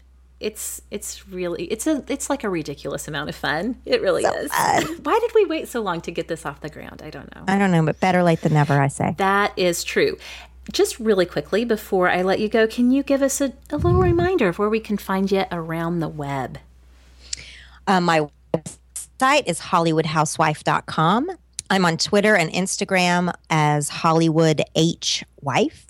It's 0.43 0.83
it's 0.91 1.29
really 1.29 1.65
it's 1.65 1.87
a 1.87 2.05
it's 2.09 2.29
like 2.29 2.45
a 2.45 2.51
ridiculous 2.51 3.09
amount 3.09 3.29
of 3.29 3.37
fun. 3.37 3.77
It 3.87 4.03
really 4.03 4.25
is. 4.25 4.51
Why 5.03 5.19
did 5.21 5.35
we 5.35 5.45
wait 5.47 5.69
so 5.69 5.81
long 5.81 6.01
to 6.03 6.11
get 6.11 6.29
this 6.29 6.45
off 6.45 6.61
the 6.61 6.69
ground? 6.69 7.03
I 7.05 7.11
don't 7.11 7.35
know. 7.35 7.45
I 7.49 7.59
don't 7.59 7.71
know, 7.71 7.85
but 7.85 8.01
better 8.01 8.23
late 8.23 8.41
than 8.41 8.53
never, 8.55 8.81
I 8.81 8.89
say. 8.89 9.15
That 9.19 9.53
is 9.57 9.85
true. 9.85 10.19
Just 10.73 10.99
really 11.01 11.27
quickly 11.27 11.65
before 11.65 12.09
I 12.09 12.23
let 12.23 12.41
you 12.41 12.49
go, 12.49 12.67
can 12.67 12.91
you 12.91 13.03
give 13.03 13.23
us 13.23 13.41
a, 13.41 13.53
a 13.71 13.77
little 13.77 14.01
reminder 14.01 14.49
of 14.49 14.59
where 14.59 14.69
we 14.69 14.81
can 14.81 14.97
find 14.97 15.31
you 15.31 15.45
around 15.51 16.01
the 16.01 16.09
web? 16.09 16.59
Um, 17.87 18.05
my 18.05 18.29
website 18.55 19.45
is 19.47 19.61
hollywoodhousewife.com. 19.61 21.31
I'm 21.71 21.87
on 21.87 21.97
Twitter 21.97 22.37
and 22.37 22.51
Instagram 22.51 23.33
as 23.49 23.89
Hollywood 23.89 24.61
H 24.75 25.25
Wife, 25.41 25.87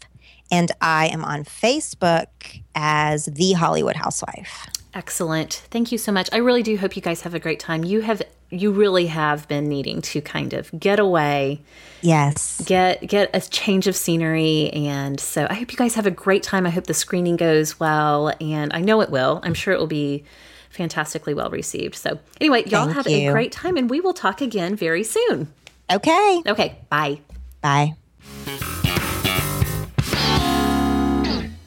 and 0.53 0.71
I 0.81 1.09
am 1.09 1.25
on 1.25 1.43
Facebook 1.45 2.63
as 2.77 3.25
The 3.25 3.53
Hollywood 3.55 3.97
Housewife. 3.97 4.69
Excellent. 4.95 5.55
Thank 5.71 5.91
you 5.91 5.99
so 5.99 6.13
much. 6.13 6.29
I 6.33 6.37
really 6.37 6.63
do 6.63 6.77
hope 6.77 6.95
you 6.95 7.03
guys 7.03 7.23
have 7.23 7.35
a 7.35 7.41
great 7.41 7.59
time. 7.59 7.83
You 7.83 8.03
have 8.03 8.23
you 8.51 8.71
really 8.71 9.07
have 9.07 9.49
been 9.49 9.67
needing 9.67 10.03
to 10.03 10.21
kind 10.21 10.53
of 10.53 10.71
get 10.79 10.99
away, 11.01 11.63
Yes. 12.03 12.63
get 12.67 13.01
get 13.07 13.31
a 13.35 13.41
change 13.41 13.87
of 13.87 13.97
scenery 13.97 14.69
and 14.75 15.19
so 15.19 15.47
I 15.49 15.55
hope 15.55 15.73
you 15.73 15.79
guys 15.79 15.95
have 15.95 16.05
a 16.07 16.11
great 16.11 16.43
time. 16.43 16.67
I 16.67 16.71
hope 16.71 16.85
the 16.87 16.93
screening 16.95 17.37
goes 17.37 17.81
well 17.81 18.31
and 18.43 18.71
I 18.75 18.83
know 18.83 19.01
it 19.01 19.09
will. 19.09 19.41
I'm 19.43 19.55
sure 19.55 19.73
it 19.73 19.81
will 19.81 19.87
be 19.87 20.25
fantastically 20.69 21.33
well 21.33 21.49
received. 21.49 21.95
So 21.95 22.19
anyway, 22.41 22.65
y'all 22.67 22.85
Thank 22.85 22.97
have 22.97 23.09
you. 23.09 23.31
a 23.31 23.33
great 23.33 23.53
time 23.53 23.79
and 23.79 23.89
we 23.89 24.01
will 24.01 24.15
talk 24.15 24.43
again 24.43 24.77
very 24.77 25.05
soon. 25.05 25.51
Okay. 25.91 26.43
Okay, 26.47 26.77
bye. 26.91 27.21
Bye. 27.63 27.95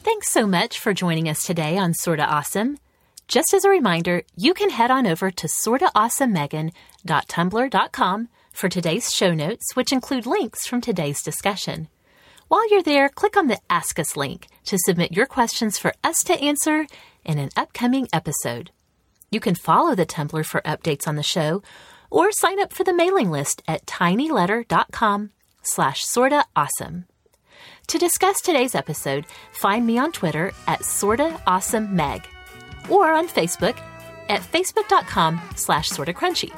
Thanks 0.06 0.30
so 0.30 0.46
much 0.46 0.78
for 0.78 0.94
joining 0.94 1.28
us 1.28 1.42
today 1.42 1.76
on 1.76 1.92
Sorta 1.92 2.24
Awesome. 2.24 2.78
Just 3.26 3.52
as 3.52 3.64
a 3.64 3.70
reminder, 3.70 4.22
you 4.36 4.54
can 4.54 4.70
head 4.70 4.92
on 4.92 5.04
over 5.04 5.32
to 5.32 5.48
sortaawesomemegan.tumblr.com 5.48 8.28
for 8.52 8.68
today's 8.68 9.12
show 9.12 9.34
notes, 9.34 9.74
which 9.74 9.90
include 9.90 10.24
links 10.24 10.64
from 10.64 10.80
today's 10.80 11.20
discussion. 11.24 11.88
While 12.46 12.70
you're 12.70 12.84
there, 12.84 13.08
click 13.08 13.36
on 13.36 13.48
the 13.48 13.58
Ask 13.68 13.98
Us 13.98 14.16
link 14.16 14.46
to 14.66 14.78
submit 14.78 15.10
your 15.10 15.26
questions 15.26 15.76
for 15.76 15.92
us 16.04 16.22
to 16.26 16.40
answer 16.40 16.86
in 17.24 17.40
an 17.40 17.50
upcoming 17.56 18.06
episode. 18.12 18.70
You 19.32 19.40
can 19.40 19.56
follow 19.56 19.96
the 19.96 20.06
Tumblr 20.06 20.46
for 20.46 20.60
updates 20.60 21.08
on 21.08 21.16
the 21.16 21.24
show 21.24 21.64
or 22.12 22.30
sign 22.30 22.60
up 22.60 22.72
for 22.72 22.84
the 22.84 22.94
mailing 22.94 23.32
list 23.32 23.60
at 23.66 23.86
tinyletter.com 23.86 25.30
slash 25.64 26.04
sorta 26.04 26.44
awesome. 26.54 27.06
To 27.88 27.98
discuss 27.98 28.40
today's 28.40 28.74
episode, 28.74 29.26
find 29.52 29.86
me 29.86 29.98
on 29.98 30.12
Twitter 30.12 30.52
at 30.66 30.80
sortaawesomemeg 30.80 32.24
or 32.88 33.12
on 33.12 33.28
Facebook 33.28 33.78
at 34.28 34.40
facebook.com 34.40 35.40
slash 35.54 35.88
sorta 35.88 36.12
crunchy. 36.12 36.52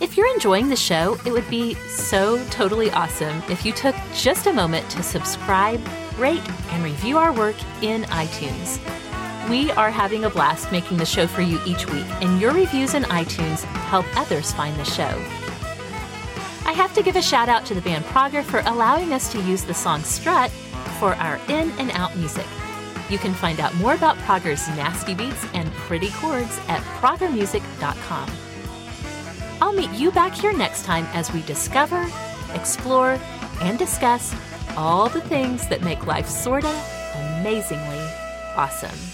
If 0.00 0.16
you're 0.16 0.32
enjoying 0.34 0.68
the 0.68 0.76
show, 0.76 1.16
it 1.24 1.32
would 1.32 1.48
be 1.48 1.74
so 1.74 2.44
totally 2.48 2.90
awesome 2.90 3.42
if 3.48 3.64
you 3.64 3.72
took 3.72 3.94
just 4.14 4.46
a 4.46 4.52
moment 4.52 4.88
to 4.90 5.02
subscribe, 5.02 5.80
rate, 6.18 6.42
and 6.72 6.82
review 6.82 7.16
our 7.16 7.32
work 7.32 7.56
in 7.82 8.02
iTunes. 8.04 8.80
We 9.48 9.70
are 9.72 9.90
having 9.90 10.24
a 10.24 10.30
blast 10.30 10.72
making 10.72 10.96
the 10.96 11.06
show 11.06 11.26
for 11.26 11.42
you 11.42 11.60
each 11.66 11.86
week, 11.90 12.06
and 12.22 12.40
your 12.40 12.52
reviews 12.52 12.94
in 12.94 13.02
iTunes 13.04 13.62
help 13.62 14.06
others 14.16 14.52
find 14.52 14.76
the 14.78 14.84
show. 14.84 15.43
I 16.66 16.72
have 16.72 16.94
to 16.94 17.02
give 17.02 17.16
a 17.16 17.22
shout 17.22 17.48
out 17.48 17.66
to 17.66 17.74
the 17.74 17.80
band 17.80 18.04
Prager 18.06 18.42
for 18.42 18.62
allowing 18.66 19.12
us 19.12 19.30
to 19.32 19.40
use 19.42 19.64
the 19.64 19.74
song 19.74 20.02
Strut 20.02 20.50
for 20.98 21.14
our 21.16 21.36
in 21.48 21.70
and 21.72 21.90
out 21.92 22.16
music. 22.16 22.46
You 23.10 23.18
can 23.18 23.34
find 23.34 23.60
out 23.60 23.74
more 23.74 23.94
about 23.94 24.16
Prager's 24.18 24.66
nasty 24.76 25.14
beats 25.14 25.46
and 25.52 25.70
pretty 25.72 26.10
chords 26.12 26.58
at 26.68 26.80
pragermusic.com. 27.00 28.30
I'll 29.60 29.72
meet 29.72 29.90
you 29.90 30.10
back 30.10 30.34
here 30.34 30.52
next 30.52 30.84
time 30.84 31.04
as 31.12 31.32
we 31.32 31.42
discover, 31.42 32.10
explore, 32.54 33.18
and 33.60 33.78
discuss 33.78 34.34
all 34.76 35.08
the 35.08 35.20
things 35.20 35.68
that 35.68 35.82
make 35.82 36.06
life 36.06 36.26
sorta 36.26 36.74
amazingly 37.14 38.00
awesome. 38.56 39.13